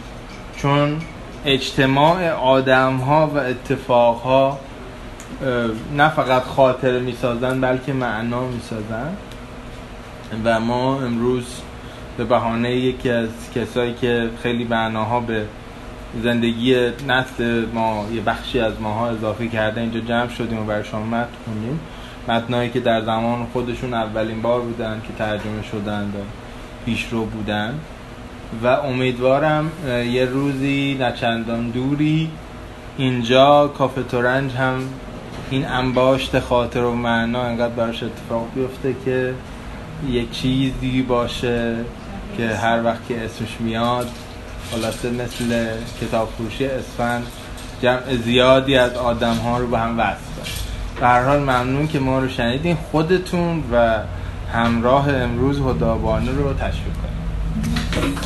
چون 0.56 0.98
اجتماع 1.44 2.30
آدم 2.30 2.96
ها 2.96 3.26
و 3.26 3.38
اتفاق 3.38 4.20
ها 4.20 4.58
نه 5.96 6.08
فقط 6.08 6.42
خاطره 6.42 7.00
می 7.00 7.12
سازن 7.12 7.60
بلکه 7.60 7.92
معنا 7.92 8.46
می 8.46 8.60
سازن 8.70 9.16
و 10.44 10.60
ما 10.60 11.00
امروز 11.00 11.44
به 12.16 12.24
بهانه 12.24 12.70
یکی 12.70 13.10
از 13.10 13.28
کسایی 13.54 13.94
که 13.94 14.30
خیلی 14.42 14.64
معناها 14.64 15.20
به 15.20 15.44
زندگی 16.22 16.90
نسل 17.08 17.66
ما 17.74 18.06
یه 18.14 18.20
بخشی 18.20 18.60
از 18.60 18.80
ماها 18.80 19.08
اضافه 19.08 19.48
کرده 19.48 19.80
اینجا 19.80 20.00
جمع 20.00 20.28
شدیم 20.28 20.58
و 20.58 20.64
برای 20.64 20.84
شما 20.84 21.04
متن 21.04 21.28
خوندیم. 21.44 21.80
متنایی 22.28 22.70
که 22.70 22.80
در 22.80 23.04
زمان 23.04 23.46
خودشون 23.52 23.94
اولین 23.94 24.42
بار 24.42 24.60
بودن 24.60 25.02
که 25.06 25.14
ترجمه 25.18 25.62
شدن 25.72 26.02
و 26.02 26.18
پیشرو 26.84 27.24
بودن. 27.24 27.74
و 28.62 28.66
امیدوارم 28.66 29.70
یه 29.86 30.24
روزی 30.24 30.98
نچندان 31.00 31.70
دوری 31.70 32.30
اینجا 32.98 33.68
کافه 33.68 34.02
تورنج 34.02 34.52
هم 34.52 34.88
این 35.50 35.66
انباشت 35.66 36.38
خاطر 36.38 36.84
و 36.84 36.94
معنا 36.94 37.42
انقدر 37.42 37.74
براش 37.74 38.02
اتفاق 38.02 38.48
بیفته 38.54 38.94
که 39.04 39.34
یک 40.08 40.30
چیزی 40.30 41.02
باشه 41.02 41.76
که 42.36 42.48
هر 42.48 42.84
وقت 42.84 43.08
که 43.08 43.24
اسمش 43.24 43.60
میاد 43.60 44.10
خلاصه 44.72 45.10
مثل 45.10 45.68
کتاب 46.00 46.32
فروشی 46.38 46.66
اسفند 46.66 47.26
جمع 47.82 48.16
زیادی 48.24 48.76
از 48.76 48.94
آدم 48.94 49.34
ها 49.34 49.58
رو 49.58 49.66
به 49.66 49.78
هم 49.78 49.98
وصل 49.98 50.32
به 51.00 51.06
هر 51.06 51.22
حال 51.22 51.40
ممنون 51.40 51.88
که 51.88 51.98
ما 51.98 52.18
رو 52.18 52.28
شنیدین. 52.28 52.76
خودتون 52.90 53.64
و 53.72 53.98
همراه 54.52 55.14
امروز 55.14 55.60
هدابانه 55.60 56.30
رو 56.30 56.54
تشویق 56.54 56.94
کنید. 57.02 58.18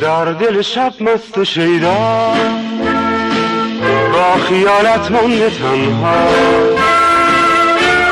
در 0.00 0.32
دل 0.32 0.62
شب 0.62 0.92
مست 1.00 1.38
و 1.38 1.44
شیدا 1.44 1.94
با 4.12 4.34
خیالت 4.48 5.10
مونده 5.10 5.50
تنها. 5.50 6.28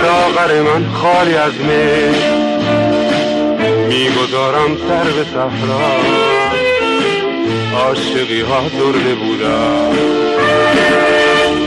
ساغر 0.03 0.63
من 0.63 0.93
خالی 0.93 1.35
از 1.35 1.53
می 1.53 2.42
می‌گذارم 3.93 4.77
سر 4.77 5.05
به 5.05 5.25
صحرا. 5.25 5.81
عاشقی 7.77 8.41
ها 8.41 8.61
درده 8.61 9.15
بودم 9.15 9.93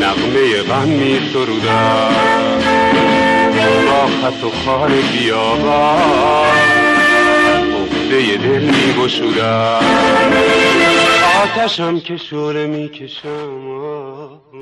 نغمه 0.01 0.61
غم 0.61 0.87
می 0.87 1.19
سرودم 1.33 2.09
با 3.85 4.05
خط 4.05 4.43
و 4.43 4.49
خار 4.49 4.89
بیابا 4.89 5.97
افتده 7.81 8.37
دل 8.37 8.63
می 8.63 8.93
گشودم 9.03 9.79
آتشم 11.43 11.99
که 11.99 12.17
شوره 12.17 12.67
می 12.67 12.89
کشم. 12.89 13.49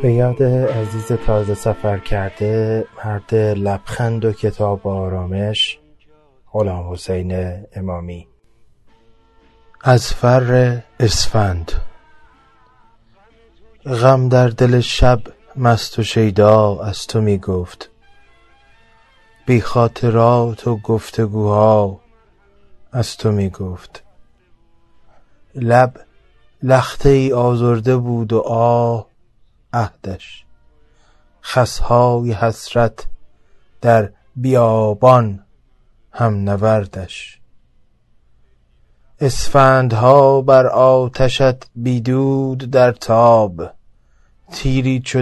به 0.01 0.11
یاد 0.11 0.43
عزیز 0.43 1.11
تازه 1.27 1.53
سفر 1.53 1.97
کرده 1.97 2.85
مرد 3.05 3.35
لبخند 3.35 4.25
و 4.25 4.31
کتاب 4.31 4.87
آرامش. 4.87 5.79
غلام 6.53 6.93
حسین 6.93 7.63
امامی. 7.75 8.27
از 9.81 10.13
فر 10.13 10.81
اسفند. 10.99 11.71
غم 13.85 14.29
در 14.29 14.47
دل 14.47 14.79
شب 14.79 15.21
مست 15.55 15.99
و 15.99 16.03
شیدا 16.03 16.79
از 16.79 17.07
تو 17.07 17.21
می 17.21 17.37
گفت. 17.37 17.89
بی 19.45 19.61
خاطرات 19.61 20.67
و 20.67 20.77
گفتگوها 20.77 21.99
از 22.91 23.17
تو 23.17 23.31
می 23.31 23.49
گفت. 23.49 24.03
لب 25.55 25.99
لخته 26.63 27.09
ای 27.09 27.33
آزرده 27.33 27.97
بود 27.97 28.33
و 28.33 28.39
آه 28.39 29.07
عهدش. 29.73 30.45
خسهای 31.43 32.31
حسرت 32.31 33.05
در 33.81 34.11
بیابان 34.35 35.43
هم 36.13 36.49
نوردش. 36.49 37.39
اسفندها 39.19 40.41
بر 40.41 40.67
آتشت 40.67 41.71
بیدود 41.75 42.57
در 42.57 42.91
تاب. 42.91 43.61
تیری 44.51 44.99
چو 44.99 45.21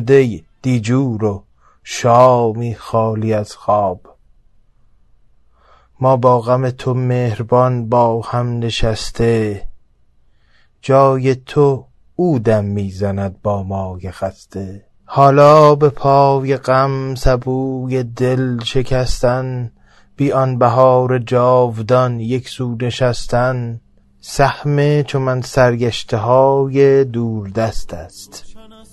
دیجور 0.61 1.25
و 1.25 1.43
شامی 1.83 2.75
خالی 2.75 3.33
از 3.33 3.55
خواب. 3.55 4.01
ما 5.99 6.17
با 6.17 6.41
غم 6.41 6.69
تو 6.69 6.93
مهربان 6.93 7.89
با 7.89 8.21
هم 8.21 8.59
نشسته. 8.59 9.67
جای 10.81 11.35
تو 11.35 11.85
او 12.15 12.39
دم 12.39 12.65
می‌زند 12.65 13.41
با 13.41 13.63
مای 13.63 14.11
خسته. 14.11 14.85
حالا 15.05 15.75
به 15.75 15.89
پای 15.89 16.57
غم 16.57 17.15
سبوی 17.15 18.03
دل 18.03 18.63
شکستن 18.63 19.71
بی 20.21 20.31
آن 20.31 20.57
بهار 20.57 21.19
جاودان 21.19 22.19
یک 22.19 22.49
سو 22.49 22.75
نشستن 22.81 23.81
سهم 24.19 25.01
چو 25.01 25.19
من 25.19 25.41
سرگشته 25.41 26.17
های 26.17 27.03
دوردست 27.03 27.93
است. 27.93 28.45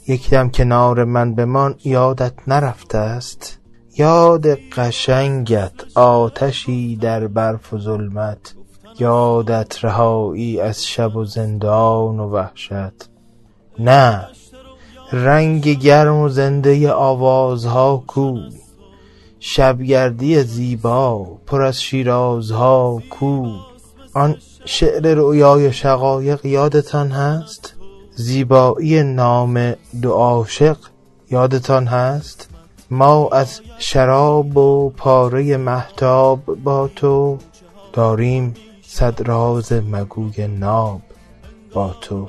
یک 0.07 0.31
دم 0.31 0.49
کنار 0.51 1.05
من 1.05 1.35
بمان 1.35 1.75
یادت 1.85 2.33
نرفته 2.47 2.99
است؟ 2.99 3.59
یاد 3.97 4.47
قشنگت 4.47 5.73
آتشی 5.95 6.97
در 6.97 7.27
برف 7.27 7.73
و 7.73 7.79
ظلمت. 7.79 8.55
یادت 8.99 9.85
رهایی 9.85 10.61
از 10.61 10.87
شب 10.87 11.17
و 11.17 11.25
زندان 11.25 12.21
و 12.21 12.31
وحشت. 12.31 13.09
نه 13.79 14.29
رنگ 15.13 15.69
گرم 15.69 16.17
و 16.17 16.29
زنده 16.29 16.93
آوازها 16.93 18.05
کو. 18.07 18.39
شبگردی 19.40 20.43
زیبا 20.43 21.27
پر 21.47 21.62
از 21.62 21.82
شیرازها 21.82 23.02
کو. 23.10 23.47
آن 24.15 24.36
شعر 24.65 25.15
رویای 25.15 25.73
شقایق 25.73 26.47
یادتان 26.47 27.10
هست؟ 27.10 27.74
زیبایی 28.15 29.02
نام 29.02 29.74
دو 30.02 30.12
عاشق 30.12 30.77
یادتان 31.31 31.86
هست؟ 31.86 32.48
ما 32.90 33.28
از 33.32 33.60
شراب 33.78 34.56
و 34.56 34.90
پاره 34.90 35.56
محتاب 35.56 36.44
با 36.65 36.89
تو 36.97 37.39
داریم 37.93 38.55
صد 38.82 39.28
راز 39.28 39.73
مگوی 39.73 40.47
ناب 40.47 41.01
با 41.74 41.94
تو. 42.01 42.28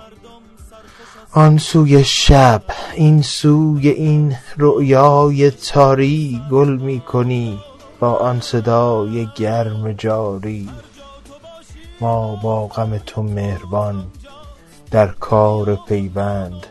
آن 1.33 1.57
سوی 1.57 2.03
شب 2.03 2.63
این 2.93 3.21
سوی 3.21 3.89
این 3.89 4.35
رؤیای 4.57 5.51
تاری 5.51 6.41
گل 6.51 6.77
می 6.77 6.99
کنی 6.99 7.59
با 7.99 8.13
آن 8.13 8.41
صدای 8.41 9.27
گرم 9.35 9.91
جاری. 9.91 10.69
ما 12.01 12.35
با 12.35 12.67
غم 12.67 12.97
تو 12.97 13.23
مهربان 13.23 14.05
در 14.91 15.07
کار 15.07 15.75
پیوند 15.87 16.67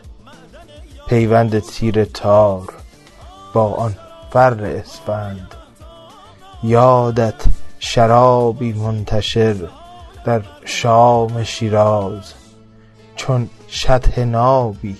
پیوند 1.07 1.59
تیر 1.59 2.05
تار 2.05 2.73
با 3.53 3.73
آن 3.73 3.95
فر 4.31 4.63
اسفند. 4.63 5.55
یادت 6.63 7.43
شرابی 7.79 8.73
منتشر 8.73 9.55
در 10.25 10.41
شام 10.65 11.43
شیراز 11.43 12.33
چون 13.19 13.49
شطح 13.67 14.23
نابی 14.23 14.97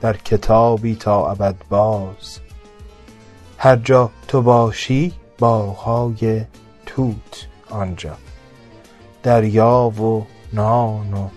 در 0.00 0.16
کتابی 0.16 0.94
تا 0.94 1.30
ابد 1.30 1.54
باز. 1.68 2.40
هر 3.58 3.76
جا 3.76 4.10
تو 4.28 4.42
باشی 4.42 5.12
باغهای 5.38 6.44
توت 6.86 7.46
آنجا. 7.70 8.16
دریا 9.22 9.92
و 10.00 10.26
نان 10.52 11.14
و 11.14 11.28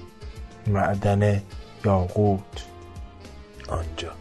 معدن 0.67 1.41
یاقوت 1.85 2.65
آنجا. 3.69 4.11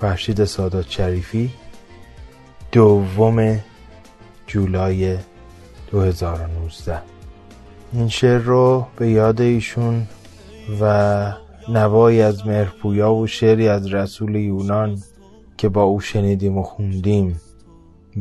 فرشید 0.00 0.44
سادات 0.44 0.90
شریفی 0.90 1.50
دوم 2.72 3.60
جولای 4.46 5.18
2019 5.90 6.98
این 7.92 8.08
شعر 8.08 8.38
رو 8.38 8.86
به 8.96 9.10
یاد 9.10 9.40
ایشون 9.40 10.06
و 10.80 11.32
نوایی 11.68 12.22
از 12.22 12.46
مهرپویا 12.46 13.12
و 13.14 13.26
شعری 13.26 13.68
از 13.68 13.94
رسول 13.94 14.34
یونان 14.34 14.98
که 15.56 15.68
با 15.68 15.82
او 15.82 16.00
شنیدیم 16.00 16.58
و 16.58 16.62
خوندیم. 16.62 17.40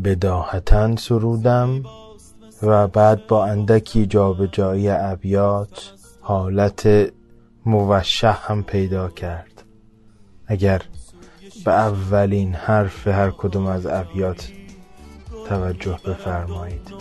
بداهتا 0.03 0.95
سرودم 0.95 1.83
و 2.63 2.87
بعد 2.87 3.27
با 3.27 3.45
اندکی 3.45 4.05
جابجایی 4.05 4.89
ابیات 4.89 5.91
حالت 6.21 7.11
موشح 7.65 8.37
هم 8.41 8.63
پیدا 8.63 9.09
کرد. 9.09 9.63
اگر 10.47 10.81
به 11.65 11.71
اولین 11.71 12.53
حرف 12.53 13.07
هر 13.07 13.29
کدوم 13.29 13.65
از 13.65 13.85
ابیات 13.85 14.49
توجه 15.47 15.99
بفرمایید. 16.05 16.93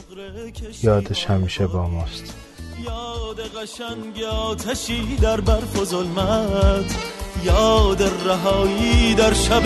یادش 0.83 1.27
همیشه 1.27 1.67
با 1.67 1.89
ماست. 1.89 2.42
یاد 2.81 3.41
قشنگ 3.41 4.23
آتشی 4.23 5.17
در 5.17 5.41
برف 5.41 5.79
و 5.79 5.85
ظلمت 5.85 6.97
یاد 7.45 8.03
رهایی 8.03 9.15
در 9.15 9.33
شب 9.33 9.63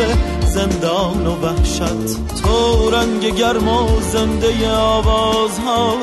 زندان 0.46 1.26
و 1.26 1.34
وحشت. 1.34 2.26
تو 2.42 2.90
رنگ 2.90 3.34
گرم 3.34 3.68
و 3.68 4.00
زنده 4.00 4.70
آوازهایی 4.72 5.96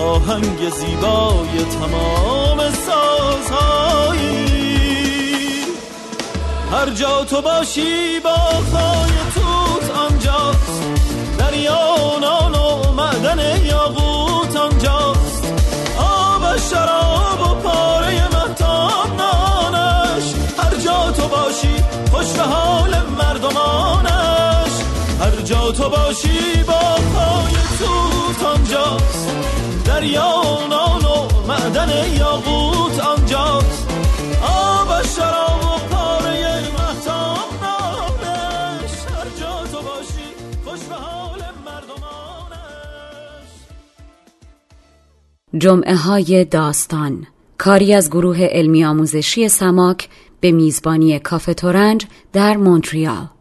آهنگ 0.00 0.70
زیبای 0.70 1.64
تمام 1.80 2.70
سازهایی. 2.70 4.26
هر 6.72 6.90
جا 6.90 7.24
تو 7.24 7.42
باشی 7.42 8.20
با 8.24 8.36
خای 8.72 9.12
توت 9.34 9.90
آنجاست. 9.90 10.82
دریا 11.38 12.18
نان 12.20 12.54
و 12.54 12.92
معدن 12.92 13.64
یاقوت 13.64 14.05
تو 25.86 25.90
باشی 25.90 26.62
با 26.66 26.80
خای 27.14 27.52
توت 27.78 28.42
آنجاست 28.44 29.36
دریا 29.84 30.42
نان 30.70 31.04
و 31.04 31.46
معدن 31.48 32.14
یاقوت 32.18 33.00
آنجاست. 33.00 33.88
آب 34.42 35.02
شراب 35.02 35.62
و 35.62 35.94
پاره 35.94 36.60
مهتاب 36.60 37.48
نانش 37.62 38.90
هر 38.90 39.40
جا 39.40 39.66
تو 39.72 39.82
باشی 39.82 40.28
خوش 40.64 40.80
به 40.80 40.94
حال 40.94 41.38
مردمانش 41.66 43.50
جمعه 45.58 45.96
های 45.96 46.44
داستان. 46.44 47.26
کاری 47.58 47.94
از 47.94 48.10
گروه 48.10 48.44
علمی 48.44 48.84
آموزشی 48.84 49.48
سماک 49.48 50.08
به 50.40 50.52
میزبانی 50.52 51.18
کافه 51.18 51.54
تورنج 51.54 52.06
در 52.32 52.56
مونتریال. 52.56 53.35